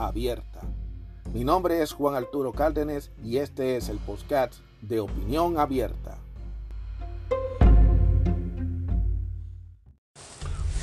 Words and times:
abierta. 0.00 0.60
Mi 1.32 1.44
nombre 1.44 1.82
es 1.82 1.92
Juan 1.92 2.14
Arturo 2.14 2.52
Cárdenas 2.52 3.10
y 3.22 3.36
este 3.36 3.76
es 3.76 3.88
el 3.88 3.98
podcast 3.98 4.54
de 4.80 4.98
Opinión 5.00 5.58
Abierta. 5.58 6.16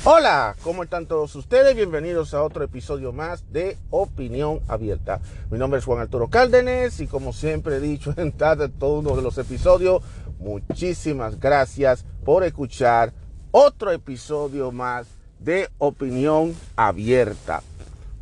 Hola, 0.04 0.54
¿cómo 0.62 0.84
están 0.84 1.06
todos 1.06 1.34
ustedes? 1.34 1.74
Bienvenidos 1.74 2.32
a 2.32 2.42
otro 2.42 2.64
episodio 2.64 3.12
más 3.12 3.52
de 3.52 3.76
Opinión 3.90 4.60
Abierta. 4.68 5.20
Mi 5.50 5.58
nombre 5.58 5.80
es 5.80 5.84
Juan 5.84 6.00
Arturo 6.00 6.28
Cárdenas 6.28 7.00
y 7.00 7.08
como 7.08 7.32
siempre 7.32 7.76
he 7.76 7.80
dicho 7.80 8.14
en 8.16 8.32
todos 8.32 9.00
uno 9.04 9.16
de 9.16 9.22
los 9.22 9.36
episodios, 9.36 10.02
muchísimas 10.38 11.38
gracias 11.38 12.06
por 12.24 12.44
escuchar 12.44 13.12
otro 13.50 13.90
episodio 13.90 14.70
más 14.70 15.08
de 15.40 15.68
Opinión 15.78 16.54
Abierta 16.76 17.62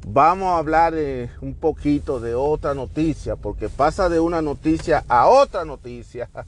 vamos 0.08 0.54
a 0.54 0.58
hablar 0.58 0.94
un 1.40 1.54
poquito 1.54 2.20
de 2.20 2.34
otra 2.34 2.74
noticia, 2.74 3.34
porque 3.34 3.68
pasa 3.68 4.08
de 4.08 4.20
una 4.20 4.40
noticia 4.40 5.04
a 5.08 5.28
otra 5.28 5.64
noticia. 5.64 6.30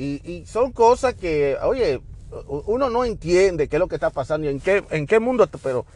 Y, 0.00 0.44
son 0.46 0.70
cosas 0.70 1.14
que, 1.14 1.56
oye, 1.60 2.00
uno 2.46 2.88
no 2.88 3.04
entiende 3.04 3.66
qué 3.66 3.76
es 3.76 3.80
lo 3.80 3.88
que 3.88 3.96
está 3.96 4.10
pasando 4.10 4.46
y 4.46 4.50
en 4.50 4.60
qué, 4.60 4.84
en 4.90 5.08
qué 5.08 5.18
mundo, 5.18 5.48
pero 5.60 5.86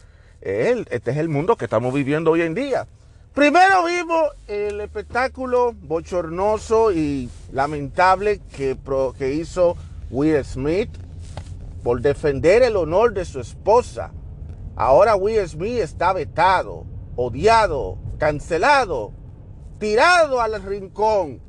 este 0.41 1.11
es 1.11 1.17
el 1.17 1.29
mundo 1.29 1.55
que 1.55 1.65
estamos 1.65 1.93
viviendo 1.93 2.31
hoy 2.31 2.41
en 2.41 2.53
día. 2.53 2.85
Primero 3.33 3.85
vimos 3.85 4.23
el 4.49 4.81
espectáculo 4.81 5.73
bochornoso 5.73 6.91
y 6.91 7.29
lamentable 7.53 8.41
que 8.57 9.33
hizo 9.33 9.77
Will 10.09 10.43
Smith 10.43 10.89
por 11.81 12.01
defender 12.01 12.61
el 12.63 12.75
honor 12.75 13.13
de 13.13 13.23
su 13.23 13.39
esposa. 13.39 14.11
Ahora 14.75 15.15
Will 15.15 15.47
Smith 15.47 15.79
está 15.79 16.11
vetado 16.11 16.83
odiado, 17.15 17.97
cancelado, 18.17 19.11
tirado 19.79 20.41
al 20.41 20.61
rincón. 20.63 21.41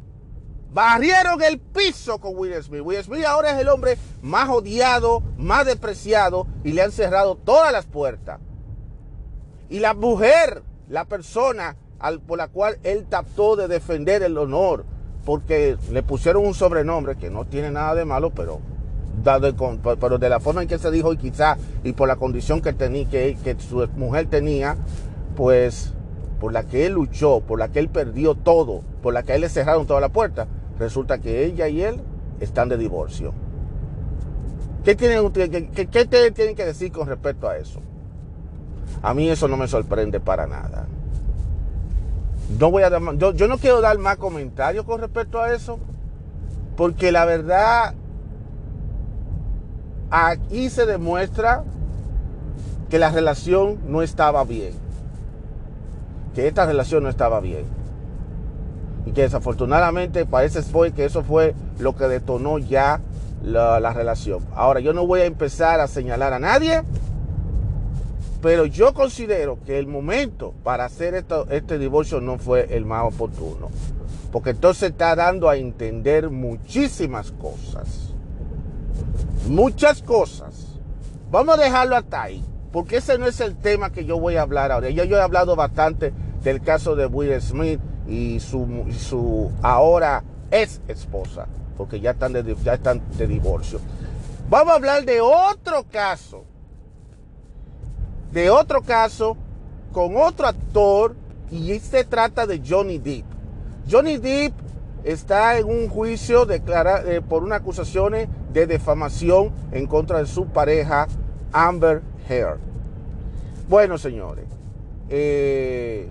Barrieron 0.73 1.41
el 1.43 1.61
piso 1.61 2.19
con 2.19 2.37
Will 2.37 2.61
Smith. 2.63 2.83
Will 2.85 3.03
Smith 3.03 3.25
ahora 3.25 3.53
es 3.53 3.61
el 3.61 3.69
hombre 3.69 3.97
más 4.23 4.49
odiado, 4.49 5.23
más 5.37 5.67
despreciado 5.67 6.49
y 6.65 6.73
le 6.73 6.83
han 6.83 6.91
cerrado 6.91 7.37
todas 7.37 7.73
las 7.73 7.87
puertas. 7.87 8.41
Y 9.69 9.79
la 9.79 9.95
mujer, 9.95 10.63
la 10.89 11.05
persona 11.05 11.77
por 12.27 12.39
la 12.39 12.49
cual 12.49 12.79
él 12.83 13.07
trató 13.09 13.57
de 13.57 13.69
defender 13.69 14.23
el 14.23 14.37
honor, 14.37 14.85
porque 15.25 15.77
le 15.91 16.03
pusieron 16.03 16.45
un 16.45 16.55
sobrenombre 16.55 17.17
que 17.17 17.31
no 17.31 17.47
tiene 17.47 17.71
nada 17.71 17.95
de 17.95 18.05
malo, 18.05 18.31
pero, 18.31 18.61
pero 20.01 20.19
de 20.19 20.29
la 20.29 20.41
forma 20.41 20.63
en 20.63 20.69
que 20.69 20.79
se 20.79 20.91
dijo 20.91 21.13
y 21.13 21.17
quizá 21.17 21.57
y 21.83 21.93
por 21.93 22.09
la 22.09 22.17
condición 22.17 22.61
que, 22.61 22.75
tenía, 22.75 23.09
que 23.09 23.57
su 23.59 23.89
mujer 23.97 24.27
tenía, 24.27 24.77
pues 25.37 25.93
por 26.41 26.53
la 26.53 26.65
que 26.65 26.87
él 26.87 26.93
luchó, 26.93 27.41
por 27.41 27.59
la 27.59 27.69
que 27.69 27.79
él 27.79 27.89
perdió 27.89 28.35
todo, 28.35 28.83
por 29.03 29.15
la 29.15 29.23
que 29.23 29.33
a 29.33 29.35
él 29.37 29.41
le 29.43 29.49
cerraron 29.49 29.87
toda 29.87 30.01
la 30.01 30.11
puerta, 30.11 30.47
resulta 30.79 31.19
que 31.19 31.45
ella 31.45 31.69
y 31.69 31.83
él 31.83 32.01
están 32.41 32.69
de 32.69 32.77
divorcio. 32.77 33.33
¿Qué 34.85 34.95
tienen, 34.95 35.31
qué, 35.33 35.87
qué 35.87 36.05
tienen 36.05 36.55
que 36.55 36.67
decir 36.67 36.93
con 36.93 37.09
respecto 37.09 37.49
a 37.49 37.57
eso? 37.57 37.81
A 39.03 39.15
mí 39.15 39.29
eso 39.31 39.49
no 39.49 39.57
me 39.57 39.67
sorprende 39.69 40.21
para 40.21 40.47
nada. 40.47 40.87
No 42.59 42.71
voy 42.71 42.83
a 42.83 42.91
yo, 43.17 43.33
yo 43.33 43.49
no 43.49 43.57
quiero 43.57 43.81
dar 43.81 43.97
más 43.99 44.19
comentarios 44.19 44.85
con 44.85 45.01
respecto 45.01 45.41
a 45.41 45.53
eso, 45.55 45.79
porque 46.77 47.11
la 47.11 47.25
verdad 47.25 47.95
aquí 50.11 50.69
se 50.69 50.85
demuestra 50.85 51.65
que 52.91 52.99
la 52.99 53.11
relación 53.11 53.79
no 53.89 54.03
estaba 54.03 54.45
bien 54.45 54.84
que 56.35 56.47
esta 56.49 56.67
relación 56.67 57.05
no 57.05 57.09
estaba 57.09 57.41
bien. 57.41 57.65
Y 59.07 59.13
que 59.13 59.23
desafortunadamente 59.23 60.27
parece 60.27 60.63
fue 60.63 60.93
que 60.93 61.05
eso 61.05 61.23
fue 61.23 61.55
lo 61.79 61.95
que 61.95 62.09
detonó 62.09 62.59
ya 62.59 63.01
la, 63.43 63.93
relación. 63.93 64.45
Ahora, 64.55 64.81
yo 64.81 64.93
no 64.93 65.07
voy 65.07 65.21
a 65.21 65.27
empezar 65.27 65.81
a 65.81 65.87
señalar 65.87 66.33
a 66.33 66.39
nadie, 66.39 66.83
pero 68.41 68.67
yo 68.67 68.95
considero 68.95 69.59
que 69.65 69.79
el 69.79 69.87
momento 69.87 70.55
para 70.63 70.87
hacer 70.87 71.15
esto, 71.15 71.47
este 71.51 71.79
divorcio 71.79 72.21
no 72.21 72.39
fue 72.39 72.75
el 72.77 72.85
más 72.85 73.05
oportuno. 73.05 73.71
Porque 74.33 74.51
entonces 74.51 74.91
está 74.91 75.15
dando 75.15 75.49
a 75.49 75.57
entender 75.57 76.31
muchísimas 76.31 77.31
cosas. 77.33 78.15
Muchas 79.49 80.03
cosas. 80.03 80.79
Vamos 81.31 81.59
a 81.59 81.63
dejarlo 81.63 81.97
hasta 81.97 82.23
ahí. 82.23 82.45
Porque 82.73 82.97
ese 82.97 83.19
no 83.19 83.27
es 83.27 83.39
el 83.41 83.55
tema 83.55 83.93
que 83.93 84.05
yo 84.05 84.19
voy 84.19 84.37
a 84.37 84.43
hablar 84.43 84.73
ahora. 84.73 84.91
Ya 84.91 85.05
yo 85.05 85.17
he 85.17 85.21
hablado 85.21 85.55
bastante 85.55 86.13
del 86.45 86.61
caso 86.61 86.95
de 86.95 87.07
Will 87.07 87.41
Smith 87.41 87.81
y 88.07 88.39
su, 88.39 88.87
su 88.97 89.51
ahora 89.63 90.23
ex 90.51 90.81
esposa, 90.87 91.47
porque 91.77 91.99
ya 91.99 92.13
están, 92.13 92.35
de, 92.35 92.55
ya 92.63 92.75
están 92.75 93.03
de 93.17 93.27
divorcio. 93.27 93.81
Vamos 94.49 94.73
a 94.73 94.77
hablar 94.77 95.05
de 95.05 95.21
otro 95.21 95.85
caso, 95.91 96.45
de 98.31 98.51
otro 98.51 98.83
caso 98.83 99.37
con 99.91 100.17
otro 100.17 100.47
actor 100.47 101.17
y 101.51 101.79
se 101.79 102.05
trata 102.05 102.47
de 102.47 102.61
Johnny 102.65 102.99
Depp. 102.99 103.25
Johnny 103.91 104.19
Depp 104.19 104.53
está 105.03 105.57
en 105.59 105.67
un 105.67 105.89
juicio 105.89 106.47
eh, 106.51 107.23
por 107.27 107.43
una 107.43 107.57
acusación 107.57 108.15
de 108.53 108.67
defamación 108.67 109.53
en 109.73 109.87
contra 109.87 110.19
de 110.19 110.27
su 110.27 110.47
pareja 110.47 111.07
Amber 111.53 112.03
Heard. 112.29 112.59
Bueno, 113.69 113.97
señores, 113.97 114.47
eh, 115.09 116.09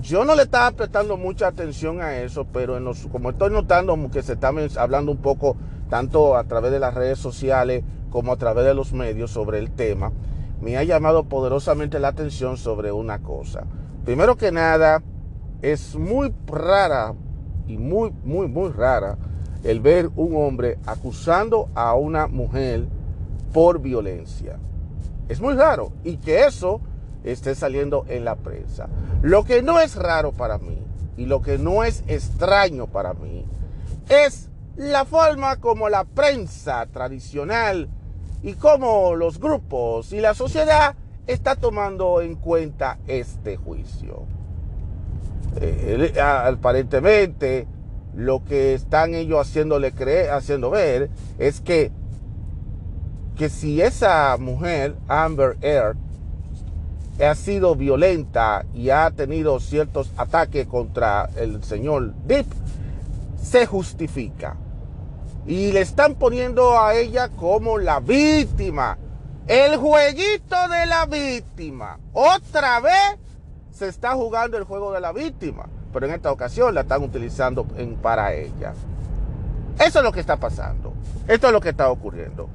yo 0.00 0.24
no 0.24 0.34
le 0.34 0.42
estaba 0.42 0.70
prestando 0.70 1.16
mucha 1.16 1.48
atención 1.48 2.00
a 2.00 2.18
eso, 2.18 2.46
pero 2.52 2.76
en 2.76 2.84
como 3.10 3.30
estoy 3.30 3.50
notando 3.50 3.96
que 4.10 4.22
se 4.22 4.34
está 4.34 4.52
hablando 4.76 5.12
un 5.12 5.18
poco 5.18 5.56
tanto 5.90 6.36
a 6.36 6.44
través 6.44 6.70
de 6.70 6.78
las 6.78 6.94
redes 6.94 7.18
sociales 7.18 7.82
como 8.10 8.32
a 8.32 8.36
través 8.36 8.64
de 8.64 8.74
los 8.74 8.92
medios 8.92 9.30
sobre 9.30 9.58
el 9.58 9.70
tema, 9.70 10.12
me 10.60 10.76
ha 10.76 10.84
llamado 10.84 11.24
poderosamente 11.24 11.98
la 11.98 12.08
atención 12.08 12.56
sobre 12.56 12.92
una 12.92 13.20
cosa. 13.20 13.64
Primero 14.04 14.36
que 14.36 14.52
nada, 14.52 15.02
es 15.62 15.96
muy 15.96 16.32
rara 16.46 17.14
y 17.66 17.76
muy, 17.76 18.12
muy, 18.24 18.48
muy 18.48 18.70
rara 18.70 19.18
el 19.64 19.80
ver 19.80 20.10
un 20.14 20.36
hombre 20.36 20.78
acusando 20.86 21.68
a 21.74 21.94
una 21.94 22.28
mujer 22.28 22.86
por 23.52 23.80
violencia. 23.80 24.58
Es 25.28 25.40
muy 25.40 25.54
raro 25.54 25.92
y 26.04 26.16
que 26.16 26.44
eso 26.44 26.80
esté 27.32 27.54
saliendo 27.54 28.04
en 28.08 28.24
la 28.24 28.36
prensa. 28.36 28.88
Lo 29.22 29.44
que 29.44 29.62
no 29.62 29.80
es 29.80 29.96
raro 29.96 30.32
para 30.32 30.58
mí 30.58 30.78
y 31.16 31.26
lo 31.26 31.42
que 31.42 31.58
no 31.58 31.84
es 31.84 32.04
extraño 32.06 32.86
para 32.86 33.14
mí 33.14 33.44
es 34.08 34.48
la 34.76 35.04
forma 35.04 35.56
como 35.56 35.88
la 35.88 36.04
prensa 36.04 36.86
tradicional 36.86 37.88
y 38.42 38.54
como 38.54 39.16
los 39.16 39.40
grupos 39.40 40.12
y 40.12 40.20
la 40.20 40.34
sociedad 40.34 40.94
está 41.26 41.56
tomando 41.56 42.20
en 42.20 42.36
cuenta 42.36 42.98
este 43.06 43.56
juicio. 43.56 44.22
Eh, 45.60 46.14
aparentemente 46.20 47.66
lo 48.14 48.44
que 48.44 48.74
están 48.74 49.14
ellos 49.14 49.40
haciéndole 49.40 49.92
creer, 49.92 50.30
haciendo 50.30 50.70
ver 50.70 51.10
es 51.38 51.60
que 51.60 51.90
que 53.36 53.48
si 53.48 53.80
esa 53.80 54.36
mujer 54.36 54.96
Amber 55.06 55.56
Heard 55.62 55.96
ha 57.26 57.34
sido 57.34 57.74
violenta 57.74 58.64
y 58.74 58.90
ha 58.90 59.10
tenido 59.10 59.58
ciertos 59.60 60.10
ataques 60.16 60.66
contra 60.66 61.28
el 61.36 61.64
señor 61.64 62.14
Deep, 62.26 62.46
se 63.42 63.66
justifica. 63.66 64.56
Y 65.46 65.72
le 65.72 65.80
están 65.80 66.14
poniendo 66.14 66.78
a 66.78 66.94
ella 66.94 67.30
como 67.30 67.78
la 67.78 68.00
víctima. 68.00 68.98
El 69.46 69.78
jueguito 69.78 70.56
de 70.68 70.86
la 70.86 71.06
víctima. 71.06 71.98
Otra 72.12 72.80
vez 72.80 73.16
se 73.72 73.88
está 73.88 74.14
jugando 74.14 74.58
el 74.58 74.64
juego 74.64 74.92
de 74.92 75.00
la 75.00 75.12
víctima. 75.12 75.66
Pero 75.92 76.06
en 76.06 76.12
esta 76.12 76.30
ocasión 76.30 76.74
la 76.74 76.82
están 76.82 77.02
utilizando 77.02 77.66
para 78.02 78.34
ella. 78.34 78.74
Eso 79.78 79.98
es 80.00 80.04
lo 80.04 80.12
que 80.12 80.20
está 80.20 80.36
pasando. 80.36 80.92
Esto 81.26 81.46
es 81.46 81.52
lo 81.52 81.60
que 81.60 81.70
está 81.70 81.90
ocurriendo. 81.90 82.48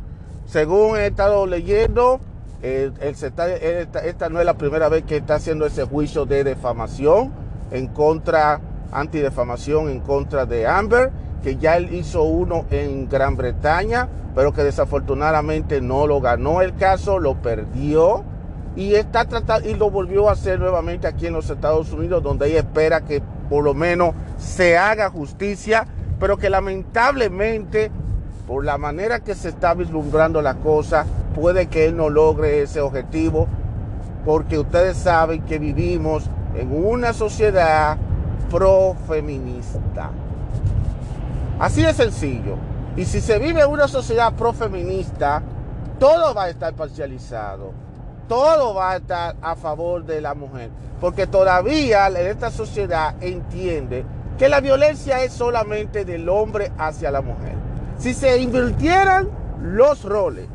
Según 0.46 0.98
he 0.98 1.08
estado 1.08 1.48
leyendo, 1.48 2.20
esta, 2.64 4.30
no 4.30 4.40
es 4.40 4.46
la 4.46 4.58
primera 4.58 4.88
vez 4.88 5.04
que 5.04 5.18
está 5.18 5.36
haciendo 5.36 5.66
ese 5.66 5.84
juicio 5.84 6.26
de 6.26 6.46
defamación 6.46 7.32
en 7.72 7.88
contra, 7.88 8.62
antidefamación 8.92 9.90
en 9.90 10.00
contra 10.00 10.46
de 10.46 10.66
Amber, 10.66 11.12
que 11.44 11.58
ya 11.58 11.76
él 11.76 11.94
hizo 11.94 12.24
uno 12.24 12.66
en 12.72 13.10
Gran 13.10 13.36
Bretaña, 13.36 14.08
pero 14.34 14.54
que 14.54 14.64
desafortunadamente 14.64 15.82
no 15.82 16.08
lo 16.08 16.22
ganó 16.22 16.62
el 16.62 16.76
caso, 16.76 17.20
lo 17.20 17.36
perdió 17.42 18.24
y 18.78 18.96
está 18.96 19.26
tratando 19.26 19.70
y 19.70 19.76
lo 19.76 19.92
volvió 19.92 20.30
a 20.30 20.32
hacer 20.32 20.60
nuevamente 20.60 21.06
aquí 21.06 21.28
en 21.28 21.34
los 21.34 21.50
Estados 21.50 21.92
Unidos, 21.92 22.24
donde 22.24 22.48
ella 22.48 22.60
espera 22.60 23.02
que 23.02 23.22
por 23.50 23.64
lo 23.64 23.74
menos 23.74 24.16
se 24.38 24.78
haga 24.78 25.10
justicia, 25.10 25.86
pero 26.18 26.38
que 26.38 26.50
lamentablemente 26.50 27.92
por 28.48 28.64
la 28.64 28.78
manera 28.78 29.20
que 29.20 29.36
se 29.36 29.50
está 29.50 29.74
vislumbrando 29.74 30.42
la 30.42 30.56
cosa, 30.56 31.06
puede 31.34 31.68
que 31.68 31.86
él 31.86 31.98
no 31.98 32.10
logre 32.10 32.62
ese 32.62 32.82
objetivo, 32.82 33.48
porque 34.26 34.60
ustedes 34.60 34.98
saben 34.98 35.42
que 35.44 35.60
vivimos 35.60 36.30
en 36.56 36.72
una 36.86 37.14
sociedad 37.14 37.98
profeminista. 38.50 40.12
Así 41.60 41.82
de 41.82 41.94
sencillo. 41.94 42.56
Y 42.96 43.06
si 43.06 43.22
se 43.22 43.40
vive 43.40 43.62
en 43.62 43.70
una 43.70 43.88
sociedad 43.88 44.34
profeminista, 44.34 45.42
todo 46.00 46.34
va 46.34 46.44
a 46.44 46.50
estar 46.50 46.74
parcializado. 46.74 47.72
Todo 48.28 48.74
va 48.76 48.92
a 48.92 48.98
estar 48.98 49.36
a 49.42 49.56
favor 49.56 50.06
de 50.06 50.22
la 50.22 50.34
mujer. 50.34 50.70
Porque 51.02 51.28
todavía 51.28 52.08
en 52.08 52.28
esta 52.28 52.52
sociedad 52.52 53.16
entiende 53.22 54.06
que 54.38 54.50
la 54.50 54.62
violencia 54.62 55.24
es 55.24 55.34
solamente 55.34 56.06
del 56.06 56.30
hombre 56.30 56.72
hacia 56.78 57.12
la 57.12 57.22
mujer. 57.22 57.56
Si 57.98 58.14
se 58.14 58.38
invirtieran 58.40 59.30
los 59.62 60.04
roles 60.04 60.48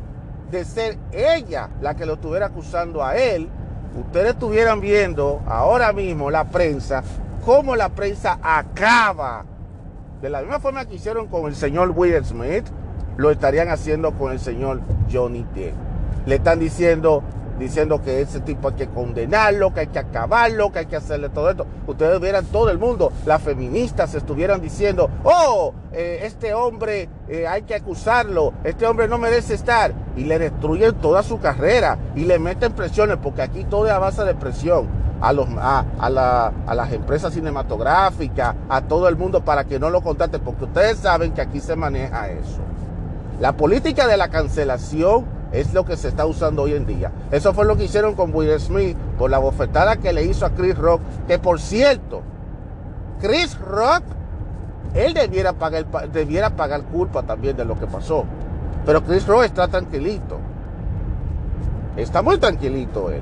de 0.51 0.65
ser 0.65 0.97
ella 1.11 1.69
la 1.81 1.95
que 1.95 2.05
lo 2.05 2.13
estuviera 2.13 2.47
acusando 2.47 3.03
a 3.03 3.15
él, 3.15 3.49
ustedes 3.95 4.31
estuvieran 4.31 4.81
viendo 4.81 5.41
ahora 5.47 5.93
mismo 5.93 6.29
la 6.29 6.45
prensa, 6.45 7.03
cómo 7.45 7.75
la 7.75 7.89
prensa 7.89 8.39
acaba. 8.41 9.45
De 10.21 10.29
la 10.29 10.41
misma 10.41 10.59
forma 10.59 10.85
que 10.85 10.95
hicieron 10.95 11.27
con 11.27 11.45
el 11.45 11.55
señor 11.55 11.91
Will 11.95 12.23
Smith, 12.25 12.65
lo 13.17 13.31
estarían 13.31 13.69
haciendo 13.69 14.11
con 14.13 14.31
el 14.31 14.39
señor 14.39 14.81
Johnny 15.11 15.45
Depp. 15.53 15.73
Le 16.25 16.35
están 16.35 16.59
diciendo, 16.59 17.23
diciendo 17.59 18.01
que 18.01 18.21
ese 18.21 18.39
tipo 18.39 18.69
hay 18.69 18.75
que 18.75 18.87
condenarlo, 18.87 19.73
que 19.73 19.81
hay 19.81 19.87
que 19.87 19.99
acabarlo, 19.99 20.71
que 20.71 20.79
hay 20.79 20.85
que 20.85 20.95
hacerle 20.95 21.29
todo 21.29 21.49
esto. 21.49 21.67
Ustedes 21.85 22.19
vieran 22.19 22.45
todo 22.45 22.69
el 22.69 22.79
mundo, 22.79 23.11
las 23.25 23.41
feministas 23.41 24.15
estuvieran 24.15 24.61
diciendo, 24.61 25.09
oh, 25.23 25.73
eh, 25.91 26.21
este 26.23 26.53
hombre 26.53 27.09
eh, 27.27 27.45
hay 27.45 27.63
que 27.63 27.75
acusarlo, 27.75 28.53
este 28.63 28.87
hombre 28.87 29.07
no 29.07 29.17
merece 29.17 29.53
estar. 29.53 29.93
Y 30.15 30.23
le 30.23 30.39
destruyen 30.39 30.95
toda 30.95 31.21
su 31.21 31.39
carrera 31.39 31.99
y 32.15 32.25
le 32.25 32.39
meten 32.39 32.73
presiones, 32.73 33.17
porque 33.21 33.41
aquí 33.41 33.65
todo 33.65 33.85
es 33.85 33.91
a 33.91 33.99
base 33.99 34.23
de 34.23 34.33
presión. 34.33 34.87
A, 35.21 35.33
los, 35.33 35.49
a, 35.57 35.83
a 35.99 36.75
las 36.75 36.93
empresas 36.93 37.33
cinematográficas, 37.33 38.55
a 38.69 38.81
todo 38.83 39.09
el 39.09 39.17
mundo 39.17 39.43
para 39.43 39.65
que 39.65 39.77
no 39.77 39.89
lo 39.89 39.99
contraten, 39.99 40.39
porque 40.39 40.63
ustedes 40.63 40.99
saben 40.99 41.33
que 41.33 41.41
aquí 41.41 41.59
se 41.59 41.75
maneja 41.75 42.29
eso. 42.29 42.61
La 43.41 43.51
política 43.57 44.07
de 44.07 44.15
la 44.15 44.29
cancelación 44.29 45.25
es 45.51 45.73
lo 45.73 45.85
que 45.85 45.97
se 45.97 46.07
está 46.07 46.25
usando 46.25 46.63
hoy 46.63 46.73
en 46.73 46.85
día. 46.85 47.11
Eso 47.31 47.53
fue 47.53 47.65
lo 47.65 47.75
que 47.75 47.85
hicieron 47.85 48.15
con 48.15 48.33
Will 48.33 48.59
Smith 48.59 48.95
por 49.17 49.29
la 49.29 49.39
bofetada 49.39 49.97
que 49.97 50.13
le 50.13 50.25
hizo 50.25 50.45
a 50.45 50.51
Chris 50.51 50.77
Rock, 50.77 51.01
que 51.27 51.39
por 51.39 51.59
cierto, 51.59 52.21
Chris 53.21 53.57
Rock, 53.59 54.03
él 54.93 55.13
debiera 55.13 55.53
pagar, 55.53 55.85
debiera 56.11 56.49
pagar 56.51 56.83
culpa 56.83 57.23
también 57.23 57.57
de 57.57 57.65
lo 57.65 57.79
que 57.79 57.87
pasó. 57.87 58.25
Pero 58.85 59.03
Chris 59.03 59.27
Rock 59.27 59.43
está 59.43 59.67
tranquilito. 59.67 60.37
Está 61.95 62.21
muy 62.21 62.37
tranquilito 62.37 63.09
él. 63.09 63.21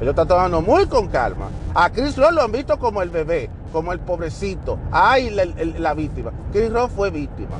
Él 0.00 0.06
lo 0.06 0.10
está 0.10 0.24
tomando 0.24 0.60
muy 0.62 0.86
con 0.86 1.08
calma. 1.08 1.48
A 1.74 1.90
Chris 1.90 2.16
Rock 2.16 2.32
lo 2.32 2.42
han 2.42 2.52
visto 2.52 2.78
como 2.78 3.02
el 3.02 3.10
bebé, 3.10 3.50
como 3.72 3.92
el 3.92 4.00
pobrecito. 4.00 4.78
Ay, 4.90 5.30
la, 5.30 5.44
la 5.78 5.94
víctima. 5.94 6.30
Chris 6.52 6.72
Rock 6.72 6.90
fue 6.90 7.10
víctima. 7.10 7.56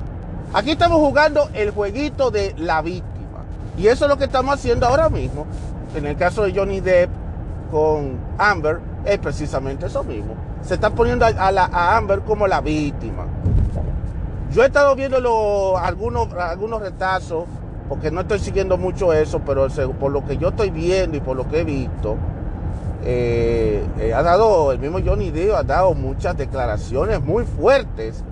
Aquí 0.53 0.73
estamos 0.73 0.99
jugando 0.99 1.49
el 1.55 1.71
jueguito 1.71 2.31
de 2.31 2.55
la 2.59 2.83
víctima. 2.83 3.12
Y 3.77 3.87
eso 3.87 4.05
es 4.05 4.11
lo 4.11 4.19
que 4.19 4.25
estamos 4.25 4.55
haciendo 4.55 4.87
ahora 4.87 5.09
mismo. 5.09 5.47
En 5.95 6.07
el 6.07 6.17
caso 6.17 6.43
de 6.43 6.53
Johnny 6.55 6.81
Depp 6.81 7.11
con 7.71 8.19
Amber, 8.39 8.81
es 9.05 9.19
precisamente 9.19 9.87
eso 9.87 10.05
mismo. 10.05 10.35
Se 10.63 10.75
está 10.75 10.91
poniendo 10.91 11.25
a, 11.25 11.51
la, 11.51 11.97
Amber 11.97 12.21
como 12.21 12.47
la 12.47 12.61
víctima. 12.61 13.27
Yo 14.53 14.63
he 14.63 14.67
estado 14.67 14.95
viendo 14.95 15.79
algunos, 15.79 16.33
algunos 16.35 16.83
retazos, 16.83 17.45
porque 17.89 18.11
no 18.11 18.21
estoy 18.21 18.39
siguiendo 18.39 18.77
mucho 18.77 19.13
eso, 19.13 19.41
pero 19.45 19.67
por 19.99 20.13
lo 20.13 20.25
que 20.25 20.37
yo 20.37 20.49
estoy 20.49 20.71
viendo 20.71 21.17
y 21.17 21.21
por 21.21 21.37
lo 21.37 21.49
que 21.49 21.61
he 21.61 21.65
visto, 21.65 22.17
eh, 23.05 23.83
eh, 23.99 24.15
ha 24.15 24.23
dado, 24.23 24.71
el 24.73 24.79
mismo 24.79 24.99
Johnny 25.05 25.31
Depp 25.31 25.55
ha 25.55 25.63
dado 25.63 25.95
muchas 25.95 26.37
declaraciones 26.37 27.21
muy 27.23 27.45
fuertes 27.45 28.23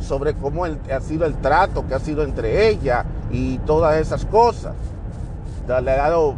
sobre 0.00 0.34
cómo 0.34 0.64
ha 0.64 1.00
sido 1.00 1.26
el 1.26 1.34
trato 1.36 1.86
que 1.86 1.94
ha 1.94 1.98
sido 1.98 2.22
entre 2.22 2.68
ella 2.68 3.04
y 3.30 3.58
todas 3.58 3.96
esas 3.96 4.24
cosas. 4.24 4.74
Le 5.66 5.74
ha 5.74 5.96
dado 5.96 6.36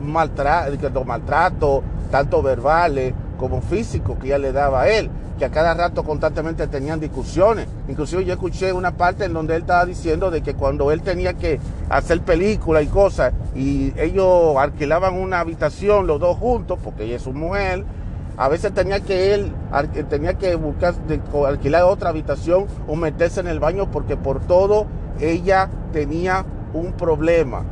maltrato, 0.00 1.04
maltrato, 1.04 1.82
tanto 2.10 2.42
verbales 2.42 3.12
como 3.38 3.60
físicos 3.60 4.16
que 4.18 4.28
ella 4.28 4.38
le 4.38 4.52
daba 4.52 4.82
a 4.82 4.88
él, 4.88 5.10
que 5.36 5.44
a 5.44 5.50
cada 5.50 5.74
rato 5.74 6.04
constantemente 6.04 6.68
tenían 6.68 7.00
discusiones. 7.00 7.66
Inclusive 7.88 8.24
yo 8.24 8.34
escuché 8.34 8.72
una 8.72 8.92
parte 8.92 9.24
en 9.24 9.32
donde 9.32 9.56
él 9.56 9.62
estaba 9.62 9.84
diciendo 9.84 10.30
de 10.30 10.42
que 10.42 10.54
cuando 10.54 10.92
él 10.92 11.02
tenía 11.02 11.34
que 11.34 11.58
hacer 11.88 12.20
películas 12.20 12.84
y 12.84 12.86
cosas, 12.86 13.32
y 13.56 13.92
ellos 13.98 14.56
alquilaban 14.56 15.14
una 15.14 15.40
habitación 15.40 16.06
los 16.06 16.20
dos 16.20 16.38
juntos, 16.38 16.78
porque 16.82 17.04
ella 17.04 17.16
es 17.16 17.22
su 17.22 17.32
mujer, 17.32 17.84
a 18.36 18.48
veces 18.48 18.72
tenía 18.74 19.00
que 19.00 19.34
él 19.34 19.52
tenía 20.08 20.34
que 20.34 20.54
buscar 20.56 20.94
alquilar 21.46 21.84
otra 21.84 22.10
habitación 22.10 22.66
o 22.88 22.96
meterse 22.96 23.40
en 23.40 23.46
el 23.46 23.60
baño 23.60 23.90
porque 23.90 24.16
por 24.16 24.40
todo 24.40 24.86
ella 25.20 25.70
tenía 25.92 26.44
un 26.72 26.92
problema. 26.92 27.64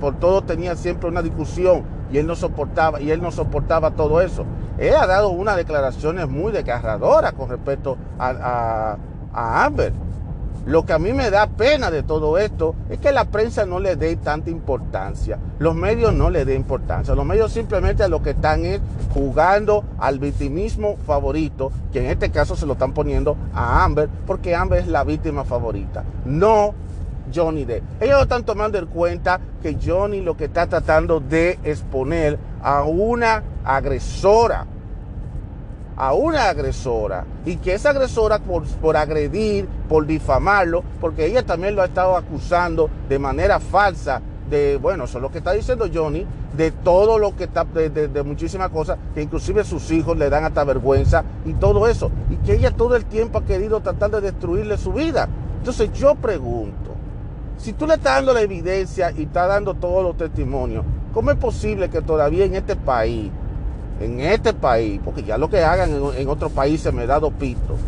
Por 0.00 0.18
todo 0.18 0.42
tenía 0.42 0.76
siempre 0.76 1.08
una 1.08 1.20
discusión 1.20 1.82
y 2.10 2.18
él 2.18 2.26
no 2.26 2.36
soportaba 2.36 3.00
y 3.00 3.10
él 3.10 3.20
no 3.20 3.30
soportaba 3.32 3.90
todo 3.90 4.20
eso. 4.20 4.44
Él 4.78 4.94
ha 4.94 5.06
dado 5.06 5.30
unas 5.30 5.56
declaraciones 5.56 6.28
muy 6.28 6.52
desgarradoras 6.52 7.32
con 7.32 7.50
respecto 7.50 7.98
a, 8.18 8.96
a 9.32 9.64
Amber. 9.64 9.92
Lo 10.66 10.86
que 10.86 10.94
a 10.94 10.98
mí 10.98 11.12
me 11.12 11.30
da 11.30 11.46
pena 11.46 11.90
de 11.90 12.02
todo 12.02 12.38
esto 12.38 12.74
es 12.88 12.98
que 12.98 13.12
la 13.12 13.26
prensa 13.26 13.66
no 13.66 13.80
le 13.80 13.96
dé 13.96 14.16
tanta 14.16 14.48
importancia, 14.48 15.38
los 15.58 15.74
medios 15.74 16.14
no 16.14 16.30
le 16.30 16.46
den 16.46 16.56
importancia, 16.56 17.14
los 17.14 17.26
medios 17.26 17.52
simplemente 17.52 18.08
lo 18.08 18.22
que 18.22 18.30
están 18.30 18.64
es 18.64 18.80
jugando 19.12 19.84
al 19.98 20.18
victimismo 20.18 20.96
favorito, 21.06 21.70
que 21.92 22.00
en 22.00 22.06
este 22.06 22.30
caso 22.30 22.56
se 22.56 22.64
lo 22.64 22.72
están 22.72 22.94
poniendo 22.94 23.36
a 23.52 23.84
Amber, 23.84 24.08
porque 24.26 24.54
Amber 24.54 24.78
es 24.78 24.88
la 24.88 25.04
víctima 25.04 25.44
favorita, 25.44 26.02
no 26.24 26.74
Johnny 27.34 27.64
Depp. 27.64 27.82
Ellos 28.00 28.22
están 28.22 28.44
tomando 28.44 28.78
en 28.78 28.86
cuenta 28.86 29.40
que 29.62 29.78
Johnny 29.84 30.22
lo 30.22 30.36
que 30.36 30.44
está 30.44 30.66
tratando 30.66 31.20
de 31.20 31.58
exponer 31.64 32.38
a 32.62 32.84
una 32.84 33.42
agresora 33.64 34.66
a 35.96 36.12
una 36.12 36.48
agresora 36.48 37.24
y 37.44 37.56
que 37.56 37.74
esa 37.74 37.90
agresora 37.90 38.38
por, 38.38 38.64
por, 38.64 38.96
agredir, 38.96 39.66
por 39.88 40.06
difamarlo, 40.06 40.82
porque 41.00 41.26
ella 41.26 41.44
también 41.44 41.76
lo 41.76 41.82
ha 41.82 41.86
estado 41.86 42.16
acusando 42.16 42.90
de 43.08 43.18
manera 43.18 43.60
falsa 43.60 44.20
de, 44.48 44.76
bueno, 44.76 45.04
eso 45.04 45.18
es 45.18 45.22
lo 45.22 45.30
que 45.30 45.38
está 45.38 45.52
diciendo 45.52 45.86
Johnny, 45.92 46.26
de 46.56 46.70
todo 46.70 47.18
lo 47.18 47.34
que 47.34 47.44
está, 47.44 47.64
de, 47.64 47.88
de, 47.88 48.22
muchísimas 48.22 48.68
cosas, 48.70 48.98
que 49.14 49.22
inclusive 49.22 49.64
sus 49.64 49.90
hijos 49.90 50.16
le 50.16 50.28
dan 50.28 50.44
hasta 50.44 50.64
vergüenza 50.64 51.24
y 51.44 51.54
todo 51.54 51.88
eso, 51.88 52.10
y 52.30 52.36
que 52.36 52.54
ella 52.54 52.70
todo 52.70 52.96
el 52.96 53.04
tiempo 53.06 53.38
ha 53.38 53.44
querido 53.44 53.80
tratar 53.80 54.10
de 54.10 54.20
destruirle 54.20 54.76
su 54.76 54.92
vida. 54.92 55.28
Entonces 55.58 55.92
yo 55.94 56.14
pregunto, 56.14 56.90
si 57.56 57.72
tú 57.72 57.86
le 57.86 57.94
estás 57.94 58.16
dando 58.16 58.34
la 58.34 58.42
evidencia 58.42 59.10
y 59.16 59.22
estás 59.22 59.48
dando 59.48 59.74
todos 59.74 60.02
los 60.02 60.16
testimonios, 60.16 60.84
¿cómo 61.12 61.30
es 61.30 61.38
posible 61.38 61.88
que 61.88 62.02
todavía 62.02 62.44
en 62.44 62.54
este 62.54 62.76
país 62.76 63.30
en 64.00 64.20
este 64.20 64.52
país, 64.52 65.00
porque 65.04 65.22
ya 65.22 65.38
lo 65.38 65.48
que 65.48 65.62
hagan 65.62 65.90
en, 66.16 66.28
otros 66.28 66.52
países 66.52 66.92
me 66.92 67.06
da 67.06 67.20
dos 67.20 67.32
pitos, 67.34 67.78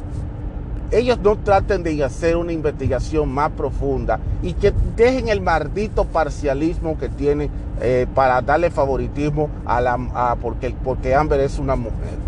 ellos 0.91 1.19
no 1.19 1.37
traten 1.37 1.83
de 1.83 2.03
hacer 2.05 2.37
una 2.37 2.53
investigación 2.53 3.29
más 3.29 3.51
profunda 3.51 4.21
y 4.43 4.53
que 4.53 4.73
dejen 4.95 5.29
el 5.29 5.41
maldito 5.41 6.05
parcialismo 6.05 6.97
que 6.97 7.09
tienen 7.09 7.51
eh, 7.81 8.07
para 8.15 8.41
darle 8.41 8.71
favoritismo 8.71 9.51
a 9.65 9.81
la 9.81 10.37
porque, 10.41 10.75
porque 10.85 11.15
Amber 11.15 11.41
es 11.41 11.59
una 11.59 11.75
mujer. 11.75 12.27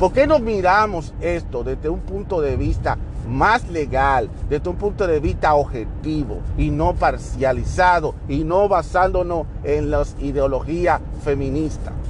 ¿Por 0.00 0.12
qué 0.12 0.26
no 0.26 0.40
miramos 0.40 1.14
esto 1.20 1.62
desde 1.62 1.88
un 1.88 2.00
punto 2.00 2.40
de 2.40 2.56
vista 2.56 2.98
más 3.28 3.68
legal, 3.68 4.28
desde 4.50 4.68
un 4.68 4.74
punto 4.74 5.06
de 5.06 5.20
vista 5.20 5.54
objetivo 5.54 6.40
y 6.58 6.70
no 6.70 6.94
parcializado 6.94 8.16
y 8.28 8.42
no 8.42 8.68
basándonos 8.68 9.46
en 9.62 9.92
las 9.92 10.16
ideologías 10.18 11.00
feministas? 11.22 12.01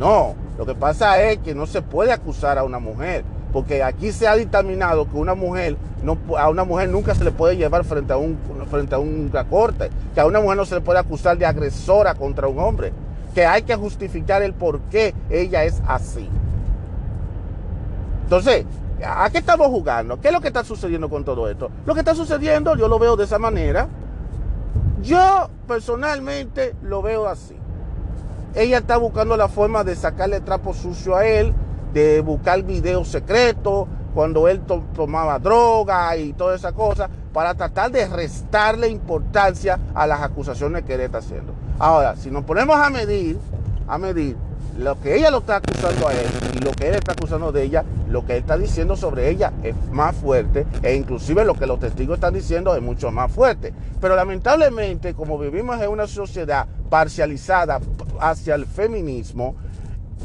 No, 0.00 0.34
lo 0.56 0.64
que 0.64 0.74
pasa 0.74 1.20
es 1.20 1.40
que 1.40 1.54
no 1.54 1.66
se 1.66 1.82
puede 1.82 2.10
acusar 2.10 2.56
a 2.56 2.64
una 2.64 2.78
mujer, 2.78 3.22
porque 3.52 3.82
aquí 3.82 4.12
se 4.12 4.26
ha 4.26 4.34
dictaminado 4.34 5.04
que 5.04 5.18
a 5.18 5.20
una 5.20 5.34
mujer 5.34 5.76
nunca 6.88 7.14
se 7.14 7.22
le 7.22 7.32
puede 7.32 7.58
llevar 7.58 7.84
frente 7.84 8.14
a 8.14 8.16
un 8.16 8.38
frente 8.70 8.94
a 8.94 8.98
una 8.98 9.44
corte, 9.44 9.90
que 10.14 10.20
a 10.22 10.24
una 10.24 10.40
mujer 10.40 10.56
no 10.56 10.64
se 10.64 10.76
le 10.76 10.80
puede 10.80 11.00
acusar 11.00 11.36
de 11.36 11.44
agresora 11.44 12.14
contra 12.14 12.48
un 12.48 12.58
hombre, 12.60 12.94
que 13.34 13.44
hay 13.44 13.60
que 13.60 13.76
justificar 13.76 14.40
el 14.42 14.54
por 14.54 14.80
qué 14.90 15.14
ella 15.28 15.64
es 15.64 15.82
así. 15.86 16.26
Entonces, 18.22 18.64
¿a 19.04 19.28
qué 19.28 19.36
estamos 19.36 19.66
jugando? 19.66 20.18
¿Qué 20.18 20.28
es 20.28 20.32
lo 20.32 20.40
que 20.40 20.48
está 20.48 20.64
sucediendo 20.64 21.10
con 21.10 21.26
todo 21.26 21.46
esto? 21.50 21.70
Lo 21.84 21.92
que 21.92 22.00
está 22.00 22.14
sucediendo, 22.14 22.74
yo 22.74 22.88
lo 22.88 22.98
veo 22.98 23.16
de 23.16 23.24
esa 23.24 23.38
manera. 23.38 23.86
Yo 25.02 25.50
personalmente 25.68 26.74
lo 26.80 27.02
veo 27.02 27.28
así. 27.28 27.59
Ella 28.54 28.78
está 28.78 28.96
buscando 28.96 29.36
la 29.36 29.48
forma 29.48 29.84
de 29.84 29.94
sacarle 29.94 30.40
trapo 30.40 30.74
sucio 30.74 31.16
a 31.16 31.24
él, 31.24 31.54
de 31.92 32.20
buscar 32.20 32.62
videos 32.62 33.08
secretos, 33.08 33.86
cuando 34.14 34.48
él 34.48 34.60
tomaba 34.94 35.38
droga 35.38 36.16
y 36.16 36.32
toda 36.32 36.56
esa 36.56 36.72
cosa, 36.72 37.08
para 37.32 37.54
tratar 37.54 37.92
de 37.92 38.08
restarle 38.08 38.88
importancia 38.88 39.78
a 39.94 40.06
las 40.06 40.20
acusaciones 40.20 40.82
que 40.84 40.94
él 40.94 41.02
está 41.02 41.18
haciendo. 41.18 41.52
Ahora, 41.78 42.16
si 42.16 42.30
nos 42.30 42.44
ponemos 42.44 42.76
a 42.76 42.90
medir, 42.90 43.38
a 43.86 43.98
medir 43.98 44.36
lo 44.78 45.00
que 45.00 45.16
ella 45.16 45.30
lo 45.30 45.38
está 45.38 45.56
acusando 45.56 46.08
a 46.08 46.12
él 46.12 46.26
y 46.54 46.58
lo 46.58 46.72
que 46.72 46.88
él 46.88 46.94
está 46.94 47.12
acusando 47.12 47.52
de 47.52 47.62
ella, 47.62 47.84
lo 48.10 48.26
que 48.26 48.32
él 48.34 48.40
está 48.40 48.58
diciendo 48.58 48.96
sobre 48.96 49.30
ella 49.30 49.52
es 49.62 49.74
más 49.90 50.16
fuerte 50.16 50.66
e 50.82 50.94
inclusive 50.94 51.44
lo 51.44 51.54
que 51.54 51.66
los 51.66 51.80
testigos 51.80 52.16
están 52.16 52.34
diciendo 52.34 52.74
es 52.74 52.82
mucho 52.82 53.10
más 53.10 53.30
fuerte. 53.30 53.72
Pero 54.00 54.16
lamentablemente, 54.16 55.14
como 55.14 55.38
vivimos 55.38 55.80
en 55.80 55.90
una 55.90 56.06
sociedad 56.06 56.66
parcializada 56.88 57.80
hacia 58.20 58.54
el 58.54 58.66
feminismo, 58.66 59.54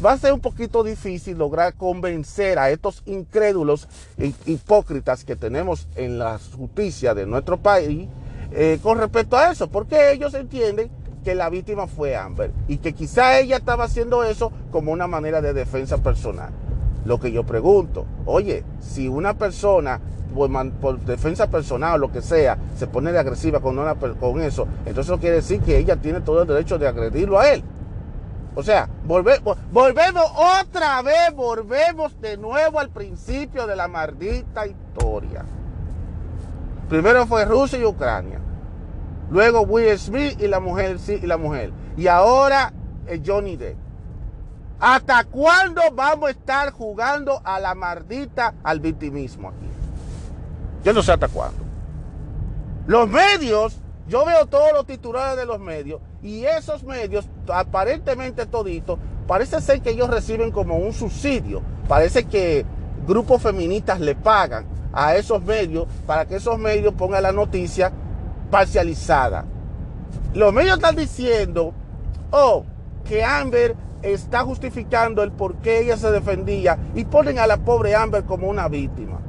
va 0.04 0.14
a 0.14 0.18
ser 0.18 0.34
un 0.34 0.42
poquito 0.42 0.84
difícil 0.84 1.38
lograr 1.38 1.76
convencer 1.76 2.60
a 2.60 2.70
estos 2.70 3.02
incrédulos 3.06 3.88
e 4.18 4.34
hipócritas 4.46 5.24
que 5.24 5.36
tenemos 5.36 5.88
en 5.96 6.18
la 6.18 6.40
justicia 6.58 7.14
de 7.14 7.26
nuestro 7.26 7.58
país 7.58 8.10
eh, 8.52 8.80
con 8.82 8.98
respecto 8.98 9.38
a 9.38 9.52
eso, 9.52 9.70
porque 9.70 10.12
ellos 10.12 10.34
entienden 10.34 10.90
que 11.24 11.36
la 11.36 11.50
víctima 11.50 11.88
fue 11.88 12.16
Amber 12.16 12.52
y 12.68 12.78
que 12.78 12.94
quizá 12.94 13.40
ella 13.40 13.58
estaba 13.58 13.86
haciendo 13.86 14.24
eso 14.24 14.52
como 14.72 14.92
una 14.92 15.08
manera 15.08 15.42
de 15.42 15.54
defensa 15.54 15.98
personal. 15.98 16.54
Lo 17.06 17.20
que 17.20 17.32
yo 17.32 17.46
pregunto, 17.46 18.06
oye, 18.26 18.64
si 18.80 19.08
una 19.08 19.36
persona 19.36 20.02
por, 20.82 21.00
defensa 21.00 21.48
personal 21.48 21.96
o 21.96 21.98
lo 21.98 22.12
que 22.12 22.22
sea 22.22 22.58
se 22.78 22.88
pone 22.88 23.12
de 23.12 23.20
agresiva 23.20 23.60
con, 23.62 23.78
eso, 24.42 24.68
entonces 24.86 25.06
eso 25.06 25.20
quiere 25.20 25.38
decir 25.38 25.62
que 25.62 25.78
ella 25.78 25.96
tiene 25.96 26.22
todo 26.22 26.42
el 26.42 26.48
derecho 26.48 26.78
de 26.78 26.88
agredirlo 26.88 27.40
a 27.40 27.50
él. 27.50 27.64
O 28.56 28.64
sea, 28.64 28.90
volvemos 29.06 30.32
otra 30.62 31.02
vez, 31.02 31.34
volvemos 31.36 32.20
de 32.22 32.38
nuevo 32.38 32.80
al 32.80 32.90
principio 32.90 33.68
de 33.68 33.76
la 33.76 33.88
maldita 33.88 34.66
historia. 34.66 35.44
Primero 36.90 37.26
fue 37.28 37.46
Rusia 37.46 37.80
y 37.80 37.86
Ucrania. 37.86 38.40
Luego 39.30 39.62
Will 39.62 39.98
Smith 39.98 40.40
y 40.40 40.48
la 40.48 40.60
mujer, 40.60 41.00
sí, 41.00 41.20
y 41.22 41.26
la 41.26 41.38
mujer. 41.38 41.72
Y 41.98 42.08
ahora 42.08 42.72
Johnny 43.26 43.58
Depp. 43.58 43.85
¿Hasta 44.80 45.24
cuándo 45.24 45.82
vamos 45.94 46.28
a 46.28 46.32
estar 46.32 46.72
jugando 46.72 47.42
a 47.44 47.60
la 47.60 47.76
maldita, 47.76 48.54
al 48.64 48.80
victimismo 48.80 49.50
aquí? 49.50 49.68
Yo 50.84 50.94
no 50.94 51.02
sé 51.02 51.14
hasta 51.14 51.28
cuándo. 51.28 51.64
Los 52.86 53.10
medios, 53.10 53.78
yo 54.08 54.26
veo 54.26 54.46
todos 54.46 54.72
los 54.74 54.86
titulares 54.86 55.38
de 55.38 55.46
los 55.46 55.60
medios 55.60 56.02
y 56.22 56.44
esos 56.44 56.84
medios, 56.84 57.26
aparentemente 57.52 58.46
toditos, 58.46 59.00
parece 59.28 59.62
ser 59.62 59.82
que 59.82 59.92
ellos 59.92 60.10
reciben 60.10 60.52
como 60.52 60.78
un 60.78 60.94
subsidio. 60.94 61.62
Parece 61.88 62.26
que 62.26 62.66
grupos 63.08 63.42
feministas 63.42 64.00
le 64.00 64.14
pagan 64.14 64.66
a 64.94 65.16
esos 65.16 65.42
medios 65.44 65.88
para 66.06 66.26
que 66.26 66.36
esos 66.36 66.60
medios 66.60 66.94
pongan 66.94 67.24
la 67.24 67.32
noticia 67.32 67.92
parcializada. 68.52 69.46
Los 70.34 70.54
medios 70.54 70.76
están 70.76 70.96
diciendo, 70.96 71.74
oh, 72.32 72.66
que 73.06 73.24
Amber 73.24 73.76
está 74.14 74.44
justificando 74.44 75.24
el 75.24 75.32
por 75.32 75.56
qué 75.56 75.80
ella 75.80 75.98
se 75.98 76.12
defendía 76.12 76.78
y 76.94 77.06
ponen 77.06 77.40
a 77.40 77.48
la 77.48 77.58
pobre 77.58 77.96
Amber 77.96 78.24
como 78.24 78.48
una 78.48 78.68
víctima. 78.68 79.20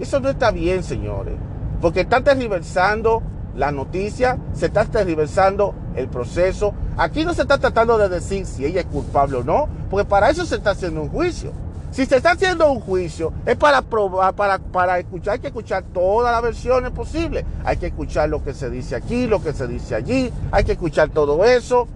Eso 0.00 0.20
no 0.20 0.28
está 0.28 0.50
bien, 0.50 0.82
señores, 0.82 1.34
porque 1.80 2.00
están 2.00 2.24
tergiversando 2.24 3.22
la 3.54 3.70
noticia, 3.70 4.38
se 4.54 4.66
está 4.66 4.84
tergiversando 4.84 5.74
el 5.94 6.08
proceso. 6.08 6.74
Aquí 6.96 7.24
no 7.24 7.34
se 7.34 7.42
está 7.42 7.58
tratando 7.58 7.98
de 7.98 8.08
decir 8.08 8.46
si 8.46 8.64
ella 8.64 8.80
es 8.80 8.86
culpable 8.86 9.38
o 9.38 9.44
no, 9.44 9.68
porque 9.90 10.08
para 10.08 10.30
eso 10.30 10.44
se 10.44 10.56
está 10.56 10.70
haciendo 10.70 11.02
un 11.02 11.08
juicio. 11.08 11.52
Si 11.92 12.06
se 12.06 12.16
está 12.16 12.30
haciendo 12.32 12.72
un 12.72 12.80
juicio, 12.80 13.34
es 13.44 13.54
para 13.56 13.82
probar, 13.82 14.34
para, 14.34 14.58
para 14.58 14.98
escuchar, 14.98 15.34
hay 15.34 15.40
que 15.40 15.48
escuchar 15.48 15.84
todas 15.92 16.32
las 16.32 16.42
versiones 16.42 16.90
posibles. 16.90 17.44
Hay 17.64 17.76
que 17.76 17.88
escuchar 17.88 18.30
lo 18.30 18.42
que 18.42 18.54
se 18.54 18.70
dice 18.70 18.96
aquí, 18.96 19.26
lo 19.26 19.42
que 19.42 19.52
se 19.52 19.66
dice 19.66 19.94
allí, 19.94 20.32
hay 20.50 20.64
que 20.64 20.72
escuchar 20.72 21.10
todo 21.10 21.44
eso. 21.44 21.86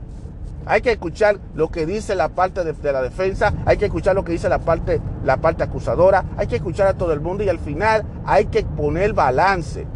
Hay 0.66 0.80
que 0.80 0.92
escuchar 0.92 1.38
lo 1.54 1.68
que 1.68 1.86
dice 1.86 2.16
la 2.16 2.28
parte 2.28 2.64
de, 2.64 2.92
la 2.92 3.00
defensa, 3.00 3.54
hay 3.64 3.76
que 3.76 3.86
escuchar 3.86 4.16
lo 4.16 4.24
que 4.24 4.32
dice 4.32 4.48
la 4.48 4.58
parte, 4.58 5.00
la 5.24 5.36
parte 5.36 5.62
acusadora, 5.62 6.24
hay 6.36 6.48
que 6.48 6.56
escuchar 6.56 6.88
a 6.88 6.94
todo 6.94 7.12
el 7.12 7.20
mundo 7.20 7.44
y 7.44 7.48
al 7.48 7.60
final 7.60 8.04
hay 8.24 8.46
que 8.46 8.64
poner 8.64 9.12
balance 9.12 9.86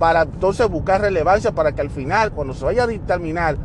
para 0.00 0.22
entonces 0.22 0.68
buscar 0.68 1.00
relevancia 1.00 1.52
para 1.52 1.72
que 1.72 1.80
al 1.80 1.90
final, 1.90 2.32
cuando 2.32 2.54
se 2.54 2.64
vaya 2.64 2.82
a 2.82 2.86
dictaminar 2.88 3.56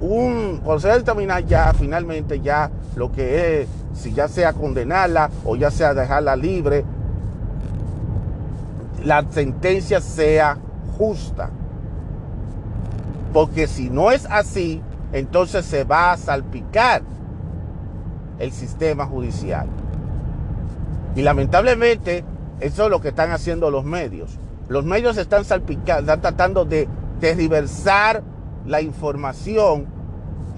un, 0.00 0.60
cuando 0.64 0.80
se 0.80 0.88
vaya 0.88 0.94
a 0.96 0.98
dictaminar 0.98 1.46
ya 1.46 1.72
finalmente 1.72 2.40
ya 2.40 2.70
lo 2.96 3.12
que 3.12 3.62
es 3.62 3.68
si 3.92 4.12
ya 4.12 4.28
sea 4.28 4.52
condenarla 4.52 5.30
o 5.44 5.56
ya 5.56 5.70
sea 5.70 5.94
dejarla 5.94 6.34
libre, 6.34 6.84
la 9.04 9.24
sentencia 9.30 10.00
sea 10.00 10.58
justa. 10.98 11.50
Porque 13.32 13.66
si 13.68 13.90
no 13.90 14.10
es 14.10 14.26
así, 14.26 14.82
entonces 15.12 15.64
se 15.64 15.84
va 15.84 16.12
a 16.12 16.16
salpicar 16.16 17.02
el 18.38 18.52
sistema 18.52 19.06
judicial. 19.06 19.66
Y 21.16 21.22
lamentablemente, 21.22 22.24
eso 22.60 22.84
es 22.84 22.90
lo 22.90 23.00
que 23.00 23.08
están 23.08 23.32
haciendo 23.32 23.70
los 23.70 23.84
medios. 23.84 24.38
Los 24.68 24.84
medios 24.84 25.16
están 25.16 25.44
salpicando, 25.44 26.00
están 26.12 26.20
tratando 26.20 26.64
de 26.64 26.88
tergiversar 27.20 28.22
la 28.66 28.80
información 28.80 30.00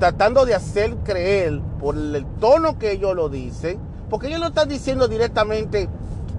tratando 0.02 0.44
de 0.44 0.52
hacer 0.52 0.96
creer 1.04 1.60
por 1.78 1.94
el 1.94 2.26
tono 2.40 2.76
que 2.76 2.90
ellos 2.90 3.14
lo 3.14 3.28
dicen, 3.28 3.78
porque 4.10 4.26
ellos 4.26 4.40
no 4.40 4.48
están 4.48 4.68
diciendo 4.68 5.06
directamente, 5.06 5.88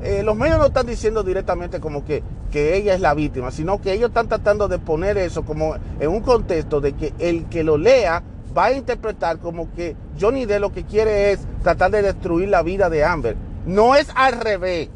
eh, 0.02 0.22
los 0.22 0.36
medios 0.36 0.60
no 0.60 0.66
están 0.66 0.86
diciendo 0.86 1.24
directamente 1.24 1.80
como 1.80 2.04
que, 2.04 2.24
que 2.54 2.78
ella 2.78 2.94
es 2.94 3.02
la 3.02 3.16
víctima, 3.16 3.50
sino 3.50 3.82
que 3.82 3.94
ellos 3.94 4.10
están 4.10 4.28
tratando 4.28 4.68
de 4.68 4.78
poner 4.78 5.18
eso 5.18 5.44
como 5.44 5.74
en 6.00 6.08
un 6.08 6.22
contexto 6.22 6.82
de 6.82 6.94
que 6.94 7.12
el 7.18 7.46
que 7.46 7.64
lo 7.64 7.80
lea 7.80 8.22
va 8.56 8.66
a 8.66 8.74
interpretar 8.74 9.40
como 9.40 9.74
que 9.74 9.96
Johnny 10.22 10.46
Depp 10.46 10.62
lo 10.62 10.72
que 10.72 10.84
quiere 10.84 11.32
es 11.32 11.40
tratar 11.64 11.90
de 11.90 12.04
destruir 12.04 12.50
la 12.50 12.62
vida 12.62 12.92
de 12.92 13.04
Amber. 13.04 13.36
No 13.66 13.96
es 13.96 14.08
al 14.14 14.40
revés. 14.40 14.90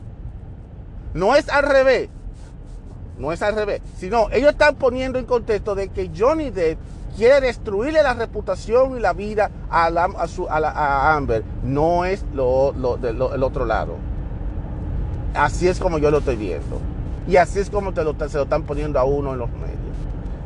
No 1.15 1.35
es 1.35 1.49
al 1.49 1.63
revés. 1.63 2.09
No 3.17 3.31
es 3.31 3.41
al 3.41 3.55
revés. 3.55 3.81
Sino 3.97 4.29
ellos 4.31 4.51
están 4.51 4.75
poniendo 4.75 5.17
en 5.17 5.25
contexto 5.25 5.73
de 5.73 5.87
que 5.89 6.11
Johnny 6.15 6.51
Depp 6.51 6.77
quiere 7.15 7.41
destruirle 7.41 8.03
la 8.03 8.13
reputación 8.13 8.97
y 8.97 8.99
la 8.99 9.13
vida 9.13 9.49
a, 9.71 9.87
a, 9.87 11.15
Amber. 11.15 11.43
No 11.63 12.05
es 12.05 12.23
lo, 12.35 12.75
el 13.03 13.41
otro 13.41 13.65
lado. 13.65 13.95
Así 15.33 15.67
es 15.67 15.79
como 15.79 15.97
yo 15.97 16.11
lo 16.11 16.19
estoy 16.19 16.35
viendo. 16.35 16.97
Y 17.27 17.36
así 17.36 17.60
es 17.60 17.69
como 17.69 17.93
se 17.93 18.03
lo 18.03 18.12
están 18.12 18.63
poniendo 18.63 19.00
a 19.00 19.03
uno 19.03 19.34
en 19.34 19.39
los 19.39 19.50
medios. 19.51 19.77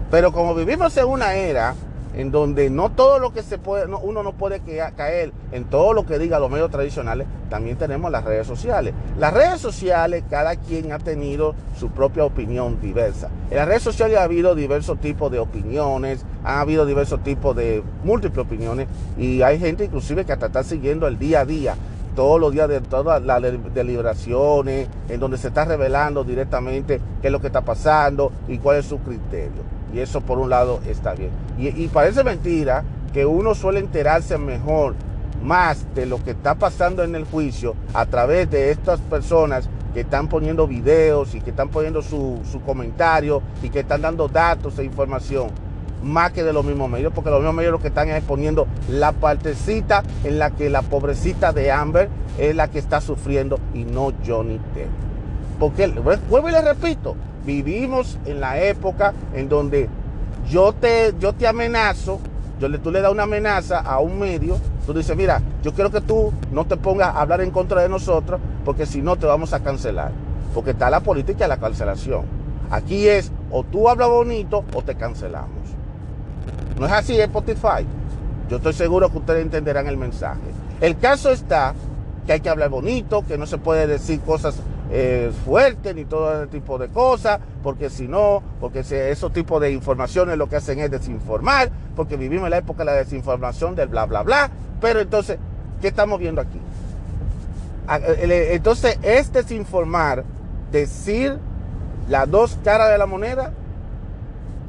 Pero 0.09 0.31
como 0.31 0.55
vivimos 0.55 0.97
en 0.97 1.05
una 1.05 1.35
era 1.35 1.75
en 2.13 2.31
donde 2.31 2.69
no 2.69 2.91
todo 2.91 3.19
lo 3.19 3.31
que 3.31 3.41
se 3.41 3.57
puede, 3.57 3.85
uno 3.85 4.23
no 4.23 4.33
puede 4.33 4.59
caer 4.95 5.31
en 5.51 5.63
todo 5.65 5.93
lo 5.93 6.05
que 6.05 6.19
diga 6.19 6.39
los 6.39 6.49
medios 6.49 6.69
tradicionales, 6.69 7.27
también 7.49 7.77
tenemos 7.77 8.11
las 8.11 8.25
redes 8.25 8.47
sociales. 8.47 8.93
Las 9.17 9.33
redes 9.33 9.61
sociales, 9.61 10.23
cada 10.29 10.55
quien 10.55 10.91
ha 10.91 10.99
tenido 10.99 11.55
su 11.79 11.89
propia 11.89 12.25
opinión 12.25 12.81
diversa. 12.81 13.29
En 13.49 13.57
las 13.57 13.67
redes 13.67 13.83
sociales 13.83 14.17
ha 14.17 14.23
habido 14.23 14.55
diversos 14.55 14.99
tipos 14.99 15.31
de 15.31 15.39
opiniones, 15.39 16.25
ha 16.43 16.59
habido 16.59 16.85
diversos 16.85 17.23
tipos 17.23 17.55
de 17.55 17.83
múltiples 18.03 18.45
opiniones 18.45 18.87
y 19.17 19.41
hay 19.41 19.59
gente 19.59 19.85
inclusive 19.85 20.25
que 20.25 20.33
hasta 20.33 20.47
está 20.47 20.63
siguiendo 20.63 21.07
el 21.07 21.17
día 21.17 21.41
a 21.41 21.45
día 21.45 21.75
todos 22.15 22.39
los 22.39 22.51
días 22.51 22.67
de 22.69 22.81
todas 22.81 23.21
las 23.21 23.41
deliberaciones, 23.73 24.87
en 25.09 25.19
donde 25.19 25.37
se 25.37 25.49
está 25.49 25.65
revelando 25.65 26.23
directamente 26.23 27.01
qué 27.21 27.27
es 27.27 27.31
lo 27.31 27.41
que 27.41 27.47
está 27.47 27.61
pasando 27.61 28.31
y 28.47 28.57
cuál 28.57 28.77
es 28.77 28.85
su 28.85 28.99
criterio. 28.99 29.63
Y 29.93 29.99
eso 29.99 30.21
por 30.21 30.37
un 30.37 30.49
lado 30.49 30.79
está 30.85 31.13
bien. 31.13 31.31
Y, 31.57 31.87
parece 31.87 32.23
mentira 32.23 32.83
que 33.13 33.25
uno 33.25 33.55
suele 33.55 33.79
enterarse 33.79 34.37
mejor, 34.37 34.95
más 35.43 35.85
de 35.95 36.05
lo 36.05 36.23
que 36.23 36.31
está 36.31 36.55
pasando 36.55 37.03
en 37.03 37.15
el 37.15 37.25
juicio 37.25 37.75
a 37.93 38.05
través 38.05 38.49
de 38.49 38.71
estas 38.71 38.99
personas 39.01 39.67
que 39.93 40.01
están 40.01 40.29
poniendo 40.29 40.67
videos 40.67 41.35
y 41.35 41.41
que 41.41 41.49
están 41.49 41.69
poniendo 41.69 42.01
su, 42.01 42.39
su 42.49 42.61
comentario 42.61 43.41
y 43.61 43.69
que 43.69 43.79
están 43.79 44.01
dando 44.01 44.27
datos 44.27 44.79
e 44.79 44.85
información 44.85 45.49
más 46.03 46.31
que 46.31 46.43
de 46.43 46.53
los 46.53 46.65
mismos 46.65 46.89
medios, 46.89 47.13
porque 47.13 47.29
los 47.29 47.39
mismos 47.39 47.55
medios 47.55 47.71
lo 47.71 47.79
que 47.79 47.89
están 47.89 48.09
es 48.09 48.23
poniendo 48.23 48.67
la 48.89 49.11
partecita 49.11 50.03
en 50.23 50.39
la 50.39 50.51
que 50.51 50.69
la 50.69 50.81
pobrecita 50.81 51.53
de 51.53 51.71
Amber 51.71 52.09
es 52.37 52.55
la 52.55 52.69
que 52.69 52.79
está 52.79 53.01
sufriendo 53.01 53.59
y 53.73 53.83
no 53.83 54.11
Johnny 54.25 54.59
Depp. 54.73 54.89
Porque, 55.59 55.87
vuelvo 55.87 56.49
y 56.49 56.51
le 56.51 56.61
repito, 56.61 57.15
vivimos 57.45 58.17
en 58.25 58.41
la 58.41 58.59
época 58.61 59.13
en 59.33 59.47
donde 59.47 59.89
yo 60.49 60.73
te, 60.73 61.13
yo 61.19 61.33
te 61.33 61.47
amenazo, 61.47 62.19
yo 62.59 62.67
le, 62.67 62.79
tú 62.79 62.91
le 62.91 63.01
das 63.01 63.11
una 63.11 63.23
amenaza 63.23 63.79
a 63.79 63.99
un 63.99 64.19
medio, 64.19 64.57
tú 64.85 64.93
dices, 64.93 65.15
mira, 65.15 65.41
yo 65.61 65.73
quiero 65.73 65.91
que 65.91 66.01
tú 66.01 66.33
no 66.51 66.65
te 66.65 66.77
pongas 66.77 67.09
a 67.09 67.21
hablar 67.21 67.41
en 67.41 67.51
contra 67.51 67.81
de 67.81 67.89
nosotros, 67.89 68.41
porque 68.65 68.85
si 68.85 69.01
no 69.01 69.17
te 69.17 69.27
vamos 69.27 69.53
a 69.53 69.61
cancelar. 69.61 70.11
Porque 70.53 70.71
está 70.71 70.89
la 70.89 70.99
política 70.99 71.45
de 71.45 71.47
la 71.47 71.57
cancelación. 71.57 72.25
Aquí 72.69 73.07
es 73.07 73.31
o 73.51 73.63
tú 73.63 73.87
hablas 73.87 74.09
bonito 74.09 74.65
o 74.73 74.81
te 74.81 74.95
cancelamos. 74.95 75.80
No 76.81 76.87
es 76.87 76.93
así 76.93 77.21
Spotify. 77.21 77.85
Yo 78.49 78.57
estoy 78.57 78.73
seguro 78.73 79.11
que 79.11 79.19
ustedes 79.19 79.43
entenderán 79.43 79.85
el 79.85 79.97
mensaje. 79.97 80.41
El 80.81 80.97
caso 80.97 81.29
está 81.29 81.75
que 82.25 82.33
hay 82.33 82.39
que 82.39 82.49
hablar 82.49 82.71
bonito, 82.71 83.23
que 83.23 83.37
no 83.37 83.45
se 83.45 83.59
puede 83.59 83.85
decir 83.85 84.19
cosas 84.21 84.55
eh, 84.89 85.31
fuertes 85.45 85.93
ni 85.93 86.05
todo 86.05 86.41
ese 86.41 86.47
tipo 86.47 86.79
de 86.79 86.87
cosas, 86.87 87.39
porque 87.61 87.91
si 87.91 88.07
no, 88.07 88.41
porque 88.59 88.79
esos 88.79 89.31
tipos 89.31 89.61
de 89.61 89.71
informaciones 89.71 90.39
lo 90.39 90.49
que 90.49 90.55
hacen 90.55 90.79
es 90.79 90.89
desinformar, 90.89 91.69
porque 91.95 92.17
vivimos 92.17 92.45
en 92.45 92.49
la 92.49 92.57
época 92.57 92.79
de 92.79 92.85
la 92.85 92.93
desinformación 92.93 93.75
del 93.75 93.87
bla, 93.87 94.07
bla, 94.07 94.23
bla. 94.23 94.49
Pero 94.81 95.01
entonces, 95.01 95.37
¿qué 95.81 95.89
estamos 95.89 96.19
viendo 96.19 96.41
aquí? 96.41 96.59
Ah, 97.87 97.99
eh, 97.99 98.53
entonces, 98.53 98.97
es 99.03 99.31
desinformar, 99.31 100.23
decir 100.71 101.37
las 102.09 102.27
dos 102.27 102.57
caras 102.63 102.89
de 102.89 102.97
la 102.97 103.05
moneda. 103.05 103.53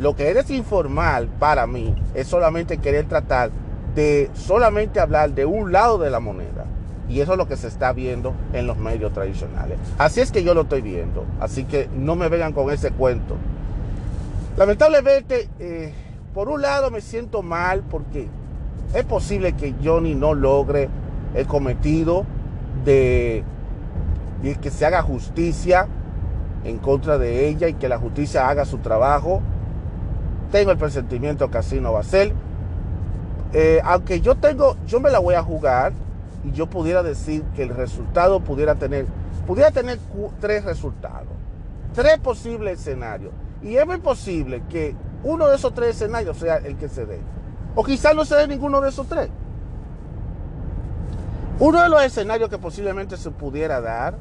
Lo 0.02 0.16
que 0.16 0.28
es 0.28 0.34
desinformar 0.34 1.28
para 1.38 1.68
mí 1.68 1.94
es 2.12 2.26
solamente 2.26 2.78
querer 2.78 3.06
tratar 3.06 3.52
de 3.94 4.30
solamente 4.34 4.98
hablar 4.98 5.30
de 5.30 5.44
un 5.46 5.70
lado 5.70 5.96
de 5.96 6.10
la 6.10 6.18
moneda. 6.18 6.64
Y 7.08 7.20
eso 7.20 7.32
es 7.32 7.38
lo 7.38 7.46
que 7.46 7.56
se 7.56 7.68
está 7.68 7.92
viendo 7.92 8.34
en 8.52 8.66
los 8.66 8.76
medios 8.78 9.12
tradicionales. 9.12 9.78
Así 9.98 10.20
es 10.20 10.32
que 10.32 10.42
yo 10.42 10.54
lo 10.54 10.62
estoy 10.62 10.82
viendo. 10.82 11.24
Así 11.38 11.62
que 11.62 11.88
no 11.94 12.16
me 12.16 12.28
vengan 12.28 12.52
con 12.52 12.72
ese 12.72 12.90
cuento. 12.90 13.36
Lamentablemente, 14.56 15.48
eh, 15.60 15.94
por 16.34 16.48
un 16.48 16.62
lado 16.62 16.90
me 16.90 17.00
siento 17.00 17.42
mal 17.42 17.84
porque 17.88 18.26
es 18.94 19.04
posible 19.04 19.52
que 19.52 19.72
Johnny 19.84 20.16
no 20.16 20.34
logre 20.34 20.88
el 21.36 21.46
cometido 21.46 22.26
de 22.84 23.44
que 24.60 24.70
se 24.70 24.84
haga 24.84 25.00
justicia 25.00 25.86
en 26.64 26.78
contra 26.78 27.18
de 27.18 27.46
ella 27.46 27.68
y 27.68 27.74
que 27.74 27.88
la 27.88 27.98
justicia 27.98 28.48
haga 28.48 28.64
su 28.64 28.78
trabajo. 28.78 29.42
Tengo 30.52 30.70
el 30.70 30.76
presentimiento 30.76 31.50
que 31.50 31.58
así 31.58 31.80
no 31.80 31.94
va 31.94 32.00
a 32.00 32.04
ser. 32.04 32.34
Eh, 33.54 33.80
aunque 33.84 34.20
yo 34.20 34.36
tengo, 34.36 34.76
yo 34.86 35.00
me 35.00 35.10
la 35.10 35.18
voy 35.18 35.34
a 35.34 35.42
jugar 35.42 35.92
y 36.44 36.52
yo 36.52 36.68
pudiera 36.68 37.02
decir 37.02 37.42
que 37.56 37.62
el 37.62 37.70
resultado 37.70 38.40
pudiera 38.40 38.74
tener, 38.74 39.06
pudiera 39.46 39.70
tener 39.70 39.98
tres 40.40 40.64
resultados, 40.64 41.32
tres 41.94 42.18
posibles 42.18 42.80
escenarios. 42.80 43.32
Y 43.62 43.76
es 43.76 43.86
muy 43.86 43.98
posible 43.98 44.62
que 44.68 44.94
uno 45.24 45.48
de 45.48 45.56
esos 45.56 45.72
tres 45.72 45.96
escenarios 45.96 46.36
sea 46.36 46.58
el 46.58 46.76
que 46.76 46.88
se 46.88 47.06
dé. 47.06 47.20
O 47.74 47.82
quizás 47.82 48.14
no 48.14 48.26
se 48.26 48.36
dé 48.36 48.46
ninguno 48.46 48.82
de 48.82 48.90
esos 48.90 49.06
tres. 49.06 49.30
Uno 51.58 51.80
de 51.80 51.88
los 51.88 52.02
escenarios 52.02 52.50
que 52.50 52.58
posiblemente 52.58 53.16
se 53.16 53.30
pudiera 53.30 53.80
dar 53.80 54.18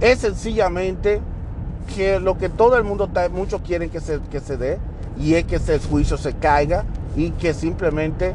es 0.00 0.20
sencillamente 0.20 1.20
que 1.96 2.20
lo 2.20 2.38
que 2.38 2.48
todo 2.48 2.76
el 2.76 2.84
mundo, 2.84 3.10
muchos 3.32 3.60
quieren 3.62 3.90
que 3.90 4.00
se, 4.00 4.20
que 4.30 4.38
se 4.38 4.56
dé, 4.56 4.78
y 5.18 5.34
es 5.34 5.44
que 5.44 5.56
ese 5.56 5.78
juicio 5.78 6.16
se 6.16 6.34
caiga 6.34 6.84
y 7.16 7.30
que 7.32 7.54
simplemente 7.54 8.34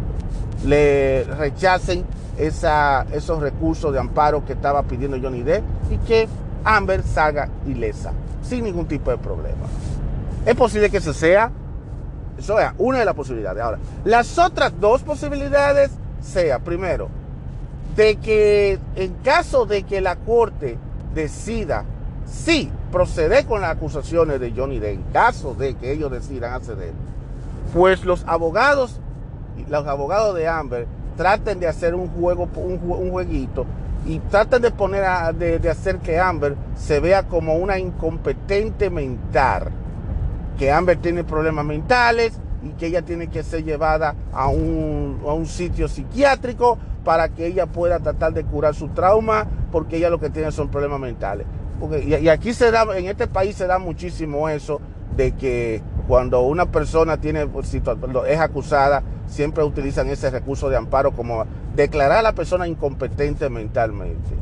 le 0.65 1.24
rechacen 1.24 2.05
esa, 2.38 3.05
esos 3.12 3.39
recursos 3.39 3.94
de 3.94 4.00
amparo 4.00 4.46
que 4.46 4.53
estaba 4.53 4.84
pidiendo 4.84 5.17
Johnny 5.22 5.41
Depp 5.41 5.63
y 5.91 5.98
que 6.00 6.27
Amber 6.63 7.03
salga 7.03 7.50
ilesa, 7.67 8.12
sin 8.41 8.63
ningún 8.63 8.88
tipo 8.88 9.12
de 9.12 9.17
problema. 9.17 9.65
Es 10.46 10.55
posible 10.55 10.89
que 10.89 10.98
eso 10.98 11.13
sea, 11.13 11.51
eso 12.38 12.58
sea 12.58 12.74
una 12.77 13.00
de 13.00 13.05
las 13.05 13.15
posibilidades. 13.15 13.63
Ahora, 13.63 13.79
las 14.03 14.38
otras 14.38 14.74
dos 14.79 15.01
posibilidades 15.03 15.91
sea, 16.22 16.60
primero, 16.60 17.10
de 17.95 18.17
que 18.17 18.80
en 18.95 19.13
caso 19.23 19.65
de 19.65 19.84
que 19.84 20.02
la 20.02 20.17
corte 20.17 20.78
decida 21.13 21.86
sí 22.26 22.69
proceder 22.91 23.45
con 23.45 23.62
las 23.62 23.71
acusaciones 23.71 24.39
de 24.39 24.52
Johnny 24.52 24.80
Depp, 24.80 24.95
en 24.95 25.04
caso 25.12 25.54
de 25.54 25.76
que 25.76 25.91
ellos 25.91 26.12
decidan 26.12 26.54
acceder, 26.54 26.93
pues 27.74 28.06
los 28.06 28.24
abogados, 28.28 29.00
los 29.67 29.88
abogados 29.88 30.36
de 30.36 30.48
Amber 30.48 30.88
traten 31.17 31.60
de 31.60 31.67
hacer 31.67 31.95
un 31.95 32.08
juego, 32.08 32.50
un, 32.56 33.10
jueguito 33.12 33.65
y 34.06 34.19
traten 34.19 34.62
de 34.62 34.71
poner 34.71 35.04
de, 35.36 35.69
hacer 35.69 35.98
que 35.98 36.19
Amber 36.19 36.56
se 36.76 37.00
vea 37.00 37.24
como 37.24 37.56
una 37.56 37.80
incompetente 37.80 38.89
mental, 38.89 39.71
que 40.58 40.71
Amber 40.71 40.98
tiene 40.98 41.24
problemas 41.24 41.65
mentales 41.65 42.39
y 42.63 42.69
que 42.69 42.88
ella 42.88 43.02
tiene 43.02 43.28
que 43.28 43.43
ser 43.43 43.63
llevada 43.63 44.15
a 44.32 44.48
un, 44.48 45.21
a 45.26 45.34
un 45.34 45.45
sitio 45.45 45.88
psiquiátrico 45.88 46.78
para 47.04 47.30
que 47.30 47.45
ella 47.45 47.67
pueda 47.67 48.00
tratar 48.00 48.34
de 48.34 48.43
curar 48.43 48.74
su 48.74 48.89
trauma, 48.89 49.45
porque 49.71 49.98
ella 49.98 50.10
lo 50.10 50.19
que 50.19 50.30
tiene 50.30 50.52
son 50.52 50.69
problemas 50.69 51.00
mentales. 51.00 51.45
Y, 52.06 52.28
aquí 52.30 52.54
se 52.54 52.72
da, 52.72 52.86
en 52.98 53.06
este 53.06 53.28
país 53.28 53.56
se 53.56 53.68
da 53.68 53.80
muchísimo 53.80 54.50
eso 54.50 54.80
de 55.16 55.32
que 55.34 55.82
cuando 56.08 56.42
una 56.42 56.66
persona 56.68 57.18
tiene 57.18 57.48
pues, 57.48 57.74
es 57.74 58.40
acusada, 58.40 59.04
siempre 59.28 59.64
utilizan 59.64 60.08
ese 60.10 60.30
recurso 60.30 60.70
de 60.70 60.78
amparo 60.78 61.12
como 61.12 61.46
declarar 61.76 62.20
a 62.20 62.22
la 62.22 62.34
persona 62.34 62.68
incompetente 62.68 63.50
mentalmente. 63.50 64.36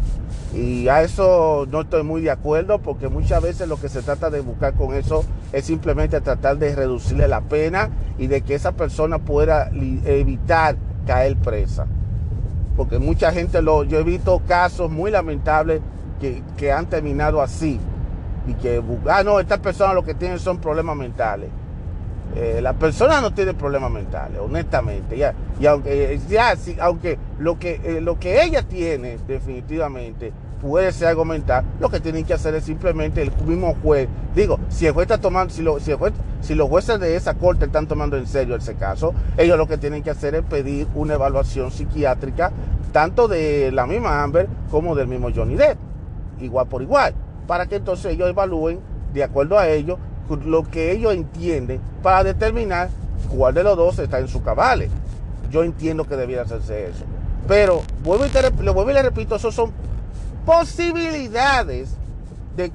Y 0.54 0.88
a 0.88 1.02
eso 1.02 1.67
no 1.72 1.82
estoy 1.82 2.04
muy 2.04 2.22
de 2.22 2.32
acuerdo 2.32 2.80
porque 2.80 3.08
muchas 3.08 3.41
veces 3.41 3.67
lo 3.67 3.78
que 3.78 3.89
se 3.89 4.04
trata 4.04 4.30
de 4.30 4.41
buscar 4.41 4.76
con 4.76 4.93
eso 4.93 5.26
es 5.52 5.65
simplemente 5.65 6.22
tratar 6.22 6.58
de 6.58 6.76
reducirle 6.76 7.28
la 7.28 7.41
pena 7.41 7.89
y 8.19 8.28
de 8.28 8.41
que 8.41 8.54
esa 8.54 8.74
persona 8.74 9.19
pueda 9.19 9.72
evitar 10.06 10.76
caer 11.08 11.38
presa. 11.38 11.88
Porque 12.76 13.00
mucha 13.00 13.32
gente 13.32 13.62
lo, 13.62 13.84
yo 13.84 14.00
he 14.00 14.04
visto 14.04 14.41
casos 14.48 14.91
muy 14.91 15.12
lamentables 15.12 15.82
que, 16.19 16.71
han 16.71 16.88
terminado 16.88 17.41
así 17.41 17.80
y 18.47 18.54
que, 18.56 18.82
ah, 19.08 19.23
no, 19.23 19.39
estas 19.39 19.60
personas 19.60 19.95
lo 19.95 20.04
que 20.04 20.13
tienen 20.13 20.39
son 20.39 20.58
problemas 20.58 20.95
mentales. 20.95 21.49
Eh, 22.36 22.62
la 22.62 22.73
persona 22.73 23.21
no 23.21 23.32
tiene 23.32 23.54
problemas 23.54 23.91
mentales, 23.91 24.39
honestamente. 24.39 25.17
Ya, 25.17 25.34
y 25.60 25.65
aunque, 25.65 26.19
ya, 26.28 26.56
aunque 26.82 27.19
lo 27.38 27.60
que, 27.60 27.80
eh, 27.84 28.02
lo 28.02 28.19
que 28.19 28.43
ella 28.43 28.63
tiene 28.63 29.17
definitivamente 29.28 30.34
puede 30.60 30.91
ser 30.93 31.10
algo 31.10 31.26
mental, 31.26 31.65
lo 31.80 31.89
que 31.89 31.99
tienen 31.99 32.23
que 32.23 32.34
hacer 32.34 32.56
es 32.56 32.63
simplemente 32.63 33.21
el 33.21 33.32
mismo 33.45 33.76
juez. 33.84 34.08
Digo, 34.34 34.60
si 34.69 34.88
el 34.88 34.93
juez 34.93 35.06
está 35.06 35.19
tomando, 35.19 35.54
si, 35.54 35.62
lo, 35.62 35.80
si, 35.80 35.91
si 36.41 36.56
los 36.56 36.69
jueces 36.69 36.99
de 36.99 37.15
esa 37.15 37.36
corte 37.36 37.65
están 37.65 37.88
tomando 37.88 38.17
en 38.17 38.26
serio 38.26 38.56
ese 38.56 38.76
caso, 38.76 39.13
ellos 39.38 39.58
lo 39.58 39.67
que 39.67 39.78
tienen 39.78 40.02
que 40.02 40.10
hacer 40.10 40.34
es 40.36 40.43
pedir 40.43 40.88
una 40.95 41.15
evaluación 41.15 41.69
psiquiátrica, 41.69 42.52
tanto 42.93 43.28
de 43.28 43.71
la 43.71 43.86
misma 43.86 44.23
Amber 44.23 44.47
como 44.71 44.95
del 44.95 45.08
mismo 45.08 45.30
Johnny 45.36 45.56
Depp, 45.56 45.78
igual 46.43 46.67
por 46.67 46.82
igual 46.82 47.13
para 47.47 47.65
que 47.65 47.75
entonces 47.77 48.13
ellos 48.13 48.29
evalúen, 48.29 48.79
de 49.13 49.23
acuerdo 49.23 49.58
a 49.58 49.67
ellos, 49.67 49.97
lo 50.45 50.63
que 50.63 50.91
ellos 50.91 51.13
entienden 51.13 51.82
para 52.01 52.23
determinar 52.23 52.89
cuál 53.29 53.53
de 53.53 53.63
los 53.63 53.77
dos 53.77 53.99
está 53.99 54.19
en 54.19 54.27
su 54.27 54.41
cabales. 54.41 54.89
Yo 55.51 55.63
entiendo 55.63 56.06
que 56.06 56.15
debiera 56.15 56.43
hacerse 56.43 56.88
eso. 56.88 57.03
Pero 57.47 57.82
vuelvo 58.03 58.25
y, 58.25 58.29
te, 58.29 58.49
vuelvo 58.49 58.89
y 58.89 58.93
le 58.93 59.03
repito, 59.03 59.36
esos 59.36 59.53
son 59.53 59.71
posibilidades 60.45 61.95
de 62.56 62.71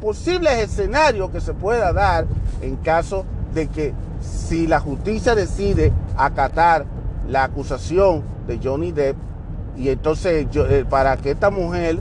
posibles 0.00 0.58
escenarios 0.58 1.30
que 1.30 1.40
se 1.40 1.54
pueda 1.54 1.92
dar 1.92 2.26
en 2.60 2.76
caso 2.76 3.24
de 3.54 3.68
que 3.68 3.94
si 4.20 4.66
la 4.66 4.80
justicia 4.80 5.34
decide 5.34 5.92
acatar 6.16 6.84
la 7.28 7.44
acusación 7.44 8.22
de 8.46 8.60
Johnny 8.62 8.92
Depp 8.92 9.16
y 9.76 9.88
entonces 9.88 10.46
eh, 10.54 10.84
para 10.88 11.16
que 11.16 11.30
esta 11.30 11.50
mujer 11.50 12.00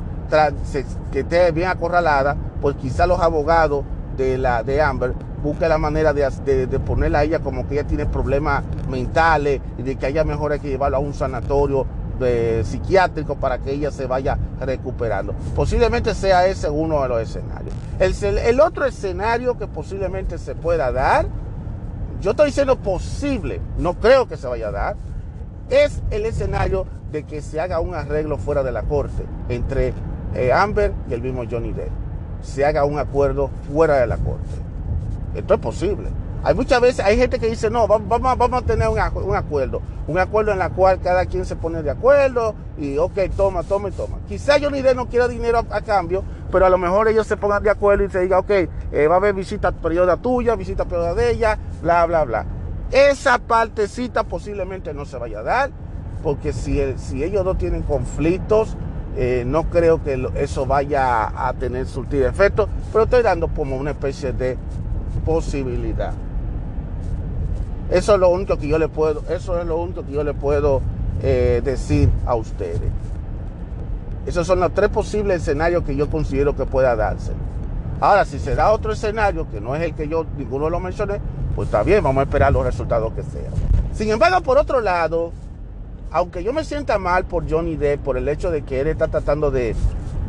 que 1.12 1.20
esté 1.22 1.52
bien 1.52 1.70
acorralada, 1.70 2.36
pues 2.62 2.76
quizá 2.76 3.08
los 3.08 3.20
abogados 3.20 3.84
de, 4.18 4.38
la, 4.38 4.64
de 4.64 4.82
Amber 4.82 5.14
busquen 5.42 5.70
la 5.70 5.78
manera 5.78 6.14
de, 6.14 6.68
de, 6.68 6.80
ponerla 6.80 7.20
a 7.20 7.24
ella 7.24 7.40
como 7.40 7.68
que 7.68 7.76
ella 7.76 7.88
tiene 7.88 8.06
problemas 8.06 8.64
mentales 8.90 9.62
y 9.78 9.84
de 9.84 9.96
que 9.96 10.08
ella 10.08 10.24
mejor 10.24 10.52
hay 10.52 10.60
que 10.60 10.68
llevarlo 10.68 10.98
a 10.98 11.00
un 11.00 11.14
sanatorio 11.14 11.86
de, 12.20 12.64
psiquiátrico 12.66 13.36
para 13.36 13.60
que 13.60 13.72
ella 13.72 13.92
se 13.92 14.06
vaya 14.06 14.38
recuperando. 14.60 15.34
Posiblemente 15.56 16.14
sea 16.14 16.46
ese 16.48 16.70
uno 16.70 17.02
de 17.02 17.08
los 17.08 17.22
escenarios. 17.22 17.74
El, 18.00 18.38
el 18.38 18.60
otro 18.60 18.86
escenario 18.86 19.58
que 19.58 19.68
posiblemente 19.68 20.38
se 20.38 20.56
pueda 20.56 20.92
dar, 20.92 21.28
yo 22.22 22.32
estoy 22.32 22.48
diciendo 22.48 22.78
posible, 22.78 23.62
no 23.78 23.94
creo 23.94 24.28
que 24.28 24.36
se 24.36 24.48
vaya 24.48 24.68
a 24.68 24.72
dar, 24.72 24.96
es 25.70 26.02
el 26.12 26.26
escenario 26.26 26.86
de 27.12 27.24
que 27.24 27.42
se 27.42 27.60
haga 27.60 27.80
un 27.80 27.96
arreglo 27.96 28.38
fuera 28.38 28.64
de 28.64 28.72
la 28.72 28.84
corte 28.84 29.24
entre 29.48 29.94
eh, 30.36 30.52
Amber 30.54 30.94
y 31.10 31.14
el 31.14 31.22
mismo 31.22 31.44
Johnny 31.50 31.72
Depp 31.72 31.90
se 32.42 32.66
haga 32.66 32.86
un 32.86 32.98
acuerdo 33.00 33.50
fuera 33.72 33.98
de 33.98 34.08
la 34.08 34.18
corte. 34.18 34.50
Esto 35.36 35.54
es 35.54 35.60
posible. 35.60 36.10
Hay 36.42 36.56
muchas 36.56 36.80
veces, 36.80 37.06
hay 37.06 37.18
gente 37.18 37.38
que 37.38 37.48
dice, 37.48 37.70
no, 37.70 37.86
vamos, 37.86 38.08
vamos 38.22 38.54
a 38.54 38.66
tener 38.66 38.88
un, 38.88 38.98
acuerdo. 38.98 39.82
Un 40.08 40.18
acuerdo 40.18 40.54
en 40.54 40.62
el 40.62 40.72
cual 40.72 41.00
cada 41.02 41.26
quien 41.26 41.44
se 41.46 41.58
pone 41.58 41.84
de 41.84 41.92
acuerdo 41.92 42.56
y, 42.78 42.98
ok, 42.98 43.20
toma, 43.36 43.64
toma 43.64 43.90
y 43.90 43.92
toma. 43.92 44.20
Quizá 44.28 44.58
Johnny 44.62 44.82
Depp 44.82 44.96
no 44.96 45.08
quiera 45.08 45.28
dinero 45.28 45.66
a, 45.70 45.82
cambio, 45.82 46.24
pero 46.50 46.66
a 46.66 46.70
lo 46.70 46.78
mejor 46.78 47.10
ellos 47.10 47.28
se 47.28 47.36
pongan 47.36 47.62
de 47.62 47.70
acuerdo 47.70 48.06
y 48.06 48.10
se 48.10 48.22
diga, 48.22 48.40
ok, 48.40 48.50
eh, 48.50 49.08
va 49.10 49.16
a 49.16 49.18
haber 49.18 49.34
visita 49.34 49.74
periodo 49.74 50.16
tuya, 50.18 50.56
visita 50.56 50.86
periodo 50.86 51.16
de 51.16 51.32
ella, 51.32 51.60
bla, 51.82 52.06
bla, 52.06 52.24
bla. 52.24 52.46
Esa 52.92 53.38
partecita 53.38 54.24
posiblemente 54.24 54.94
no 54.94 55.06
se 55.06 55.18
vaya 55.18 55.40
a 55.40 55.44
dar, 55.44 55.72
porque 56.24 56.54
si, 56.54 56.82
si 56.98 57.22
ellos 57.22 57.44
no 57.44 57.56
tienen 57.56 57.84
conflictos, 57.84 58.78
eh, 59.22 59.44
no 59.46 59.66
creo 59.66 60.02
que 60.02 60.30
eso 60.36 60.66
vaya 60.66 61.48
a 61.48 61.52
tener 61.52 61.86
surtir 61.88 62.24
efecto, 62.24 62.70
pero 62.94 63.04
estoy 63.04 63.22
dando 63.22 63.50
como 63.50 63.76
una 63.76 63.92
especie 63.92 64.32
de 64.32 64.58
posibilidad. 65.26 66.14
Eso 67.90 68.14
es 68.14 68.20
lo 68.22 68.30
único 68.30 68.58
que 68.58 68.70
yo 68.70 68.80
le 68.80 68.88
puedo, 68.88 69.22
eso 69.30 69.60
es 69.60 69.68
lo 69.68 69.76
único 69.76 70.06
que 70.06 70.14
yo 70.14 70.24
le 70.24 70.34
puedo 70.34 70.82
eh, 71.22 71.62
decir 71.66 72.10
a 72.26 72.36
ustedes. 72.36 72.80
Esos 74.26 74.48
son 74.48 74.62
los 74.62 74.74
tres 74.74 74.88
posibles 74.88 75.42
escenarios 75.42 75.84
que 75.84 75.98
yo 75.98 76.10
considero 76.10 76.56
que 76.56 76.66
pueda 76.66 76.96
darse. 76.96 77.34
Ahora, 78.00 78.24
si 78.24 78.40
se 78.40 78.56
da 78.56 78.72
otro 78.72 78.94
escenario, 78.94 79.52
que 79.52 79.60
no 79.60 79.76
es 79.76 79.82
el 79.82 79.96
que 79.96 80.08
yo 80.08 80.26
ninguno 80.38 80.70
lo 80.70 80.80
mencioné, 80.80 81.20
pues 81.58 81.68
está 81.68 81.84
bien, 81.84 82.02
vamos 82.02 82.22
a 82.22 82.24
esperar 82.24 82.54
los 82.54 82.64
resultados 82.64 83.12
que 83.12 83.24
sean. 83.24 83.52
Sin 83.92 84.10
embargo, 84.12 84.40
por 84.40 84.58
otro 84.58 84.80
lado, 84.80 85.34
aunque 86.12 86.44
yo 86.44 86.54
me 86.54 86.64
sienta 86.64 86.98
mal 86.98 87.26
por 87.26 87.50
Johnny 87.50 87.76
Depp, 87.76 88.04
por 88.04 88.18
el 88.18 88.28
hecho 88.28 88.52
de 88.52 88.64
que 88.64 88.82
él 88.82 88.88
está 88.88 89.08
tratando 89.08 89.52
de 89.52 89.76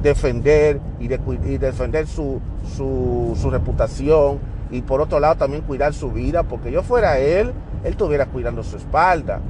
defender 0.03 0.81
y, 0.99 1.09
de, 1.09 1.19
defender 1.59 2.07
su, 2.07 2.41
su, 2.77 3.51
reputación 3.51 4.39
y 4.71 4.83
por 4.83 5.01
otro 5.01 5.21
lado 5.21 5.37
también 5.37 5.63
cuidar 5.63 5.95
su 5.95 6.11
vida, 6.11 6.43
porque 6.43 6.71
yo 6.71 6.83
fuera 6.83 7.19
él, 7.19 7.53
él 7.85 7.91
estuviera 7.91 8.27
cuidando 8.27 8.63
su 8.63 8.77
espalda, 8.77 9.41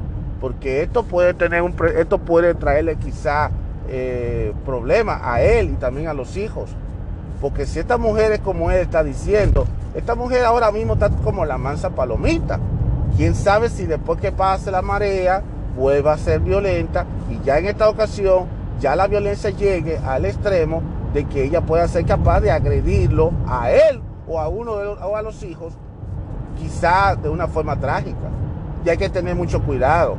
porque 0.40 0.82
esto 0.82 1.04
puede 1.04 1.34
tener 1.34 1.62
un, 1.62 1.74
esto 1.96 2.18
puede 2.18 2.54
traerle 2.54 2.96
quizá 2.96 3.50
eh, 3.88 4.52
problemas 4.64 5.20
a 5.22 5.42
él 5.42 5.70
y 5.70 5.74
también 5.74 6.08
a 6.08 6.14
los 6.14 6.36
hijos, 6.36 6.70
porque 7.40 7.66
si 7.66 7.78
esta 7.78 7.98
mujer 7.98 8.32
es 8.32 8.40
como 8.40 8.70
él 8.70 8.78
está 8.78 9.02
diciendo, 9.04 9.66
esta 9.94 10.14
mujer 10.14 10.44
ahora 10.44 10.70
mismo 10.70 10.94
está 10.94 11.10
como 11.10 11.44
la 11.44 11.58
mansa 11.58 11.90
palomita, 11.90 12.58
quién 13.16 13.34
sabe 13.34 13.68
si 13.68 13.86
después 13.86 14.20
que 14.20 14.32
pase 14.32 14.70
la 14.70 14.82
marea 14.82 15.42
vuelva 15.76 16.14
a 16.14 16.18
ser 16.18 16.40
violenta 16.40 17.06
y 17.30 17.44
ya 17.44 17.58
en 17.58 17.66
esta 17.66 17.88
ocasión 17.88 18.46
ya 18.80 18.96
la 18.96 19.06
violencia 19.06 19.50
llegue 19.50 19.98
al 19.98 20.24
extremo 20.24 20.82
de 21.12 21.24
que 21.24 21.44
ella 21.44 21.60
pueda 21.60 21.86
ser 21.88 22.06
capaz 22.06 22.40
de 22.40 22.50
agredirlo 22.50 23.32
a 23.46 23.70
él 23.70 24.00
o 24.26 24.38
a 24.38 24.48
uno 24.48 24.76
de 24.76 24.84
los, 24.84 25.00
o 25.00 25.16
a 25.16 25.22
los 25.22 25.42
hijos, 25.42 25.74
quizá 26.56 27.16
de 27.16 27.28
una 27.28 27.48
forma 27.48 27.76
trágica. 27.76 28.28
Y 28.84 28.88
hay 28.88 28.96
que 28.96 29.08
tener 29.08 29.34
mucho 29.34 29.62
cuidado. 29.62 30.16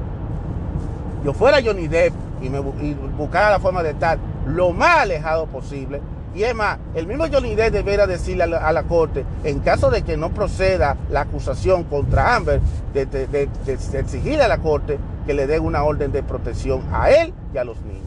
Yo 1.24 1.34
fuera 1.34 1.60
Johnny 1.64 1.88
Depp 1.88 2.14
y, 2.42 2.50
me, 2.50 2.60
y 2.60 2.94
buscara 3.18 3.52
la 3.52 3.60
forma 3.60 3.82
de 3.84 3.92
estar 3.92 4.18
lo 4.46 4.72
más 4.72 5.00
alejado 5.02 5.46
posible, 5.48 6.02
y 6.34 6.44
es 6.44 6.56
más, 6.56 6.78
el 6.96 7.08
mismo 7.08 7.26
Johnny 7.32 7.56
Depp 7.56 7.74
deberá 7.74 8.08
decirle 8.08 8.44
a 8.44 8.72
la, 8.72 8.84
corte, 8.84 9.26
en 9.44 9.60
caso 9.60 9.90
de 9.90 10.04
que 10.04 10.16
no 10.16 10.34
proceda 10.34 10.96
la 11.10 11.22
acusación 11.22 11.84
contra 11.84 12.36
Amber, 12.36 12.62
de, 12.94 13.50
exigirle 13.68 14.44
a 14.44 14.48
la 14.48 14.60
corte 14.60 14.98
que 15.26 15.34
le 15.34 15.46
dé 15.46 15.60
una 15.60 15.84
orden 15.84 16.12
de 16.12 16.24
protección 16.24 16.84
a 16.94 17.10
él 17.12 17.34
y 17.54 17.58
a 17.58 17.66
los 17.66 17.82
niños. 17.82 18.02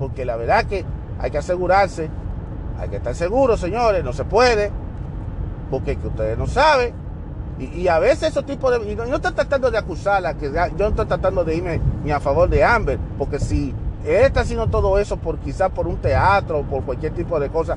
Porque 0.00 0.24
la 0.24 0.36
verdad 0.36 0.64
que 0.64 0.84
hay 1.20 1.30
que 1.30 1.38
asegurarse, 1.38 2.10
hay 2.80 2.88
que 2.88 2.96
estar 2.96 3.14
seguros, 3.14 3.60
señores, 3.60 4.02
no 4.02 4.12
se 4.12 4.24
puede, 4.24 4.72
porque 5.70 5.96
que 5.96 6.08
ustedes 6.08 6.36
no 6.36 6.48
saben. 6.48 6.92
Y, 7.58 7.88
a 7.88 7.98
veces 7.98 8.30
esos 8.30 8.46
tipos 8.46 8.70
de... 8.70 8.92
Y 8.92 8.94
no, 8.94 9.02
estoy 9.04 9.32
tratando 9.32 9.70
de 9.70 9.78
acusarla, 9.78 10.34
que 10.34 10.46
yo 10.46 10.68
no 10.78 10.88
estoy 10.88 11.06
tratando 11.06 11.44
de 11.44 11.56
irme 11.56 11.80
ni 12.04 12.12
a 12.12 12.20
favor 12.20 12.48
de 12.48 12.62
Amber, 12.62 12.98
porque 13.16 13.40
si 13.40 13.74
él 14.08 14.24
está 14.24 14.40
haciendo 14.40 14.66
todo 14.68 14.98
eso 14.98 15.16
por 15.16 15.38
quizás 15.38 15.70
por 15.70 15.86
un 15.86 15.96
teatro 15.96 16.60
o 16.60 16.62
por 16.62 16.82
cualquier 16.84 17.12
tipo 17.12 17.38
de 17.38 17.50
cosa 17.50 17.76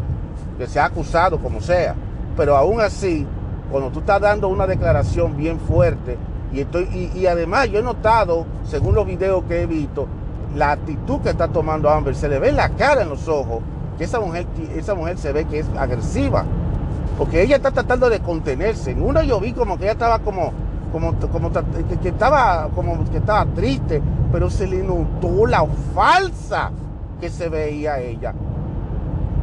que 0.58 0.68
se 0.68 0.80
ha 0.80 0.86
acusado, 0.86 1.40
como 1.40 1.62
sea. 1.62 1.96
Pero 2.38 2.56
aún 2.56 2.80
así, 2.80 3.28
cuando 3.72 3.90
tú 3.90 4.00
estás 4.00 4.22
dando 4.22 4.48
una 4.48 4.68
declaración 4.68 5.36
bien 5.36 5.60
fuerte, 5.60 6.18
y, 6.54 6.62
estoy, 6.62 7.12
y, 7.16 7.26
además 7.28 7.70
yo 7.70 7.80
he 7.80 7.84
notado, 7.84 8.46
según 8.66 8.94
los 8.94 9.06
videos 9.06 9.44
que 9.46 9.62
he 9.62 9.66
visto, 9.66 10.08
la 10.56 10.72
actitud 10.72 11.22
que 11.22 11.30
está 11.30 11.48
tomando 11.48 11.90
Amber, 11.90 12.14
se 12.14 12.28
le 12.28 12.40
ve 12.40 12.52
la 12.52 12.70
cara, 12.70 13.04
en 13.04 13.10
los 13.10 13.28
ojos, 13.28 13.62
que 13.98 14.04
esa 14.04 14.20
mujer, 14.20 14.46
esa 14.76 14.96
mujer 14.96 15.18
se 15.18 15.32
ve 15.32 15.46
que 15.46 15.60
es 15.60 15.68
agresiva. 15.78 16.44
Porque 17.18 17.42
ella 17.42 17.58
está 17.58 17.72
tratando 17.72 18.10
de 18.10 18.20
contenerse. 18.20 18.92
En 18.92 19.02
uno 19.02 19.22
yo 19.22 19.40
vi 19.40 19.54
como 19.54 19.78
que 19.78 19.84
ella 19.84 19.94
estaba 19.94 20.20
como, 20.20 20.52
como, 20.92 21.14
como 21.32 21.52
que, 22.02 22.10
estaba, 22.10 22.70
como 22.76 23.10
que 23.10 23.18
estaba 23.18 23.46
triste, 23.46 24.02
pero 24.32 24.50
se 24.50 24.68
le 24.68 24.84
notó 24.84 25.46
la 25.46 25.66
falsa 25.94 26.72
que 27.20 27.30
se 27.30 27.50
veía 27.50 28.00
ella. 28.00 28.34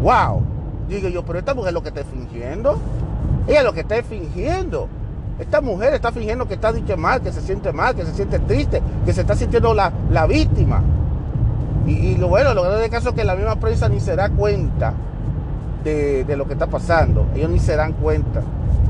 ¡Wow! 0.03 0.42
Digo 0.88 1.09
yo, 1.09 1.24
pero 1.24 1.38
esta 1.38 1.55
mujer 1.55 1.72
lo 1.72 1.83
que 1.83 1.90
está 1.90 2.03
fingiendo. 2.05 2.79
Ella 3.46 3.62
lo 3.62 3.72
que 3.72 3.81
está 3.81 4.03
fingiendo. 4.03 4.88
Esta 5.38 5.61
mujer 5.61 5.94
está 5.94 6.11
fingiendo 6.11 6.48
que 6.48 6.55
está 6.55 6.72
dicho 6.72 6.96
mal, 6.96 7.20
que 7.20 7.31
se 7.31 7.40
siente 7.40 7.72
mal, 7.72 7.94
que 7.94 8.05
se 8.05 8.14
siente 8.14 8.38
triste, 8.40 8.83
que 9.05 9.12
se 9.12 9.20
está 9.20 9.37
sintiendo 9.37 9.74
la, 9.74 9.92
la 10.11 10.27
víctima. 10.27 10.83
Y, 11.87 12.16
lo 12.16 12.29
bueno, 12.29 12.53
lo 12.53 12.62
grande 12.62 12.90
caso 12.90 13.11
es 13.11 13.14
que 13.14 13.24
la 13.24 13.35
misma 13.35 13.57
prensa 13.57 13.88
ni 13.88 14.01
se 14.01 14.14
da 14.14 14.29
cuenta 14.29 14.92
de, 15.85 16.24
de 16.24 16.37
lo 16.37 16.46
que 16.46 16.55
está 16.55 16.66
pasando. 16.66 17.27
Ellos 17.35 17.51
ni 17.51 17.59
se 17.59 17.77
dan 17.77 17.92
cuenta. 17.92 18.42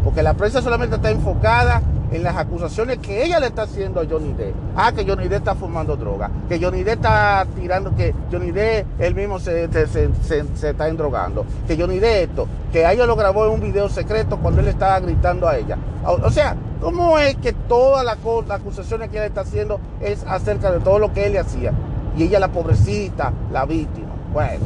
Porque 0.02 0.22
la 0.22 0.34
prensa 0.34 0.62
solamente 0.62 0.96
está 0.96 1.11
enfocada 1.11 1.82
en 2.11 2.23
las 2.23 2.37
acusaciones 2.37 2.99
que 2.99 3.25
ella 3.25 3.40
le 3.40 3.47
está 3.47 3.62
haciendo 3.62 4.01
a 4.01 4.05
Johnny 4.09 4.33
Depp. 4.33 4.55
Ah, 4.77 4.92
que 4.92 5.05
Johnny 5.05 5.29
Depp 5.29 5.40
está 5.40 5.55
fumando 5.55 5.97
droga, 5.97 6.31
que 6.49 6.59
Johnny 6.61 6.83
Depp 6.83 6.97
está 6.97 7.47
tirando, 7.55 7.94
que 7.94 8.14
Johnny 8.31 8.51
Depp 8.51 9.01
él 9.01 9.14
mismo 9.14 9.38
se, 9.38 9.64
está 9.64 10.88
endrogando, 10.88 11.44
que 11.66 11.77
Johnny 11.77 11.99
Depp 11.99 12.31
esto, 12.31 12.49
que 12.73 12.90
ella 12.90 13.07
lo 13.07 13.16
grabó 13.16 13.47
en 13.47 13.53
un 13.53 13.61
video 13.61 13.88
secreto 13.88 14.38
cuando 14.38 14.61
él 14.61 14.68
estaba 14.68 14.99
gritando 15.01 15.49
a 15.49 15.57
ella. 15.57 15.77
O, 16.05 16.31
sea, 16.31 16.57
¿cómo 16.81 17.18
es 17.18 17.37
que 17.37 17.53
todas 17.53 18.05
las 18.05 18.18
acusaciones 18.51 19.11
que 19.11 19.16
ella 19.16 19.27
está 19.27 19.42
haciendo 19.42 19.81
es 20.01 20.25
acerca 20.27 20.71
de 20.71 20.81
todo 20.81 20.99
lo 20.99 21.12
que 21.12 21.27
él 21.27 21.33
le 21.33 21.38
hacía? 21.40 21.73
Y 22.16 22.25
ella 22.25 22.40
la 22.40 22.49
pobrecita, 22.49 23.33
la 23.53 23.64
víctima. 23.64 24.09
Bueno, 24.33 24.64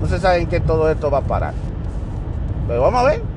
no 0.00 0.08
se 0.08 0.18
sabe 0.18 0.38
en 0.38 0.48
qué 0.48 0.60
todo 0.60 0.90
esto 0.90 1.10
va 1.10 1.18
a 1.18 1.22
parar. 1.22 1.54
Pero 2.66 2.82
vamos 2.82 3.00
a 3.00 3.04
ver. 3.04 3.35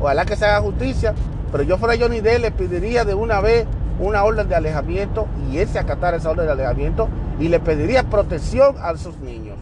Ojalá 0.00 0.24
que 0.24 0.36
se 0.36 0.44
haga 0.44 0.60
justicia 0.60 1.14
pero 1.50 1.64
yo 1.64 1.78
fuera 1.78 1.98
Johnny 1.98 2.20
Depp 2.20 2.40
le 2.40 2.50
pediría 2.50 3.04
de 3.04 3.14
una 3.14 3.40
vez 3.40 3.66
una 3.98 4.22
orden 4.24 4.48
de 4.48 4.54
alejamiento 4.54 5.26
y 5.50 5.58
él 5.58 5.68
se 5.68 5.78
acatara 5.78 6.18
esa 6.18 6.30
orden 6.30 6.46
de 6.46 6.52
alejamiento 6.52 7.08
y 7.40 7.48
le 7.48 7.58
pediría 7.58 8.04
protección 8.04 8.76
a 8.80 8.96
sus 8.96 9.18
niños. 9.18 9.56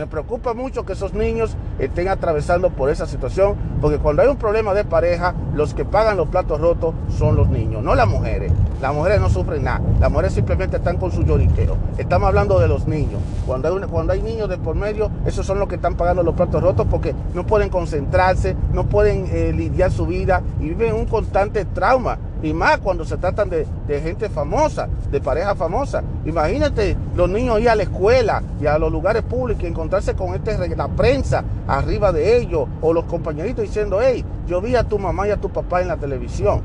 Me 0.00 0.06
preocupa 0.06 0.54
mucho 0.54 0.86
que 0.86 0.94
esos 0.94 1.12
niños 1.12 1.54
estén 1.78 2.08
atravesando 2.08 2.70
por 2.70 2.88
esa 2.88 3.06
situación, 3.06 3.54
porque 3.82 3.98
cuando 3.98 4.22
hay 4.22 4.28
un 4.28 4.38
problema 4.38 4.72
de 4.72 4.82
pareja, 4.82 5.34
los 5.54 5.74
que 5.74 5.84
pagan 5.84 6.16
los 6.16 6.30
platos 6.30 6.58
rotos 6.58 6.94
son 7.18 7.36
los 7.36 7.50
niños, 7.50 7.82
no 7.82 7.94
las 7.94 8.08
mujeres. 8.08 8.50
Las 8.80 8.94
mujeres 8.94 9.20
no 9.20 9.28
sufren 9.28 9.62
nada, 9.62 9.82
las 10.00 10.10
mujeres 10.10 10.32
simplemente 10.32 10.78
están 10.78 10.96
con 10.96 11.12
su 11.12 11.22
lloriqueo. 11.22 11.76
Estamos 11.98 12.28
hablando 12.28 12.58
de 12.58 12.66
los 12.66 12.88
niños. 12.88 13.20
Cuando 13.46 13.68
hay, 13.68 13.86
cuando 13.90 14.14
hay 14.14 14.22
niños 14.22 14.48
de 14.48 14.56
por 14.56 14.74
medio, 14.74 15.10
esos 15.26 15.44
son 15.44 15.58
los 15.58 15.68
que 15.68 15.74
están 15.74 15.96
pagando 15.96 16.22
los 16.22 16.34
platos 16.34 16.62
rotos 16.62 16.86
porque 16.90 17.14
no 17.34 17.44
pueden 17.44 17.68
concentrarse, 17.68 18.56
no 18.72 18.86
pueden 18.86 19.26
eh, 19.30 19.52
lidiar 19.54 19.90
su 19.90 20.06
vida 20.06 20.40
y 20.60 20.70
viven 20.70 20.94
un 20.94 21.04
constante 21.04 21.66
trauma 21.66 22.16
y 22.42 22.52
más 22.52 22.78
cuando 22.78 23.04
se 23.04 23.16
tratan 23.16 23.50
de, 23.50 23.66
gente 23.88 24.28
famosa, 24.28 24.88
de 25.10 25.20
pareja 25.20 25.54
famosa. 25.54 26.02
Imagínate 26.24 26.96
los 27.14 27.28
niños 27.28 27.60
ir 27.60 27.68
a 27.68 27.74
la 27.74 27.82
escuela 27.82 28.42
y 28.60 28.66
a 28.66 28.78
los 28.78 28.90
lugares 28.90 29.22
públicos 29.22 29.64
y 29.64 29.66
encontrarse 29.66 30.14
con 30.14 30.34
este, 30.34 30.74
la 30.76 30.88
prensa 30.88 31.44
arriba 31.66 32.12
de 32.12 32.38
ellos 32.38 32.68
o 32.80 32.92
los 32.92 33.04
compañeritos 33.04 33.64
diciendo, 33.64 33.98
hey, 34.02 34.24
yo 34.46 34.60
vi 34.60 34.76
a 34.76 34.84
tu 34.84 34.98
mamá 34.98 35.28
y 35.28 35.30
a 35.30 35.36
tu 35.36 35.50
papá 35.50 35.82
en 35.82 35.88
la 35.88 35.96
televisión. 35.96 36.62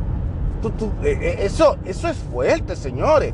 Eh, 1.04 1.18
eh, 1.22 1.36
eso, 1.42 1.78
eso 1.86 2.08
es 2.08 2.18
fuerte, 2.18 2.76
señores. 2.76 3.34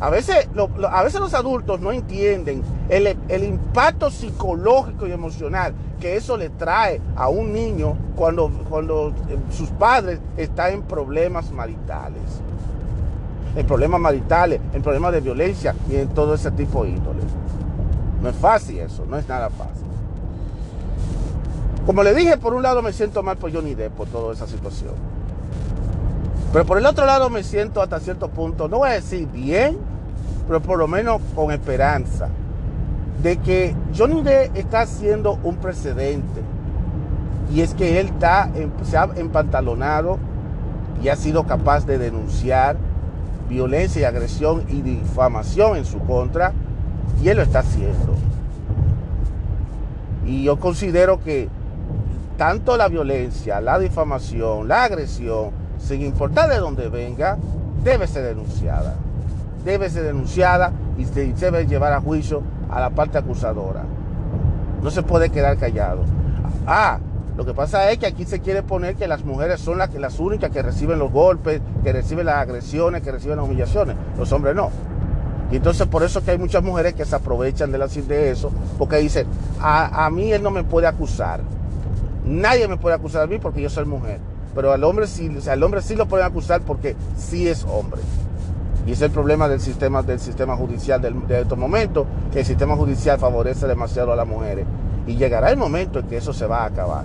A 0.00 0.10
veces, 0.10 0.48
a 0.90 1.02
veces 1.02 1.20
los 1.20 1.34
adultos 1.34 1.80
no 1.80 1.90
entienden 1.90 2.62
el, 2.88 3.44
impacto 3.44 4.10
psicológico 4.10 5.08
y 5.08 5.12
emocional 5.12 5.74
que 5.98 6.16
eso 6.16 6.36
le 6.36 6.50
trae 6.50 7.00
a 7.16 7.28
un 7.28 7.52
niño 7.52 7.96
cuando, 8.14 8.48
cuando 8.68 9.08
eh, 9.28 9.36
sus 9.50 9.70
padres 9.70 10.20
están 10.36 10.74
en 10.74 10.82
problemas 10.82 11.50
maritales. 11.50 12.22
En 13.56 13.66
problemas 13.66 14.00
maritales, 14.00 14.60
en 14.72 14.82
problemas 14.82 15.12
de 15.12 15.20
violencia 15.20 15.74
y 15.90 15.96
en 15.96 16.08
todo 16.10 16.34
ese 16.34 16.52
tipo 16.52 16.84
de 16.84 16.90
índoles. 16.90 17.24
No 18.22 18.28
es 18.28 18.36
fácil 18.36 18.78
eso, 18.78 19.04
no 19.04 19.16
es 19.16 19.28
nada 19.28 19.50
fácil. 19.50 19.86
Como 21.86 22.04
le 22.04 22.14
dije, 22.14 22.36
por 22.36 22.54
un 22.54 22.62
lado 22.62 22.82
me 22.82 22.92
siento 22.92 23.24
mal 23.24 23.36
por 23.36 23.52
Johnny 23.52 23.74
Depp 23.74 23.94
por 23.94 24.06
toda 24.06 24.32
esa 24.32 24.46
situación. 24.46 24.94
Pero 26.52 26.64
por 26.64 26.78
el 26.78 26.86
otro 26.86 27.04
lado 27.04 27.30
me 27.30 27.42
siento 27.42 27.82
hasta 27.82 27.98
cierto 27.98 28.28
punto, 28.28 28.68
no 28.68 28.78
voy 28.78 28.90
a 28.90 28.92
decir 28.92 29.26
bien, 29.26 29.78
pero 30.48 30.60
por 30.60 30.78
lo 30.78 30.88
menos 30.88 31.20
con 31.34 31.52
esperanza 31.52 32.28
de 33.22 33.36
que 33.36 33.76
Johnny 33.96 34.22
Depp 34.22 34.56
está 34.56 34.80
haciendo 34.80 35.38
un 35.42 35.56
precedente. 35.56 36.40
Y 37.52 37.60
es 37.60 37.74
que 37.74 38.00
él 38.00 38.08
está, 38.08 38.50
se 38.82 38.96
ha 38.96 39.08
empantalonado 39.16 40.18
y 41.02 41.08
ha 41.08 41.16
sido 41.16 41.44
capaz 41.44 41.86
de 41.86 41.98
denunciar 41.98 42.76
violencia 43.48 44.02
y 44.02 44.04
agresión 44.04 44.64
y 44.68 44.82
difamación 44.82 45.76
en 45.76 45.84
su 45.84 45.98
contra. 46.00 46.52
Y 47.22 47.28
él 47.28 47.36
lo 47.36 47.42
está 47.42 47.60
haciendo. 47.60 48.14
Y 50.26 50.44
yo 50.44 50.58
considero 50.58 51.20
que 51.20 51.48
tanto 52.36 52.76
la 52.76 52.88
violencia, 52.88 53.60
la 53.60 53.78
difamación, 53.78 54.68
la 54.68 54.84
agresión, 54.84 55.50
sin 55.78 56.02
importar 56.02 56.48
de 56.48 56.58
dónde 56.58 56.88
venga, 56.88 57.38
debe 57.82 58.06
ser 58.06 58.24
denunciada. 58.24 58.94
Debe 59.64 59.90
ser 59.90 60.04
denunciada 60.04 60.72
y 60.96 61.04
se 61.04 61.32
debe 61.32 61.66
llevar 61.66 61.92
a 61.92 62.00
juicio 62.00 62.42
a 62.70 62.80
la 62.80 62.90
parte 62.90 63.18
acusadora. 63.18 63.84
No 64.82 64.90
se 64.90 65.02
puede 65.02 65.30
quedar 65.30 65.56
callado. 65.56 66.02
Ah, 66.66 66.98
lo 67.36 67.44
que 67.44 67.54
pasa 67.54 67.90
es 67.92 67.98
que 67.98 68.06
aquí 68.06 68.24
se 68.24 68.40
quiere 68.40 68.64
poner 68.64 68.96
que 68.96 69.06
las 69.06 69.24
mujeres 69.24 69.60
son 69.60 69.78
las, 69.78 70.18
únicas 70.18 70.50
que 70.50 70.60
reciben 70.60 70.98
los 70.98 71.12
golpes, 71.12 71.60
que 71.84 71.92
reciben 71.92 72.26
las 72.26 72.36
agresiones, 72.36 73.02
que 73.02 73.12
reciben 73.12 73.36
las 73.36 73.46
humillaciones. 73.46 73.96
Los 74.18 74.32
hombres 74.32 74.56
no. 74.56 74.70
Y 75.52 75.56
entonces 75.56 75.86
por 75.86 76.02
eso 76.02 76.24
que 76.24 76.32
hay 76.32 76.38
muchas 76.38 76.62
mujeres 76.62 76.94
que 76.94 77.04
se 77.04 77.14
aprovechan 77.14 77.70
de, 77.70 77.78
de 77.78 78.30
eso, 78.30 78.50
porque 78.76 78.96
dicen, 78.96 79.26
a, 79.60 80.04
a, 80.04 80.10
mí 80.10 80.32
él 80.32 80.42
no 80.42 80.50
me 80.50 80.64
puede 80.64 80.88
acusar. 80.88 81.40
Nadie 82.24 82.66
me 82.68 82.76
puede 82.76 82.96
acusar 82.96 83.22
a 83.22 83.26
mí 83.26 83.38
porque 83.38 83.62
yo 83.62 83.70
soy 83.70 83.84
mujer. 83.84 84.18
Pero 84.54 84.72
al 84.72 84.82
hombre 84.82 85.06
sí, 85.06 85.30
al 85.48 85.62
hombre 85.62 85.80
sí 85.80 85.94
lo 85.94 86.06
pueden 86.06 86.26
acusar 86.26 86.60
porque 86.62 86.96
sí 87.16 87.48
es 87.48 87.64
hombre. 87.64 88.00
Y 88.88 88.92
es 88.92 89.02
el 89.02 89.10
problema 89.10 89.50
del 89.50 89.60
sistema, 89.60 90.02
del 90.02 90.18
sistema 90.18 90.56
judicial 90.56 91.02
de 91.02 91.42
estos 91.42 91.58
momentos, 91.58 92.06
que 92.32 92.40
el 92.40 92.46
sistema 92.46 92.74
judicial 92.74 93.18
favorece 93.18 93.66
demasiado 93.66 94.14
a 94.14 94.16
las 94.16 94.26
mujeres. 94.26 94.64
Y 95.06 95.16
llegará 95.16 95.50
el 95.50 95.58
momento 95.58 95.98
en 95.98 96.06
que 96.06 96.16
eso 96.16 96.32
se 96.32 96.46
va 96.46 96.62
a 96.62 96.64
acabar. 96.64 97.04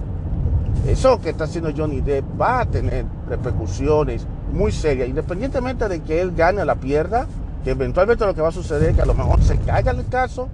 Eso 0.88 1.20
que 1.20 1.32
está 1.32 1.44
haciendo 1.44 1.74
Johnny 1.76 2.00
Depp 2.00 2.40
va 2.40 2.62
a 2.62 2.66
tener 2.66 3.04
repercusiones 3.28 4.26
muy 4.54 4.72
serias, 4.72 5.10
independientemente 5.10 5.90
de 5.90 6.00
que 6.02 6.22
él 6.22 6.34
gane 6.34 6.62
o 6.62 6.66
la 6.66 6.76
pierda, 6.76 7.28
que 7.66 7.72
eventualmente 7.72 8.26
lo 8.26 8.34
que 8.34 8.42
va 8.42 8.48
a 8.48 8.54
suceder 8.54 8.92
es 8.92 8.96
que 8.96 9.02
a 9.02 9.06
lo 9.06 9.14
mejor 9.14 9.44
se 9.44 9.58
caiga 9.58 9.92
el 9.92 10.08
caso, 10.08 10.48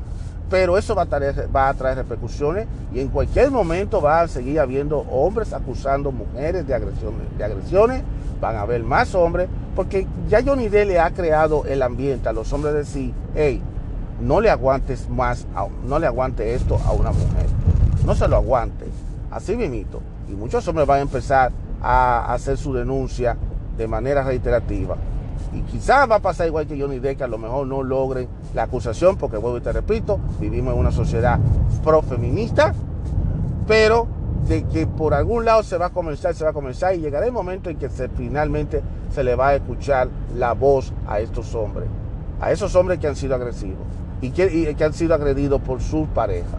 pero 0.49 0.79
eso 0.79 0.95
va 0.95 1.03
a, 1.03 1.05
traer, 1.05 1.47
va 1.55 1.69
a 1.69 1.73
traer 1.75 1.97
repercusiones 1.97 2.65
y 2.91 3.01
en 3.01 3.09
cualquier 3.09 3.51
momento 3.51 4.01
va 4.01 4.21
a 4.21 4.27
seguir 4.27 4.59
habiendo 4.59 4.97
hombres 4.97 5.53
acusando 5.53 6.11
mujeres 6.11 6.65
de 6.65 6.73
agresiones, 6.73 7.37
de 7.37 7.43
agresiones, 7.43 8.01
van 8.41 8.55
a 8.55 8.61
haber 8.61 8.83
más 8.83 9.13
hombres, 9.13 9.47
porque 9.75 10.07
ya 10.27 10.43
Johnny 10.43 10.67
Depp 10.67 10.87
le 10.87 10.99
ha 10.99 11.11
creado 11.11 11.65
el 11.65 11.81
ambiente 11.81 12.29
a 12.29 12.33
los 12.33 12.51
hombres 12.53 12.73
de 12.73 12.79
decir, 12.79 13.13
hey, 13.35 13.61
no 14.21 14.41
le 14.41 14.49
aguantes 14.49 15.09
más, 15.09 15.47
no 15.85 15.99
le 15.99 16.07
aguante 16.07 16.53
esto 16.53 16.79
a 16.85 16.91
una 16.91 17.11
mujer, 17.11 17.45
no 18.05 18.15
se 18.15 18.27
lo 18.27 18.35
aguante, 18.35 18.85
así 19.31 19.55
mismito. 19.55 20.01
Y 20.27 20.33
muchos 20.33 20.67
hombres 20.67 20.87
van 20.87 20.99
a 20.99 21.01
empezar 21.01 21.51
a 21.81 22.33
hacer 22.33 22.57
su 22.57 22.73
denuncia 22.73 23.37
de 23.77 23.87
manera 23.87 24.23
reiterativa. 24.23 24.95
Y 25.53 25.61
quizás 25.61 26.09
va 26.09 26.15
a 26.15 26.19
pasar 26.19 26.47
igual 26.47 26.67
que 26.67 26.79
Johnny 26.79 26.99
Depp, 26.99 27.17
que 27.17 27.23
a 27.23 27.27
lo 27.27 27.37
mejor 27.37 27.65
no 27.65 27.81
logren 27.81 28.27
la 28.53 28.63
acusación, 28.63 29.17
porque 29.17 29.37
vuelvo 29.37 29.57
y 29.57 29.61
te 29.61 29.71
repito, 29.71 30.19
vivimos 30.39 30.73
en 30.73 30.79
una 30.79 30.91
sociedad 30.91 31.39
pro-feminista, 31.83 32.73
pero 33.65 34.07
de 34.47 34.63
que 34.63 34.85
por 34.87 35.13
algún 35.13 35.45
lado 35.45 35.63
se 35.63 35.77
va 35.77 35.87
a 35.87 35.89
comenzar, 35.89 36.35
se 36.35 36.43
va 36.43 36.51
a 36.51 36.53
comenzar 36.53 36.95
y 36.95 36.99
llegará 36.99 37.25
el 37.25 37.31
momento 37.31 37.69
en 37.69 37.77
que 37.77 37.89
se, 37.89 38.09
finalmente 38.09 38.81
se 39.11 39.23
le 39.23 39.35
va 39.35 39.49
a 39.49 39.55
escuchar 39.55 40.09
la 40.35 40.53
voz 40.53 40.93
a 41.07 41.19
estos 41.19 41.55
hombres, 41.55 41.87
a 42.39 42.51
esos 42.51 42.75
hombres 42.75 42.99
que 42.99 43.07
han 43.07 43.15
sido 43.15 43.35
agresivos 43.35 43.85
y 44.21 44.31
que, 44.31 44.75
han 44.83 44.93
sido 44.93 45.15
agredidos 45.15 45.61
por 45.61 45.81
su 45.81 46.07
pareja. 46.07 46.57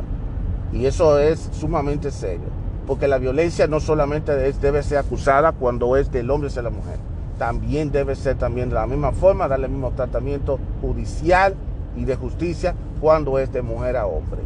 Y 0.72 0.86
eso 0.86 1.18
es 1.18 1.48
sumamente 1.52 2.10
serio, 2.10 2.48
porque 2.86 3.08
la 3.08 3.18
violencia 3.18 3.66
no 3.66 3.80
solamente 3.80 4.32
debe 4.32 4.82
ser 4.82 4.98
acusada 4.98 5.52
cuando 5.52 5.96
es 5.96 6.10
del 6.10 6.30
hombre 6.30 6.48
hacia 6.48 6.62
la 6.62 6.70
mujer 6.70 6.98
también 7.40 7.90
debe 7.90 8.16
ser 8.16 8.36
también 8.36 8.68
de 8.68 8.74
la 8.74 8.86
misma 8.86 9.12
forma, 9.12 9.48
darle 9.48 9.64
el 9.64 9.72
mismo 9.72 9.92
tratamiento 9.92 10.60
judicial 10.82 11.54
y 11.96 12.04
de 12.04 12.14
justicia 12.14 12.74
cuando 13.00 13.38
es 13.38 13.50
de 13.50 13.62
mujer 13.62 13.96
a 13.96 14.04
hombre. 14.04 14.42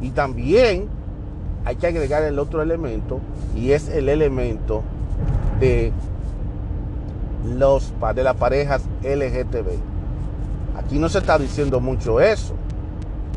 Y 0.00 0.10
también 0.10 0.88
hay 1.64 1.76
que 1.76 1.86
agregar 1.86 2.24
el 2.24 2.40
otro 2.40 2.60
elemento 2.60 3.20
y 3.54 3.70
es 3.70 3.88
el 3.88 4.08
elemento 4.08 4.82
de 5.60 5.92
los 7.44 7.92
de 8.14 8.22
las 8.22 8.36
parejas 8.36 8.82
LGTB. 9.02 9.78
Aquí 10.76 10.98
no 10.98 11.08
se 11.08 11.18
está 11.18 11.38
diciendo 11.38 11.80
mucho 11.80 12.20
eso. 12.20 12.54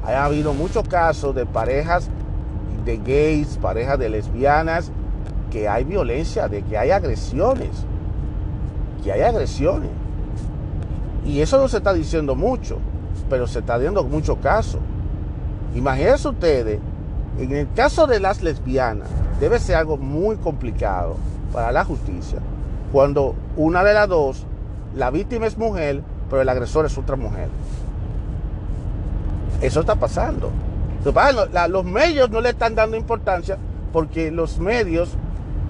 Ha 0.04 0.26
habido 0.26 0.54
muchos 0.54 0.88
casos 0.88 1.34
de 1.36 1.46
parejas 1.46 2.10
de 2.86 2.98
gays, 2.98 3.58
parejas 3.58 3.98
de 3.98 4.10
lesbianas, 4.10 4.92
que 5.50 5.68
hay 5.68 5.84
violencia, 5.84 6.48
de 6.48 6.62
que 6.62 6.78
hay 6.78 6.92
agresiones 6.92 7.86
que 9.06 9.12
hay 9.12 9.22
agresiones. 9.22 9.92
Y 11.24 11.40
eso 11.40 11.60
no 11.60 11.68
se 11.68 11.78
está 11.78 11.94
diciendo 11.94 12.36
mucho, 12.36 12.80
pero 13.30 13.46
se 13.46 13.60
está 13.60 13.78
dando 13.78 14.04
mucho 14.04 14.38
caso. 14.38 14.80
Imagínense 15.76 16.28
ustedes, 16.28 16.80
en 17.38 17.52
el 17.56 17.72
caso 17.74 18.08
de 18.08 18.20
las 18.20 18.42
lesbianas, 18.42 19.08
debe 19.40 19.60
ser 19.60 19.76
algo 19.76 19.98
muy 19.98 20.38
complicado 20.38 21.18
para 21.54 21.72
la 21.72 21.86
justicia. 21.86 22.40
Cuando 22.96 23.36
una 23.58 23.84
de 23.84 23.94
las 23.94 24.08
dos, 24.08 24.46
la 24.96 25.12
víctima 25.12 25.48
es 25.48 25.58
mujer, 25.58 26.02
pero 26.30 26.42
el 26.42 26.48
agresor 26.48 26.86
es 26.86 26.98
otra 26.98 27.18
mujer. 27.18 27.50
Eso 29.62 29.82
está 29.82 29.96
pasando. 29.96 30.50
Los 31.68 31.84
medios 31.84 32.30
no 32.30 32.40
le 32.40 32.52
están 32.52 32.74
dando 32.74 32.96
importancia 32.96 33.58
porque 33.92 34.32
los 34.32 34.60
medios 34.60 35.10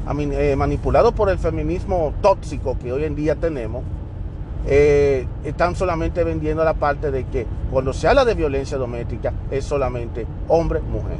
eh, 0.07 0.53
manipulados 0.55 1.13
por 1.13 1.31
el 1.31 1.39
feminismo 1.39 2.13
tóxico 2.21 2.77
que 2.77 2.93
hoy 2.93 3.05
en 3.05 3.15
día 3.15 3.33
tenemos, 3.33 3.83
eh, 4.67 5.25
están 5.43 5.75
solamente 5.75 6.23
vendiendo 6.23 6.63
la 6.63 6.75
parte 6.75 7.09
de 7.09 7.23
que 7.23 7.47
cuando 7.71 7.91
se 7.91 8.07
habla 8.07 8.23
de 8.23 8.35
violencia 8.35 8.77
doméstica 8.77 9.33
es 9.49 9.65
solamente 9.65 10.27
hombre-mujer. 10.47 11.17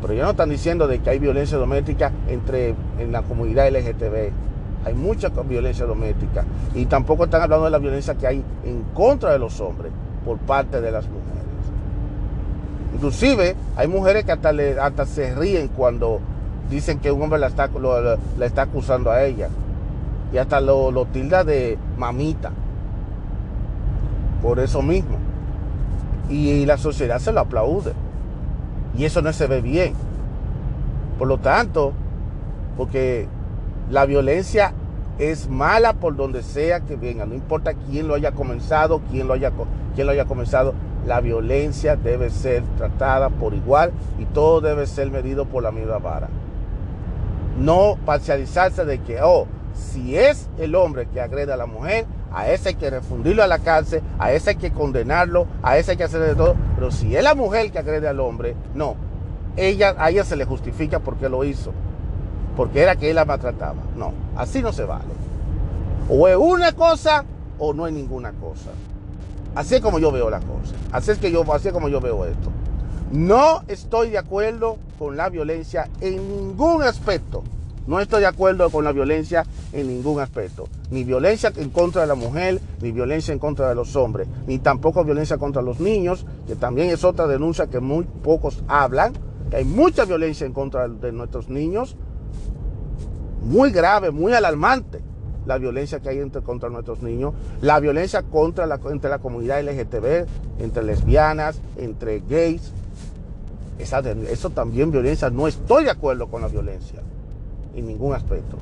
Pero 0.00 0.14
ya 0.14 0.22
no 0.22 0.30
están 0.30 0.50
diciendo 0.50 0.86
de 0.86 1.00
que 1.00 1.10
hay 1.10 1.18
violencia 1.18 1.58
doméstica 1.58 2.12
entre 2.28 2.76
en 3.00 3.10
la 3.10 3.22
comunidad 3.22 3.68
LGTB. 3.68 4.46
Hay 4.86 4.94
mucha 4.94 5.30
violencia 5.30 5.84
doméstica. 5.84 6.44
Y 6.72 6.86
tampoco 6.86 7.24
están 7.24 7.42
hablando 7.42 7.64
de 7.64 7.72
la 7.72 7.78
violencia 7.78 8.14
que 8.14 8.28
hay 8.28 8.44
en 8.64 8.84
contra 8.94 9.32
de 9.32 9.38
los 9.40 9.60
hombres 9.60 9.90
por 10.24 10.38
parte 10.38 10.80
de 10.80 10.92
las 10.92 11.04
mujeres. 11.06 11.26
Inclusive 12.94 13.56
hay 13.76 13.88
mujeres 13.88 14.24
que 14.24 14.30
hasta, 14.30 15.06
se 15.06 15.34
ríen 15.34 15.66
cuando 15.66 16.20
dicen 16.70 17.00
que 17.00 17.10
un 17.10 17.20
hombre 17.20 17.40
la 17.40 17.48
está, 17.48 17.68
la 18.38 18.46
está 18.46 18.62
acusando 18.62 19.10
a 19.10 19.24
ella. 19.24 19.48
Y 20.32 20.38
hasta 20.38 20.60
lo, 20.60 20.92
lo 20.92 21.06
tilda 21.06 21.42
de 21.42 21.78
mamita. 21.98 22.52
Por 24.40 24.60
eso 24.60 24.82
mismo. 24.82 25.16
Y, 26.30 26.64
la 26.64 26.78
sociedad 26.78 27.18
se 27.18 27.32
lo 27.32 27.40
aplaude. 27.40 27.92
Y 28.96 29.04
eso 29.04 29.20
no 29.20 29.32
se 29.32 29.48
ve 29.48 29.60
bien. 29.60 29.94
Por 31.18 31.26
lo 31.26 31.38
tanto, 31.38 31.92
porque 32.76 33.26
la 33.90 34.06
violencia 34.06 34.72
es 35.18 35.48
mala 35.48 35.94
por 35.94 36.16
donde 36.16 36.42
sea 36.42 36.80
que 36.80 36.96
venga. 36.96 37.26
No 37.26 37.34
importa 37.34 37.74
quién 37.74 38.08
lo 38.08 38.14
haya 38.14 38.32
comenzado, 38.32 39.00
quién 39.10 39.28
lo 39.28 39.34
haya, 39.34 39.52
quién 39.94 40.06
lo 40.06 40.12
haya 40.12 40.26
comenzado. 40.26 40.74
La 41.06 41.20
violencia 41.20 41.96
debe 41.96 42.30
ser 42.30 42.64
tratada 42.76 43.30
por 43.30 43.54
igual 43.54 43.92
y 44.18 44.24
todo 44.26 44.60
debe 44.60 44.86
ser 44.86 45.10
medido 45.10 45.46
por 45.46 45.62
la 45.62 45.70
misma 45.70 45.98
vara 45.98 46.28
no 47.58 47.98
parcializarse 48.04 48.84
de 48.84 48.98
que, 49.00 49.20
oh, 49.22 49.46
si 49.74 50.16
es 50.16 50.48
el 50.58 50.74
hombre 50.74 51.06
que 51.06 51.20
agrede 51.20 51.52
a 51.52 51.56
la 51.56 51.66
mujer, 51.66 52.06
a 52.32 52.48
ese 52.50 52.70
hay 52.70 52.74
que 52.74 52.90
refundirlo 52.90 53.42
a 53.42 53.46
la 53.46 53.58
cárcel, 53.58 54.02
a 54.18 54.32
ese 54.32 54.50
hay 54.50 54.56
que 54.56 54.72
condenarlo, 54.72 55.46
a 55.62 55.78
ese 55.78 55.92
hay 55.92 55.96
que 55.96 56.04
hacer 56.04 56.20
de 56.20 56.34
todo. 56.34 56.54
Pero 56.74 56.90
si 56.90 57.16
es 57.16 57.22
la 57.22 57.34
mujer 57.34 57.70
que 57.70 57.78
agrede 57.78 58.08
al 58.08 58.20
hombre, 58.20 58.54
no. 58.74 58.96
Ella, 59.56 59.94
a 59.98 60.10
ella 60.10 60.24
se 60.24 60.36
le 60.36 60.44
justifica 60.44 61.00
porque 61.00 61.28
lo 61.28 61.44
hizo. 61.44 61.72
Porque 62.56 62.82
era 62.82 62.96
que 62.96 63.10
él 63.10 63.16
la 63.16 63.24
maltrataba. 63.24 63.82
No, 63.96 64.12
así 64.36 64.62
no 64.62 64.72
se 64.72 64.84
vale. 64.84 65.04
O 66.08 66.26
es 66.28 66.36
una 66.36 66.72
cosa 66.72 67.24
o 67.58 67.74
no 67.74 67.86
es 67.86 67.92
ninguna 67.92 68.32
cosa. 68.32 68.70
Así 69.54 69.74
es 69.74 69.80
como 69.80 69.98
yo 69.98 70.12
veo 70.12 70.30
la 70.30 70.40
cosa. 70.40 70.74
Así 70.92 71.10
es 71.10 71.18
que 71.18 71.32
como 71.72 71.88
yo 71.88 72.00
veo 72.00 72.24
esto. 72.24 72.50
No 73.12 73.62
estoy 73.68 74.10
de 74.10 74.18
acuerdo 74.18 74.78
con 74.98 75.16
la 75.16 75.28
violencia 75.28 75.88
en 76.00 76.16
ningún 76.16 76.82
aspecto. 76.82 77.42
No 77.86 78.00
estoy 78.00 78.20
de 78.20 78.26
acuerdo 78.26 78.68
con 78.70 78.84
la 78.84 78.90
violencia 78.90 79.46
en 79.72 79.86
ningún 79.86 80.20
aspecto. 80.20 80.68
Ni 80.90 81.04
violencia 81.04 81.52
en 81.56 81.70
contra 81.70 82.02
de 82.02 82.08
la 82.08 82.16
mujer, 82.16 82.60
ni 82.80 82.90
violencia 82.90 83.32
en 83.32 83.38
contra 83.38 83.68
de 83.68 83.76
los 83.76 83.94
hombres, 83.94 84.26
ni 84.46 84.58
tampoco 84.58 85.04
violencia 85.04 85.38
contra 85.38 85.62
los 85.62 85.78
niños, 85.78 86.26
que 86.48 86.56
también 86.56 86.90
es 86.90 87.04
otra 87.04 87.28
denuncia 87.28 87.68
que 87.68 87.78
muy 87.78 88.04
pocos 88.04 88.64
hablan, 88.66 89.12
que 89.50 89.56
hay 89.58 89.64
mucha 89.64 90.04
violencia 90.04 90.46
en 90.46 90.52
contra 90.52 90.88
de 90.88 91.12
nuestros 91.12 91.48
niños, 91.48 91.96
muy 93.42 93.70
grave, 93.70 94.10
muy 94.10 94.32
alarmante 94.32 95.00
la 95.46 95.58
violencia 95.58 96.00
que 96.00 96.08
hay 96.08 96.18
entre, 96.18 96.42
contra 96.42 96.68
nuestros 96.68 97.02
niños, 97.02 97.34
la 97.60 97.78
violencia 97.80 98.22
contra 98.22 98.66
la, 98.66 98.80
entre 98.90 99.08
la 99.08 99.18
comunidad 99.18 99.62
LGTB, 99.62 100.26
entre 100.58 100.82
lesbianas, 100.82 101.60
entre 101.76 102.20
gays, 102.28 102.72
eso 103.78 104.50
también 104.50 104.90
violencia. 104.90 105.30
No 105.30 105.46
estoy 105.46 105.84
de 105.84 105.90
acuerdo 105.90 106.28
con 106.28 106.42
la 106.42 106.48
violencia 106.48 107.00
en 107.74 107.86
ningún 107.86 108.14
aspecto. 108.14 108.56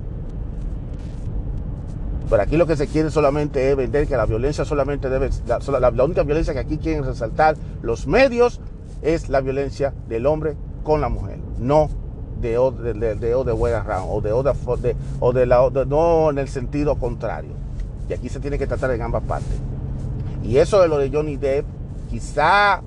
Pero 2.28 2.42
aquí 2.42 2.56
lo 2.56 2.66
que 2.66 2.76
se 2.76 2.86
quiere 2.86 3.10
solamente 3.10 3.70
es 3.70 3.76
vender 3.76 4.06
que 4.06 4.16
la 4.16 4.26
violencia 4.26 4.64
solamente 4.64 5.08
debe, 5.08 5.30
la, 5.46 5.90
la, 5.90 6.04
única 6.04 6.22
violencia 6.22 6.52
que 6.52 6.60
aquí 6.60 6.78
quieren 6.78 7.04
resaltar 7.04 7.56
los 7.82 8.06
medios 8.06 8.60
es 9.02 9.28
la 9.28 9.40
violencia 9.40 9.92
del 10.08 10.26
hombre 10.26 10.56
con 10.82 11.00
la 11.00 11.08
mujer, 11.08 11.38
no 11.58 11.88
de 12.44 12.92
de, 12.92 12.94
de, 12.94 13.14
de, 13.14 13.34
o 13.34 13.44
de 13.44 13.52
o 13.52 14.20
de, 14.20 14.96
o 15.20 15.32
de, 15.32 15.46
la, 15.46 15.70
no 15.86 16.30
en 16.30 16.38
el 16.38 16.48
sentido 16.48 16.96
contrario. 16.96 17.52
Y 18.08 18.12
aquí 18.12 18.28
se 18.28 18.40
tiene 18.40 18.58
que 18.58 18.66
tratar 18.66 18.90
en 18.90 19.02
ambas 19.02 19.22
partes. 19.22 19.58
Y 20.42 20.58
eso 20.58 20.82
de 20.82 20.88
lo 20.88 20.98
de 20.98 21.10
Johnny 21.10 21.36
Depp, 21.36 21.64
quizá 22.10 22.82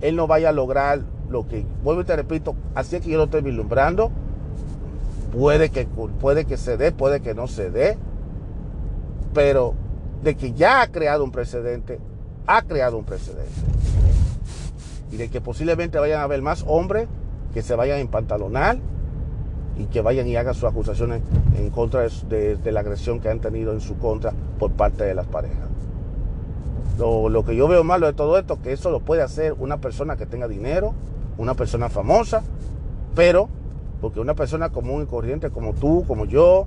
él 0.00 0.16
no 0.16 0.26
vaya 0.26 0.48
a 0.48 0.52
lograr 0.52 1.02
lo 1.30 1.46
que, 1.46 1.64
vuelvo 1.82 2.02
y 2.02 2.04
te 2.04 2.16
repito, 2.16 2.56
así 2.74 2.96
es 2.96 3.02
que 3.02 3.10
yo 3.10 3.16
lo 3.16 3.24
estoy 3.24 3.42
vislumbrando. 3.42 4.10
Puede 5.32 5.70
que, 5.70 5.86
puede 6.20 6.44
que 6.44 6.56
se 6.56 6.76
dé, 6.76 6.92
puede 6.92 7.20
que 7.20 7.34
no 7.34 7.46
se 7.46 7.70
dé, 7.70 7.96
pero 9.32 9.74
de 10.22 10.36
que 10.36 10.52
ya 10.52 10.82
ha 10.82 10.88
creado 10.88 11.24
un 11.24 11.30
precedente, 11.30 12.00
ha 12.46 12.62
creado 12.62 12.98
un 12.98 13.04
precedente. 13.04 13.52
Y 15.10 15.16
de 15.16 15.28
que 15.28 15.40
posiblemente 15.40 15.98
vayan 15.98 16.20
a 16.20 16.24
haber 16.24 16.42
más 16.42 16.64
hombres 16.66 17.08
que 17.54 17.62
se 17.62 17.76
vayan 17.76 17.98
a 17.98 18.00
empantalonar 18.00 18.78
y 19.78 19.86
que 19.86 20.02
vayan 20.02 20.26
y 20.26 20.36
hagan 20.36 20.54
sus 20.54 20.64
acusaciones 20.64 21.22
en 21.56 21.70
contra 21.70 22.02
de, 22.02 22.72
la 22.72 22.80
agresión 22.80 23.20
que 23.20 23.30
han 23.30 23.40
tenido 23.40 23.72
en 23.72 23.80
su 23.80 23.96
contra 23.96 24.32
por 24.58 24.72
parte 24.72 25.04
de 25.04 25.14
las 25.14 25.26
parejas. 25.26 25.68
Lo, 26.98 27.28
lo, 27.28 27.44
que 27.44 27.56
yo 27.56 27.66
veo 27.68 27.82
malo 27.84 28.06
de 28.06 28.12
todo 28.12 28.38
esto, 28.38 28.60
que 28.60 28.72
eso 28.72 28.90
lo 28.90 29.00
puede 29.00 29.22
hacer 29.22 29.54
una 29.54 29.78
persona 29.78 30.16
que 30.16 30.26
tenga 30.26 30.48
dinero, 30.48 30.94
una 31.38 31.54
persona 31.54 31.88
famosa, 31.88 32.42
pero 33.14 33.48
porque 34.00 34.20
una 34.20 34.34
persona 34.34 34.70
común 34.70 35.04
y 35.04 35.06
corriente 35.06 35.50
como 35.50 35.72
tú, 35.72 36.04
como 36.06 36.24
yo, 36.26 36.66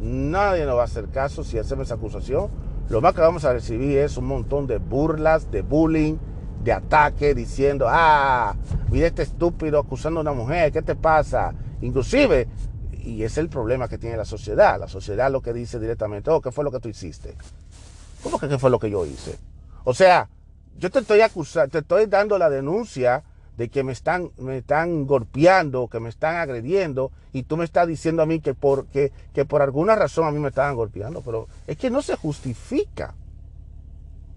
nadie 0.00 0.64
nos 0.64 0.76
va 0.76 0.82
a 0.82 0.84
hacer 0.84 1.08
caso 1.08 1.42
si 1.42 1.58
hacemos 1.58 1.88
esa 1.88 1.94
acusación. 1.94 2.48
Lo 2.88 3.00
más 3.00 3.14
que 3.14 3.20
vamos 3.20 3.44
a 3.44 3.52
recibir 3.52 3.98
es 3.98 4.16
un 4.16 4.26
montón 4.26 4.66
de 4.66 4.78
burlas, 4.78 5.50
de 5.50 5.62
bullying, 5.62 6.16
de 6.62 6.72
ataque, 6.72 7.34
diciendo, 7.34 7.86
ah, 7.88 8.54
mira 8.90 9.06
este 9.06 9.22
estúpido 9.22 9.78
acusando 9.78 10.20
a 10.20 10.22
una 10.22 10.32
mujer, 10.32 10.72
¿qué 10.72 10.82
te 10.82 10.94
pasa? 10.94 11.52
Inclusive, 11.80 12.48
y 12.92 13.22
es 13.24 13.36
el 13.38 13.48
problema 13.48 13.88
que 13.88 13.98
tiene 13.98 14.16
la 14.16 14.24
sociedad, 14.24 14.78
la 14.78 14.88
sociedad 14.88 15.30
lo 15.30 15.40
que 15.40 15.52
dice 15.52 15.80
directamente, 15.80 16.30
oh, 16.30 16.40
¿qué 16.40 16.52
fue 16.52 16.64
lo 16.64 16.70
que 16.70 16.80
tú 16.80 16.88
hiciste? 16.88 17.34
¿Cómo 18.22 18.38
que 18.38 18.48
qué 18.48 18.58
fue 18.58 18.70
lo 18.70 18.78
que 18.78 18.90
yo 18.90 19.04
hice? 19.04 19.36
O 19.84 19.94
sea, 19.94 20.28
yo 20.78 20.90
te 20.90 21.00
estoy 21.00 21.20
acusando, 21.20 21.70
te 21.70 21.78
estoy 21.78 22.06
dando 22.06 22.38
la 22.38 22.48
denuncia 22.48 23.24
de 23.56 23.68
que 23.68 23.82
me 23.82 23.92
están, 23.92 24.30
me 24.38 24.58
están 24.58 25.06
golpeando, 25.06 25.88
que 25.88 26.00
me 26.00 26.08
están 26.08 26.36
agrediendo, 26.36 27.10
y 27.32 27.42
tú 27.42 27.56
me 27.56 27.64
estás 27.64 27.86
diciendo 27.86 28.22
a 28.22 28.26
mí 28.26 28.40
que 28.40 28.54
por, 28.54 28.86
que, 28.86 29.10
por 29.46 29.62
alguna 29.62 29.94
razón 29.94 30.26
a 30.26 30.30
mí 30.30 30.38
me 30.38 30.48
estaban 30.48 30.76
golpeando, 30.76 31.22
pero 31.22 31.48
es 31.66 31.76
que 31.76 31.90
no 31.90 32.02
se 32.02 32.16
justifica. 32.16 33.14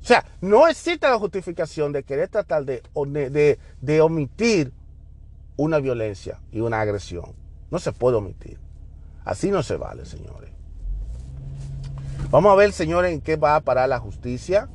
O 0.05 0.07
sea, 0.07 0.23
no 0.39 0.67
existe 0.67 1.09
la 1.09 1.17
justificación 1.17 1.91
de 1.91 2.03
querer 2.03 2.29
tratar 2.29 2.63
de, 2.63 2.83
omitir 3.99 4.71
una 5.57 5.79
violencia 5.79 6.39
y 6.51 6.59
una 6.59 6.79
agresión. 6.79 7.33
No 7.71 7.79
se 7.79 7.91
puede 7.91 8.15
omitir. 8.15 8.59
Así 9.23 9.49
no 9.49 9.63
se 9.63 9.77
vale, 9.77 10.05
señores. 10.05 10.51
Vamos 12.29 12.51
a 12.51 12.55
ver, 12.55 12.71
señores, 12.71 13.13
en 13.13 13.21
qué 13.21 13.35
va 13.35 13.55
a 13.55 13.61
parar 13.61 13.89
la 13.89 13.97
justicia. 13.97 14.69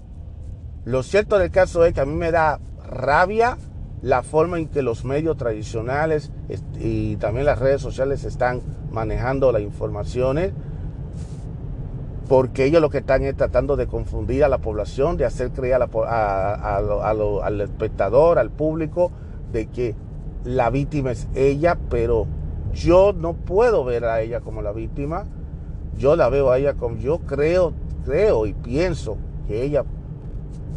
Lo 0.84 1.04
cierto 1.04 1.38
del 1.38 1.52
caso 1.52 1.84
es 1.84 1.94
que 1.94 2.00
a 2.00 2.06
mí 2.06 2.16
me 2.16 2.32
da 2.32 2.58
rabia 2.84 3.56
la 4.02 4.24
forma 4.24 4.58
en 4.58 4.66
que 4.66 4.82
los 4.82 5.04
medios 5.04 5.36
tradicionales 5.36 6.32
y 6.80 7.14
también 7.18 7.46
las 7.46 7.60
redes 7.60 7.80
sociales 7.80 8.24
están 8.24 8.62
manejando 8.90 9.52
las 9.52 9.62
informaciones, 9.62 10.54
porque 12.30 12.64
ellos 12.64 12.80
lo 12.80 12.90
que 12.90 12.98
están 12.98 13.24
es 13.24 13.36
tratando 13.36 13.74
de 13.74 13.88
confundir 13.88 14.44
a 14.44 14.48
la 14.48 14.58
población, 14.58 15.16
de 15.16 15.24
hacer 15.24 15.50
creer 15.50 15.82
al 15.82 17.60
espectador, 17.60 18.38
al 18.38 18.50
público, 18.50 19.10
de 19.50 19.66
que 19.66 19.96
la 20.44 20.70
víctima 20.70 21.10
es 21.10 21.26
ella, 21.34 21.76
pero 21.90 22.28
yo 22.72 23.12
no 23.12 23.32
puedo 23.32 23.84
ver 23.84 24.04
a 24.04 24.20
ella 24.20 24.38
como 24.42 24.62
la 24.62 24.70
víctima. 24.70 25.24
Yo 25.98 26.14
la 26.14 26.28
veo 26.28 26.52
a 26.52 26.58
ella 26.58 26.74
como 26.74 26.98
yo 26.98 27.18
creo, 27.18 27.72
creo 28.04 28.46
y 28.46 28.54
pienso 28.54 29.16
que 29.48 29.64
ella 29.64 29.84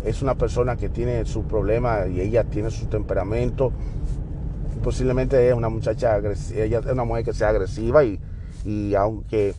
es 0.03 0.23
una 0.23 0.33
persona 0.33 0.75
que 0.75 0.89
tiene 0.89 1.23
su 1.25 1.43
problema 1.43 2.07
y 2.07 2.19
ella 2.19 2.45
tiene 2.45 2.71
su 2.71 2.87
temperamento. 2.87 3.71
Posiblemente 4.81 5.49
es 5.49 5.53
una 5.53 5.69
muchacha 5.69 6.15
agresiva, 6.15 6.63
ella 6.63 6.79
es 6.79 6.85
una 6.87 7.03
mujer 7.03 7.25
que 7.25 7.33
sea 7.33 7.49
agresiva 7.49 8.03
y, 8.03 8.19
y 8.65 8.95
aunque 8.95 9.53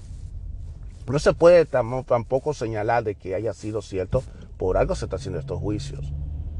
no 1.06 1.18
se 1.18 1.34
puede 1.34 1.66
tampoco 1.66 2.54
señalar 2.54 3.04
de 3.04 3.14
que 3.14 3.34
haya 3.34 3.52
sido 3.52 3.82
cierto, 3.82 4.22
por 4.56 4.76
algo 4.76 4.94
se 4.94 5.06
está 5.06 5.16
haciendo 5.16 5.38
estos 5.38 5.60
juicios, 5.60 6.12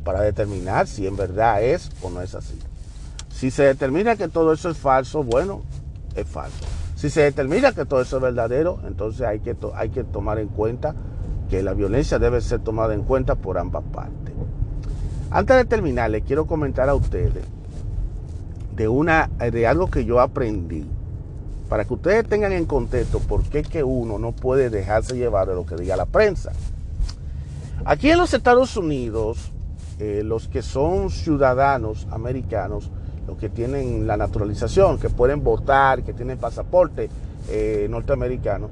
para 0.05 0.21
determinar 0.21 0.87
si 0.87 1.07
en 1.07 1.17
verdad 1.17 1.63
es 1.63 1.91
o 2.03 2.11
no 2.11 2.21
es 2.21 2.35
así. 2.35 2.59
Si 3.31 3.51
se 3.51 3.65
determina 3.65 4.17
que 4.17 4.29
todo 4.29 4.53
eso 4.53 4.71
es 4.71 4.79
falso, 4.79 5.25
bueno, 5.25 5.63
es 6.15 6.29
falso. 6.29 6.65
Si 6.95 7.11
se 7.11 7.23
determina 7.23 7.73
que 7.73 7.85
todo 7.85 8.01
eso 8.01 8.17
es 8.17 8.23
verdadero, 8.23 8.81
entonces 8.87 9.27
hay 9.27 9.41
que, 9.41 9.57
hay 9.75 9.91
que 9.91 10.05
tomar 10.05 10.39
en 10.39 10.49
cuenta 10.49 10.95
que 11.49 11.63
la 11.63 11.75
violencia 11.75 12.19
debe 12.19 12.41
ser 12.41 12.61
tomada 12.61 12.95
en 12.95 13.03
cuenta 13.03 13.35
por 13.35 13.59
ambas 13.59 13.85
partes. 13.93 14.35
Antes 15.31 15.57
de 15.57 15.65
terminar, 15.65 16.11
les 16.11 16.23
quiero 16.23 16.47
comentar 16.47 16.89
a 16.89 16.95
ustedes 16.95 17.45
de, 18.75 18.89
una, 18.89 19.29
de 19.39 19.67
algo 19.67 19.91
que 19.91 20.05
yo 20.05 20.21
aprendí, 20.21 20.87
para 21.75 21.87
que 21.87 21.95
ustedes 21.95 22.29
tengan 22.29 22.53
en 22.53 22.67
contexto 22.67 23.19
por 23.19 23.43
qué 23.43 23.65
que 23.65 23.83
uno 23.83 24.17
no 24.17 24.31
puede 24.31 24.71
dejarse 24.71 25.17
llevar 25.17 25.49
de 25.49 25.57
lo 25.57 25.67
que 25.67 25.75
diga 25.75 25.97
la 25.97 26.07
prensa. 26.07 26.53
Aquí 27.85 28.13
en 28.13 28.19
los 28.19 28.33
Estados 28.33 28.77
Unidos, 28.77 29.51
eh, 29.99 30.23
los 30.25 30.47
que 30.47 30.63
son 30.63 31.11
ciudadanos 31.11 32.07
americanos, 32.13 32.93
los 33.27 33.39
que 33.39 33.49
tienen 33.49 34.07
la 34.07 34.17
naturalización, 34.17 35.01
que 35.01 35.11
pueden 35.11 35.43
votar, 35.43 36.05
que 36.05 36.13
tienen 36.13 36.39
pasaporte 36.39 37.11
eh, 37.49 37.89
norteamericano, 37.91 38.69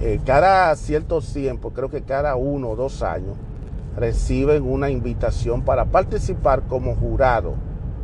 eh, 0.00 0.18
cada 0.26 0.74
cierto 0.74 1.20
tiempo, 1.20 1.70
creo 1.70 1.90
que 1.90 2.02
cada 2.02 2.34
uno 2.34 2.70
o 2.70 2.74
dos 2.74 3.04
años, 3.04 3.36
reciben 3.96 4.64
una 4.64 4.90
invitación 4.90 5.62
para 5.62 5.84
participar 5.84 6.62
como 6.62 6.96
jurado, 6.96 7.54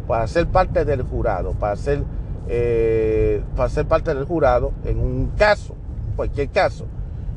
para 0.07 0.29
ser 0.29 0.46
parte 0.46 0.85
del 0.85 1.03
jurado, 1.03 1.55
para 1.55 1.74
ser, 1.74 2.05
eh, 2.48 3.42
para 3.56 3.68
ser 3.68 3.87
parte 3.87 4.14
del 4.14 4.24
jurado 4.24 4.72
en 4.84 4.98
un 4.98 5.32
caso, 5.37 5.74
cualquier 6.16 6.48
caso, 6.48 6.87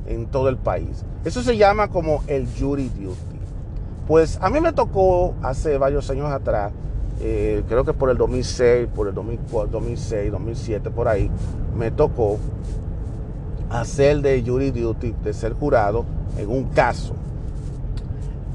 en 0.07 0.25
todo 0.27 0.49
el 0.49 0.57
país. 0.57 1.05
Eso 1.25 1.41
se 1.41 1.57
llama 1.57 1.89
como 1.89 2.23
el 2.27 2.47
jury 2.47 2.89
duty. 2.89 3.39
Pues 4.07 4.39
a 4.41 4.49
mí 4.49 4.59
me 4.59 4.73
tocó 4.73 5.35
hace 5.41 5.77
varios 5.77 6.09
años 6.09 6.31
atrás 6.31 6.71
eh, 7.23 7.63
creo 7.67 7.85
que 7.85 7.93
por 7.93 8.09
el 8.09 8.17
2006, 8.17 8.87
por 8.95 9.07
el 9.07 9.13
2006, 9.13 10.31
2007, 10.31 10.89
por 10.89 11.07
ahí, 11.07 11.29
me 11.75 11.91
tocó 11.91 12.39
hacer 13.69 14.21
de 14.21 14.41
jury 14.43 14.71
duty, 14.71 15.13
de 15.23 15.33
ser 15.33 15.53
jurado 15.53 16.05
en 16.37 16.49
un 16.49 16.65
caso. 16.65 17.13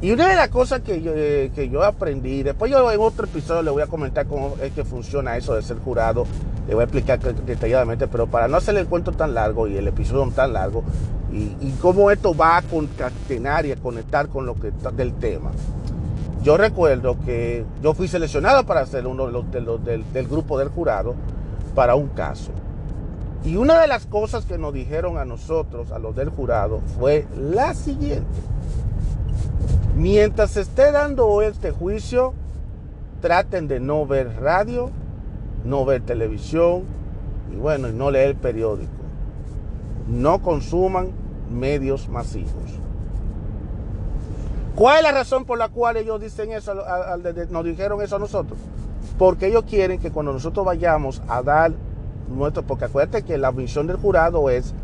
Y 0.02 0.10
una 0.10 0.28
de 0.28 0.36
las 0.36 0.48
cosas 0.48 0.80
que 0.80 1.00
yo, 1.00 1.12
eh, 1.14 1.50
que 1.54 1.68
yo 1.70 1.82
aprendí, 1.82 2.42
después 2.42 2.70
yo 2.70 2.90
en 2.90 3.00
otro 3.00 3.24
episodio 3.24 3.62
le 3.62 3.70
voy 3.70 3.82
a 3.82 3.86
comentar 3.86 4.26
cómo 4.26 4.56
es 4.62 4.72
que 4.72 4.84
funciona 4.84 5.36
eso 5.36 5.54
de 5.54 5.62
ser 5.62 5.78
jurado, 5.78 6.26
le 6.68 6.74
voy 6.74 6.82
a 6.82 6.84
explicar 6.84 7.18
detalladamente, 7.18 8.06
pero 8.06 8.26
para 8.26 8.46
no 8.46 8.58
hacer 8.58 8.76
el 8.76 8.86
cuento 8.86 9.12
tan 9.12 9.32
largo 9.32 9.66
y 9.66 9.76
el 9.76 9.88
episodio 9.88 10.30
tan 10.34 10.52
largo, 10.52 10.84
y, 11.32 11.70
cómo 11.80 12.10
esto 12.10 12.34
va 12.36 12.58
a 12.58 12.62
concatenar 12.62 13.66
y 13.66 13.72
a 13.72 13.76
conectar 13.76 14.28
con 14.28 14.46
lo 14.46 14.54
que 14.54 14.70
del 14.96 15.14
tema 15.14 15.50
yo 16.46 16.56
recuerdo 16.56 17.18
que 17.24 17.64
yo 17.82 17.92
fui 17.92 18.06
seleccionado 18.06 18.64
para 18.66 18.86
ser 18.86 19.08
uno 19.08 19.26
de 19.26 19.32
los, 19.32 19.50
del, 19.84 20.28
grupo 20.28 20.56
del 20.60 20.68
jurado 20.68 21.16
para 21.74 21.96
un 21.96 22.06
caso. 22.06 22.52
Y 23.44 23.56
una 23.56 23.80
de 23.80 23.88
las 23.88 24.06
cosas 24.06 24.44
que 24.44 24.56
nos 24.56 24.72
dijeron 24.72 25.18
a 25.18 25.24
nosotros, 25.24 25.90
a 25.90 25.98
los 25.98 26.14
del 26.14 26.28
jurado, 26.28 26.82
fue 27.00 27.26
la 27.36 27.74
siguiente. 27.74 28.38
Mientras 29.96 30.52
se 30.52 30.60
esté 30.60 30.92
dando 30.92 31.40
este 31.42 31.70
juicio, 31.70 32.34
traten 33.20 33.66
de 33.68 33.80
no 33.80 34.06
ver 34.06 34.40
radio, 34.40 34.90
no 35.64 35.84
ver 35.84 36.02
televisión 36.02 36.84
y 37.52 37.56
bueno, 37.56 37.88
y 37.88 37.92
no 37.92 38.10
leer 38.10 38.36
periódico. 38.36 38.90
No 40.08 40.40
consuman 40.40 41.10
medios 41.50 42.08
masivos. 42.08 42.80
¿Cuál 44.74 44.98
es 44.98 45.02
la 45.04 45.12
razón 45.12 45.46
por 45.46 45.56
la 45.56 45.70
cual 45.70 45.96
ellos 45.96 46.20
dicen 46.20 46.52
eso, 46.52 46.74
nos 47.50 47.64
dijeron 47.64 48.02
eso 48.02 48.16
a 48.16 48.18
nosotros? 48.18 48.58
Porque 49.16 49.46
ellos 49.46 49.64
quieren 49.64 49.98
que 49.98 50.10
cuando 50.10 50.34
nosotros 50.34 50.66
vayamos 50.66 51.22
a 51.28 51.42
dar 51.42 51.72
nuestro, 52.28 52.62
porque 52.62 52.84
acuérdate 52.84 53.22
que 53.22 53.38
la 53.38 53.52
misión 53.52 53.86
del 53.86 53.96
jurado 53.96 54.50
es 54.50 54.74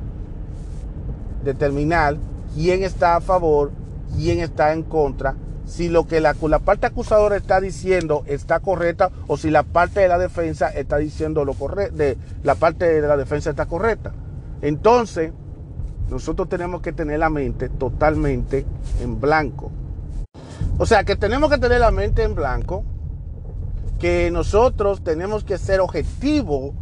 determinar 1.44 2.16
quién 2.54 2.82
está 2.84 3.16
a 3.16 3.20
favor, 3.20 3.70
quién 4.16 4.40
está 4.40 4.72
en 4.72 4.82
contra, 4.82 5.34
si 5.64 5.88
lo 5.88 6.06
que 6.06 6.20
la, 6.20 6.34
parte 6.34 6.86
acusadora 6.86 7.36
está 7.36 7.60
diciendo 7.60 8.24
está 8.26 8.60
correcta 8.60 9.10
o 9.26 9.36
si 9.36 9.50
la 9.50 9.62
parte 9.62 10.00
de 10.00 10.08
la 10.08 10.18
defensa 10.18 10.68
está 10.68 10.98
diciendo 10.98 11.44
lo 11.44 11.54
correcto, 11.54 11.96
de, 11.96 12.18
la 12.42 12.54
parte 12.54 13.00
de 13.00 13.06
la 13.06 13.16
defensa 13.16 13.50
está 13.50 13.66
correcta. 13.66 14.12
Entonces, 14.60 15.32
nosotros 16.10 16.48
tenemos 16.48 16.82
que 16.82 16.92
tener 16.92 17.18
la 17.18 17.30
mente 17.30 17.68
totalmente 17.68 18.66
en 19.00 19.20
blanco. 19.20 19.70
O 20.78 20.86
sea 20.86 21.04
que 21.04 21.16
tenemos 21.16 21.50
que 21.50 21.58
tener 21.58 21.80
la 21.80 21.90
mente 21.90 22.22
en 22.22 22.34
blanco, 22.34 22.84
que 23.98 24.30
nosotros 24.30 25.02
tenemos 25.04 25.44
que 25.44 25.58
ser 25.58 25.80
objetivos 25.80 26.72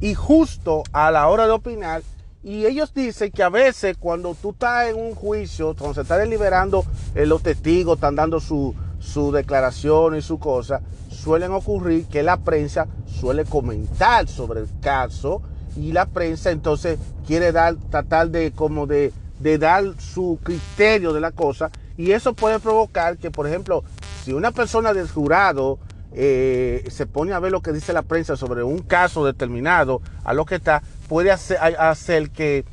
y 0.00 0.14
justo 0.14 0.84
a 0.92 1.10
la 1.10 1.28
hora 1.28 1.46
de 1.46 1.52
opinar. 1.52 2.02
Y 2.46 2.64
ellos 2.64 2.94
dicen 2.94 3.32
que 3.32 3.42
a 3.42 3.48
veces 3.48 3.96
cuando 3.98 4.36
tú 4.40 4.50
estás 4.50 4.86
en 4.86 4.94
un 4.94 5.16
juicio, 5.16 5.74
cuando 5.74 5.94
se 5.94 6.02
está 6.02 6.16
deliberando, 6.16 6.84
eh, 7.16 7.26
los 7.26 7.42
testigos 7.42 7.96
están 7.96 8.14
dando 8.14 8.38
su, 8.38 8.72
su 9.00 9.32
declaración 9.32 10.14
y 10.14 10.22
su 10.22 10.38
cosa, 10.38 10.80
suelen 11.08 11.50
ocurrir 11.50 12.06
que 12.06 12.22
la 12.22 12.36
prensa 12.36 12.86
suele 13.04 13.44
comentar 13.44 14.28
sobre 14.28 14.60
el 14.60 14.68
caso 14.80 15.42
y 15.76 15.90
la 15.90 16.06
prensa 16.06 16.52
entonces 16.52 17.00
quiere 17.26 17.50
dar, 17.50 17.74
tratar 17.90 18.30
de 18.30 18.52
como 18.52 18.86
de, 18.86 19.12
de 19.40 19.58
dar 19.58 19.82
su 19.98 20.38
criterio 20.40 21.12
de 21.12 21.20
la 21.20 21.32
cosa 21.32 21.72
y 21.96 22.12
eso 22.12 22.34
puede 22.34 22.60
provocar 22.60 23.18
que, 23.18 23.32
por 23.32 23.48
ejemplo, 23.48 23.82
si 24.24 24.32
una 24.32 24.52
persona 24.52 24.94
del 24.94 25.08
jurado 25.08 25.80
eh, 26.18 26.82
se 26.88 27.04
pone 27.06 27.34
a 27.34 27.40
ver 27.40 27.52
lo 27.52 27.60
que 27.60 27.72
dice 27.72 27.92
la 27.92 28.00
prensa 28.00 28.36
sobre 28.36 28.62
un 28.62 28.78
caso 28.78 29.26
determinado, 29.26 30.00
a 30.24 30.32
lo 30.32 30.46
que 30.46 30.54
está, 30.54 30.82
puede 31.08 31.30
hacer, 31.30 32.30
que 32.30 32.64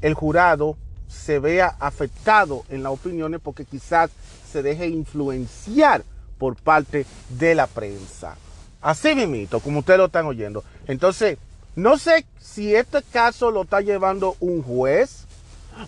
el 0.00 0.14
jurado 0.14 0.76
se 1.08 1.38
vea 1.38 1.76
afectado 1.80 2.64
en 2.68 2.82
las 2.82 2.92
opiniones 2.92 3.40
porque 3.42 3.64
quizás 3.64 4.10
se 4.50 4.62
deje 4.62 4.88
influenciar 4.88 6.04
por 6.38 6.56
parte 6.56 7.06
de 7.30 7.54
la 7.54 7.66
prensa. 7.66 8.36
Así 8.80 9.14
mismo, 9.14 9.60
como 9.60 9.80
ustedes 9.80 9.98
lo 9.98 10.06
están 10.06 10.26
oyendo. 10.26 10.62
Entonces, 10.86 11.38
no 11.74 11.98
sé 11.98 12.26
si 12.38 12.74
este 12.74 13.02
caso 13.02 13.50
lo 13.50 13.62
está 13.62 13.80
llevando 13.80 14.36
un 14.40 14.62
juez 14.62 15.24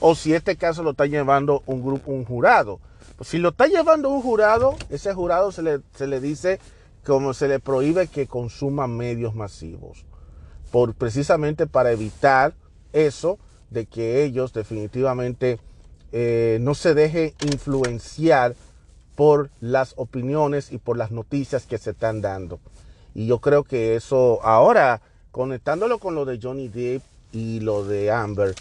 o 0.01 0.15
si 0.15 0.35
este 0.35 0.57
caso 0.57 0.83
lo 0.83 0.91
está 0.91 1.07
llevando 1.07 1.63
un 1.67 1.83
grupo, 1.83 2.11
un 2.13 2.25
jurado. 2.25 2.81
Si 3.23 3.39
lo 3.39 3.51
está 3.51 3.67
llevando 3.67 4.09
un 4.09 4.23
jurado, 4.23 4.77
ese 4.89 5.13
jurado 5.13 5.53
se 5.53 5.63
le, 5.63 5.81
se 5.95 6.07
le 6.07 6.21
dice 6.21 6.59
como 7.05 7.35
se 7.35 7.49
le 7.49 7.61
prohíbe 7.61 8.09
que 8.09 8.27
consuma 8.27 8.87
medios 8.87 9.35
masivos. 9.35 10.05
Por, 10.71 10.95
precisamente 10.95 11.67
para 11.67 11.93
evitar 11.93 12.55
eso 12.93 13.39
de 13.71 13.87
que 13.87 14.25
ellos 14.25 14.53
definitivamente 14.53 15.59
eh, 16.13 16.59
no 16.61 16.75
se 16.75 16.95
dejen 16.95 17.33
influenciar 17.43 18.55
por 19.15 19.51
las 19.61 19.95
opiniones 19.97 20.73
y 20.73 20.79
por 20.79 20.97
las 20.97 21.11
noticias 21.11 21.67
que 21.67 21.79
se 21.79 21.91
están 21.91 22.21
dando. 22.21 22.59
Y 23.15 23.27
yo 23.27 23.39
creo 23.41 23.65
que 23.65 23.97
eso 23.97 24.41
ahora, 24.43 25.03
conectándolo 25.31 25.99
con 25.99 26.15
lo 26.15 26.25
de 26.25 26.39
Johnny 26.41 26.69
Depp 26.69 27.03
y 27.33 27.61
lo 27.61 27.85
de 27.85 28.11
Amber, 28.11 28.55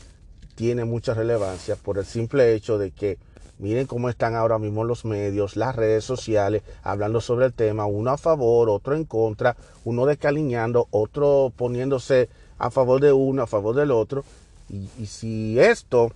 tiene 0.55 0.85
mucha 0.85 1.13
relevancia 1.13 1.75
por 1.75 1.97
el 1.97 2.05
simple 2.05 2.53
hecho 2.53 2.77
de 2.77 2.91
que 2.91 3.17
miren 3.59 3.87
cómo 3.87 4.09
están 4.09 4.35
ahora 4.35 4.57
mismo 4.57 4.83
los 4.83 5.05
medios, 5.05 5.55
las 5.55 5.75
redes 5.75 6.03
sociales, 6.03 6.63
hablando 6.81 7.21
sobre 7.21 7.45
el 7.45 7.53
tema, 7.53 7.85
uno 7.85 8.11
a 8.11 8.17
favor, 8.17 8.69
otro 8.69 8.95
en 8.95 9.03
contra, 9.03 9.55
uno 9.83 10.05
descaliñando, 10.05 10.87
otro 10.91 11.53
poniéndose 11.55 12.29
a 12.57 12.71
favor 12.71 13.01
de 13.01 13.13
uno, 13.13 13.43
a 13.43 13.47
favor 13.47 13.75
del 13.75 13.91
otro. 13.91 14.23
Y, 14.69 15.05
si 15.05 15.59
esto 15.59 16.11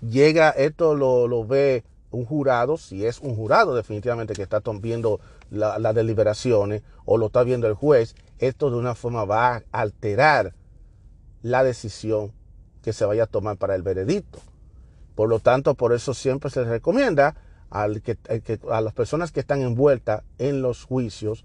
llega, 0.00 0.50
esto 0.50 0.94
lo, 0.94 1.46
ve 1.46 1.82
un 2.10 2.26
jurado, 2.26 2.76
si 2.76 3.06
es 3.06 3.20
un 3.20 3.34
jurado 3.34 3.74
definitivamente 3.74 4.34
que 4.34 4.42
está 4.42 4.60
viendo 4.80 5.18
las 5.50 5.94
deliberaciones 5.94 6.82
o 7.04 7.16
lo 7.16 7.26
está 7.26 7.42
viendo 7.42 7.68
el 7.68 7.74
juez, 7.74 8.14
esto 8.38 8.70
de 8.70 8.76
una 8.76 8.94
forma 8.94 9.24
va 9.24 9.54
a 9.56 9.62
alterar 9.72 10.52
la 11.42 11.64
decisión 11.64 12.32
que 12.82 12.92
se 12.92 13.04
vaya 13.04 13.24
a 13.24 13.26
tomar 13.26 13.56
para 13.56 13.74
el 13.76 13.82
veredicto. 13.82 14.40
Por 15.14 15.28
lo 15.28 15.40
tanto, 15.40 15.74
por 15.74 15.92
eso 15.92 16.14
siempre 16.14 16.50
se 16.50 16.64
recomienda 16.64 17.36
que, 18.04 18.58
a 18.70 18.80
las 18.80 18.92
personas 18.92 19.32
que 19.32 19.40
están 19.40 19.62
envueltas 19.62 20.22
en 20.38 20.62
los 20.62 20.84
juicios 20.84 21.44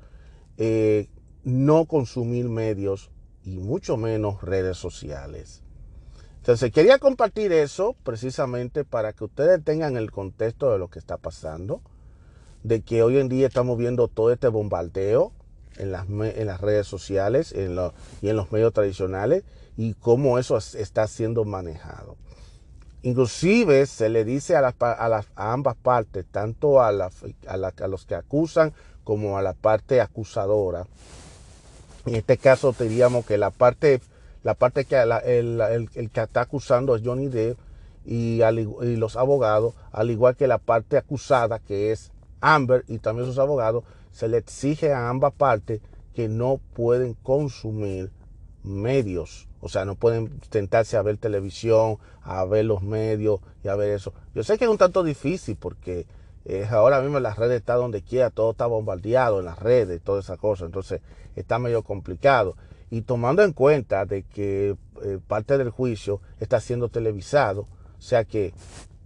eh, 0.57 1.07
no 1.43 1.85
consumir 1.85 2.49
medios 2.49 3.11
y 3.43 3.57
mucho 3.57 3.95
menos 3.95 4.41
redes 4.41 4.77
sociales. 4.77 5.63
Entonces 6.37 6.71
quería 6.71 6.97
compartir 6.97 7.51
eso 7.51 7.95
precisamente 8.03 8.83
para 8.83 9.13
que 9.13 9.25
ustedes 9.25 9.63
tengan 9.63 9.97
el 9.97 10.11
contexto 10.11 10.71
de 10.71 10.79
lo 10.79 10.89
que 10.89 10.99
está 10.99 11.17
pasando, 11.17 11.81
de 12.63 12.81
que 12.81 13.03
hoy 13.03 13.17
en 13.17 13.29
día 13.29 13.47
estamos 13.47 13.77
viendo 13.77 14.07
todo 14.07 14.31
este 14.31 14.47
bombardeo 14.47 15.33
en 15.77 15.91
las 15.91 16.61
redes 16.61 16.87
sociales 16.87 17.53
y 17.55 17.59
en 17.59 18.35
los 18.35 18.51
medios 18.51 18.73
tradicionales 18.73 19.43
y 19.77 19.93
cómo 19.93 20.39
eso 20.39 20.57
está 20.57 21.07
siendo 21.07 21.45
manejado. 21.45 22.17
Inclusive 23.07 23.85
se 23.85 24.09
le 24.09 24.25
dice 24.25 24.57
a, 24.57 24.75
a, 24.81 25.23
ambas 25.37 25.77
partes, 25.77 26.25
tanto 26.29 26.81
a, 26.81 26.91
los 26.91 28.05
que 28.05 28.15
acusan 28.15 28.73
como 29.05 29.37
a 29.37 29.41
la 29.41 29.53
parte 29.53 30.01
acusadora. 30.01 30.85
En 32.05 32.15
este 32.15 32.37
caso 32.37 32.75
diríamos 32.77 33.25
que 33.25 33.37
la 33.37 33.49
parte 33.49 34.01
la 34.43 34.55
parte 34.55 34.83
que 34.83 34.97
el, 34.97 35.89
que 36.11 36.21
está 36.21 36.41
acusando 36.41 36.97
es 36.97 37.01
Johnny 37.01 37.29
Depp 37.29 37.57
y, 38.05 38.41
y, 38.43 38.95
los 38.97 39.15
abogados, 39.15 39.73
al 39.93 40.11
igual 40.11 40.35
que 40.35 40.47
la 40.47 40.57
parte 40.57 40.97
acusada 40.97 41.59
que 41.59 41.93
es 41.93 42.11
Amber 42.41 42.83
y 42.89 42.97
también 42.97 43.25
sus 43.25 43.39
abogados, 43.39 43.85
se 44.11 44.27
le 44.27 44.35
exige 44.35 44.91
a 44.91 45.07
ambas 45.07 45.31
partes 45.31 45.79
que 46.13 46.27
no 46.27 46.59
pueden 46.73 47.13
consumir 47.13 48.11
medios, 48.63 49.46
o 49.61 49.69
sea, 49.69 49.85
no 49.85 49.95
pueden 49.95 50.39
tentarse 50.49 50.97
a 50.97 51.01
ver 51.01 51.17
televisión, 51.17 51.97
a 52.21 52.45
ver 52.45 52.65
los 52.65 52.83
medios 52.83 53.39
y 53.63 53.67
a 53.67 53.75
ver 53.75 53.91
eso. 53.91 54.13
Yo 54.35 54.43
sé 54.43 54.57
que 54.57 54.65
es 54.65 54.71
un 54.71 54.77
tanto 54.77 55.03
difícil 55.03 55.57
porque 55.59 56.05
ahora 56.69 57.01
mismo 57.01 57.19
las 57.19 57.37
redes 57.37 57.57
está 57.57 57.75
donde 57.75 58.01
quiera, 58.01 58.29
todo 58.29 58.51
está 58.51 58.67
bombardeado 58.67 59.39
en 59.39 59.45
las 59.45 59.59
redes, 59.59 60.01
toda 60.01 60.21
esa 60.21 60.37
cosa, 60.37 60.65
entonces 60.65 61.01
está 61.35 61.59
medio 61.59 61.83
complicado. 61.83 62.55
Y 62.89 63.01
tomando 63.01 63.43
en 63.43 63.51
cuenta 63.51 64.05
de 64.05 64.23
que 64.23 64.77
eh, 65.03 65.19
parte 65.27 65.57
del 65.57 65.71
juicio 65.71 66.21
está 66.39 66.61
siendo 66.61 66.87
televisado, 66.87 67.61
o 67.61 68.01
sea 68.01 68.23
que 68.23 68.53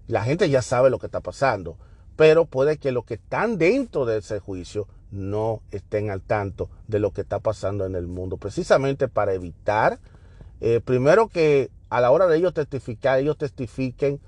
la 0.07 0.23
gente 0.23 0.49
ya 0.49 0.61
sabe 0.61 0.89
lo 0.89 0.99
que 0.99 1.07
está 1.07 1.21
pasando, 1.21 1.77
pero 2.15 2.45
puede 2.45 2.77
que 2.77 2.91
los 2.91 3.05
que 3.05 3.15
están 3.15 3.57
dentro 3.57 4.05
de 4.05 4.19
ese 4.19 4.39
juicio 4.39 4.87
no 5.09 5.61
estén 5.71 6.11
al 6.11 6.21
tanto 6.21 6.69
de 6.87 6.99
lo 6.99 7.11
que 7.11 7.21
está 7.21 7.39
pasando 7.39 7.85
en 7.85 7.95
el 7.95 8.07
mundo, 8.07 8.37
precisamente 8.37 9.07
para 9.07 9.33
evitar, 9.33 9.99
eh, 10.61 10.79
primero 10.79 11.27
que 11.27 11.69
a 11.89 11.99
la 12.01 12.11
hora 12.11 12.27
de 12.27 12.37
ellos 12.37 12.53
testificar, 12.53 13.19
ellos 13.19 13.37
testifiquen 13.37 14.21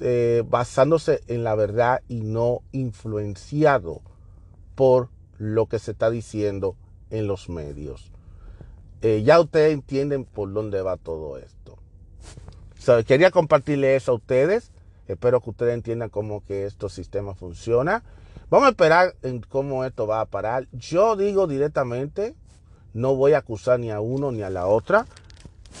eh, 0.00 0.42
basándose 0.46 1.22
en 1.28 1.44
la 1.44 1.54
verdad 1.54 2.02
y 2.08 2.20
no 2.20 2.60
influenciado 2.72 4.02
por 4.74 5.08
lo 5.38 5.66
que 5.66 5.78
se 5.78 5.92
está 5.92 6.10
diciendo 6.10 6.76
en 7.10 7.26
los 7.26 7.48
medios. 7.48 8.12
Eh, 9.02 9.22
ya 9.24 9.40
ustedes 9.40 9.72
entienden 9.72 10.24
por 10.24 10.52
dónde 10.52 10.82
va 10.82 10.96
todo 10.96 11.38
esto. 11.38 11.78
quería 13.06 13.30
compartirle 13.30 13.96
eso 13.96 14.12
a 14.12 14.16
ustedes. 14.16 14.72
Espero 15.06 15.40
que 15.40 15.50
ustedes 15.50 15.74
entiendan 15.74 16.10
cómo 16.10 16.44
que 16.44 16.66
estos 16.66 16.92
sistemas 16.92 17.38
funciona. 17.38 18.02
Vamos 18.50 18.66
a 18.66 18.70
esperar 18.70 19.14
en 19.22 19.40
cómo 19.40 19.84
esto 19.84 20.06
va 20.06 20.20
a 20.20 20.26
parar. 20.26 20.66
Yo 20.72 21.16
digo 21.16 21.46
directamente, 21.46 22.34
no 22.94 23.14
voy 23.14 23.34
a 23.34 23.38
acusar 23.38 23.78
ni 23.78 23.90
a 23.90 24.00
uno 24.00 24.32
ni 24.32 24.42
a 24.42 24.50
la 24.50 24.66
otra, 24.66 25.06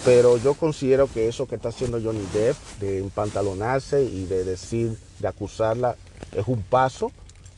pero 0.04 0.36
yo 0.36 0.54
considero 0.54 1.08
que 1.08 1.28
eso 1.28 1.46
que 1.46 1.56
está 1.56 1.70
haciendo 1.70 2.00
Johnny 2.00 2.26
Depp, 2.32 2.56
de 2.80 2.98
empantalonarse 2.98 4.04
y 4.04 4.26
de 4.26 4.44
decir, 4.44 4.96
de 5.18 5.28
acusarla, 5.28 5.96
es 6.36 6.46
un 6.46 6.62
paso, 6.62 7.12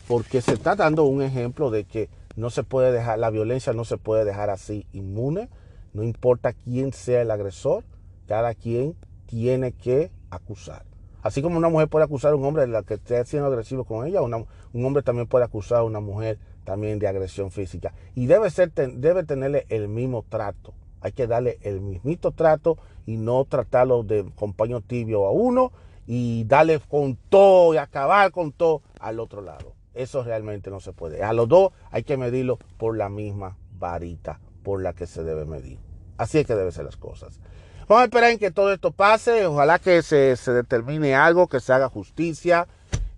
porque 0.09 0.41
se 0.41 0.55
está 0.55 0.74
dando 0.74 1.05
un 1.05 1.22
ejemplo 1.22 1.70
de 1.70 1.84
que 1.84 2.09
no 2.36 2.51
se 2.51 2.62
puede 2.62 2.93
dejar, 2.93 3.18
la 3.18 3.30
violencia 3.30 3.72
no 3.72 3.84
se 3.84 3.97
puede 3.97 4.24
dejar 4.24 4.51
así 4.51 4.86
inmune, 4.93 5.49
no 5.93 6.03
importa 6.03 6.53
quién 6.53 6.93
sea 6.93 7.22
el 7.22 7.30
agresor, 7.30 7.84
cada 8.26 8.55
quien 8.55 8.97
tiene 9.26 9.72
que 9.72 10.11
acusar. 10.30 10.84
Así 11.22 11.43
como 11.43 11.59
una 11.59 11.68
mujer 11.68 11.88
puede 11.88 12.05
acusar 12.05 12.32
a 12.32 12.36
un 12.36 12.45
hombre 12.45 12.62
de 12.62 12.68
la 12.68 12.82
que 12.82 12.95
esté 12.95 13.22
siendo 13.26 13.49
agresivo 13.49 13.84
con 13.84 14.07
ella, 14.07 14.22
un 14.22 14.84
hombre 14.84 15.03
también 15.03 15.26
puede 15.26 15.45
acusar 15.45 15.78
a 15.78 15.84
una 15.84 16.01
mujer 16.01 16.38
también 16.64 16.99
de 16.99 17.09
agresión 17.09 17.51
física. 17.51 17.93
Y 18.14 18.26
debe, 18.26 18.51
ser, 18.51 18.72
debe 18.72 19.24
tenerle 19.24 19.66
el 19.68 19.88
mismo 19.88 20.24
trato. 20.28 20.72
Hay 21.01 21.12
que 21.12 21.26
darle 21.26 21.59
el 21.62 21.80
mismito 21.80 22.32
trato 22.32 22.78
y 23.07 23.16
no 23.16 23.44
tratarlo 23.44 24.03
de 24.03 24.24
compañero 24.34 24.80
tibio 24.80 25.26
a 25.26 25.32
uno 25.32 25.72
y 26.07 26.44
darle 26.44 26.80
con 26.80 27.16
todo 27.28 27.74
y 27.74 27.76
acabar 27.76 28.30
con 28.32 28.53
todo 28.53 28.82
al 28.98 29.20
otro 29.20 29.42
lado. 29.42 29.74
Eso 29.94 30.22
realmente 30.22 30.70
no 30.70 30.80
se 30.80 30.92
puede. 30.92 31.22
A 31.22 31.32
los 31.32 31.48
dos 31.48 31.72
hay 31.90 32.05
que 32.05 32.16
medirlo 32.16 32.59
por 32.78 32.96
la 32.96 33.09
misma 33.09 33.57
varita 33.78 34.40
por 34.62 34.82
la 34.82 34.92
que 34.92 35.07
se 35.07 35.24
debe 35.24 35.44
medir. 35.44 35.78
Así 36.16 36.38
es 36.38 36.46
que 36.46 36.55
deben 36.55 36.72
ser 36.72 36.84
las 36.84 36.96
cosas. 36.96 37.40
Vamos 37.88 38.03
a 38.03 38.05
esperar 38.05 38.30
en 38.30 38.38
que 38.38 38.51
todo 38.51 38.72
esto 38.72 38.92
pase. 38.92 39.46
Ojalá 39.46 39.78
que 39.78 40.03
se, 40.03 40.36
determine 40.53 41.14
algo, 41.14 41.48
que 41.48 41.61
se 41.61 41.72
haga 41.72 41.88
justicia. 41.88 42.68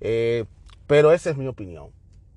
Eh, 0.00 0.44
pero 0.86 1.12
esa 1.12 1.30
es 1.30 1.36
mi 1.36 1.46
opinión. 1.46 1.88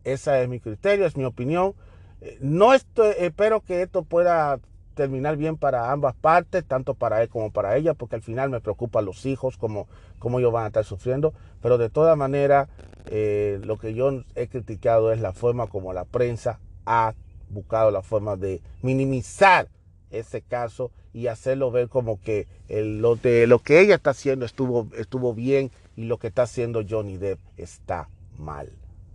Esa 0.04 0.42
es 0.42 0.50
mi 0.50 0.60
criterio, 0.60 1.06
es 1.06 1.16
mi 1.16 1.24
opinión. 1.24 1.76
Eh, 2.22 2.38
no 2.42 2.74
estoy, 2.74 3.14
espero 3.20 3.62
que 3.62 3.82
esto 3.82 4.04
pueda 4.04 4.60
terminar 4.96 5.38
bien 5.38 5.58
para 5.58 5.92
ambas 5.92 6.16
partes, 6.16 6.66
tanto 6.66 6.96
para 6.96 7.22
él 7.22 7.30
como 7.30 7.52
para 7.52 7.78
ella, 7.78 7.94
porque 7.94 8.16
al 8.16 8.22
final 8.24 8.50
me 8.50 8.62
preocupan 8.62 9.06
los 9.06 9.26
hijos, 9.26 9.58
cómo, 9.58 9.88
cómo 10.18 10.40
ellos 10.40 10.52
van 10.52 10.64
a 10.64 10.68
estar 10.68 10.86
sufriendo. 10.86 11.34
Pero 11.62 11.78
de 11.78 11.90
todas 11.90 12.18
maneras, 12.18 12.70
eh, 13.08 13.60
lo 13.64 13.78
que 13.78 13.94
yo 13.94 14.24
he 14.34 14.48
criticado 14.48 15.12
es 15.12 15.22
la 15.22 15.34
forma 15.34 15.68
como 15.68 15.94
la 15.94 16.06
prensa 16.06 16.60
ha 16.86 17.14
buscado 17.50 17.92
la 17.92 18.02
forma 18.02 18.36
de 18.36 18.62
minimizar 18.82 19.68
ese 20.10 20.42
caso 20.42 20.92
y 21.14 21.28
hacerlo 21.28 21.72
ver 21.72 21.90
como 21.90 22.20
que 22.22 22.48
lo, 22.70 23.16
de, 23.16 23.48
lo 23.48 23.60
que 23.60 23.82
ella 23.82 23.96
está 23.96 24.12
haciendo 24.12 24.46
estuvo, 24.46 24.88
estuvo 24.98 25.34
bien 25.34 25.72
y 25.96 26.06
lo 26.06 26.18
que 26.18 26.28
está 26.28 26.44
haciendo 26.44 26.84
Johnny 26.88 27.18
Depp 27.18 27.40
está 27.58 28.10
mal. 28.38 28.72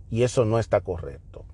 Y 0.09 0.23
eso 0.23 0.45
no 0.45 0.59
está 0.59 0.81
correcto. 0.81 1.45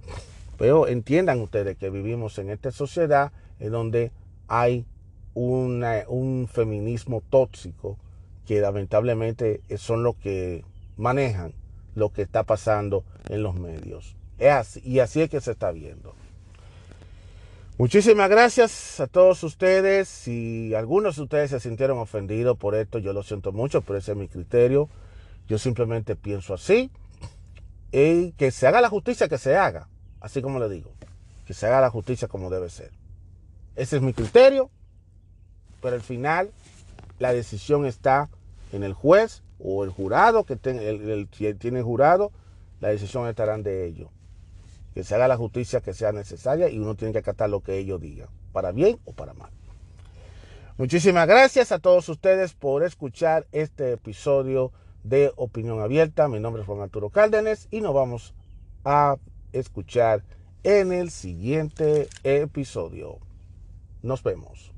Pero 0.58 0.88
entiendan 0.88 1.42
ustedes 1.42 1.78
que 1.78 1.90
vivimos 1.90 2.40
en 2.40 2.50
esta 2.50 2.72
sociedad 2.72 3.32
en 3.60 3.72
donde 3.72 4.12
hay 4.48 4.86
un 5.34 6.50
feminismo 6.52 7.22
tóxico 7.30 7.98
que 8.48 8.62
lamentablemente 8.62 9.62
son 9.78 10.04
los 10.04 10.16
que 10.16 10.64
manejan 10.96 11.54
lo 11.96 12.12
que 12.12 12.22
está 12.22 12.44
pasando 12.44 13.04
en 13.30 13.44
los 13.44 13.56
medios. 13.56 14.16
y 14.84 15.00
así 15.00 15.22
es 15.22 15.30
que 15.30 15.42
se 15.42 15.52
está 15.52 15.72
viendo. 15.72 16.16
Muchísimas 17.80 18.28
gracias 18.28 19.00
a 19.00 19.06
todos 19.06 19.44
ustedes. 19.44 20.08
Si 20.08 20.74
algunos 20.74 21.18
de 21.18 21.22
ustedes 21.22 21.52
se 21.52 21.60
sintieron 21.60 22.00
ofendidos 22.00 22.58
por 22.58 22.74
esto, 22.74 22.98
yo 22.98 23.14
lo 23.14 23.22
siento 23.22 23.52
mucho, 23.52 23.82
pero 23.82 24.00
ese 24.00 24.14
es 24.14 24.18
mi 24.18 24.28
criterio. 24.28 24.90
Yo 25.48 25.60
simplemente 25.60 26.16
pienso 26.16 26.56
así. 26.56 26.90
Y 27.92 28.32
que 28.32 28.50
se 28.50 28.66
haga 28.66 28.82
la 28.82 28.90
justicia 28.90 29.28
que 29.28 29.38
se 29.38 29.56
haga, 29.56 29.90
así 30.22 30.42
como 30.42 30.58
le 30.60 30.70
digo. 30.70 30.92
Que 31.46 31.54
se 31.54 31.68
haga 31.68 31.82
la 31.82 31.92
justicia 31.92 32.28
como 32.28 32.50
debe 32.50 32.70
ser. 32.70 32.92
Ese 33.78 33.96
es 33.96 34.02
mi 34.02 34.14
criterio. 34.14 34.70
Pero 35.82 35.96
al 35.96 36.02
final, 36.02 36.52
la 37.20 37.32
decisión 37.32 37.86
está 37.86 38.30
en 38.74 38.84
el 38.84 38.94
juez 38.94 39.44
o 39.60 39.86
el 39.86 39.92
jurado 39.92 40.44
que 40.44 40.58
tiene 40.58 41.82
jurado. 41.82 42.32
La 42.82 42.90
decisión 42.90 43.28
estará 43.28 43.58
de 43.58 43.86
ellos 43.86 44.10
que 44.98 45.04
se 45.04 45.14
haga 45.14 45.28
la 45.28 45.38
justicia 45.38 45.80
que 45.80 45.94
sea 45.94 46.12
necesaria 46.12 46.70
y 46.70 46.80
uno 46.80 46.96
tiene 46.96 47.12
que 47.12 47.20
acatar 47.20 47.52
lo 47.52 47.62
que 47.62 47.78
ellos 47.78 48.02
digan, 48.02 48.30
para 48.52 48.72
bien 48.72 48.98
o 49.06 49.14
para 49.14 49.36
mal. 49.36 49.52
Muchísimas 50.80 51.28
gracias 51.28 51.72
a 51.72 51.78
todos 51.78 52.10
ustedes 52.10 52.54
por 52.54 52.84
escuchar 52.84 53.46
este 53.52 53.92
episodio 53.92 54.72
de 55.04 55.32
Opinión 55.36 55.82
Abierta. 55.82 56.28
Mi 56.28 56.40
nombre 56.40 56.64
es 56.64 56.68
Juan 56.68 56.82
Arturo 56.82 57.12
Cárdenas 57.12 57.68
y 57.70 57.82
nos 57.82 57.94
vamos 57.94 58.34
a 58.86 59.18
escuchar 59.54 60.24
en 60.64 60.92
el 60.92 61.12
siguiente 61.12 62.10
episodio. 62.24 63.27
Nos 64.08 64.24
vemos. 64.24 64.77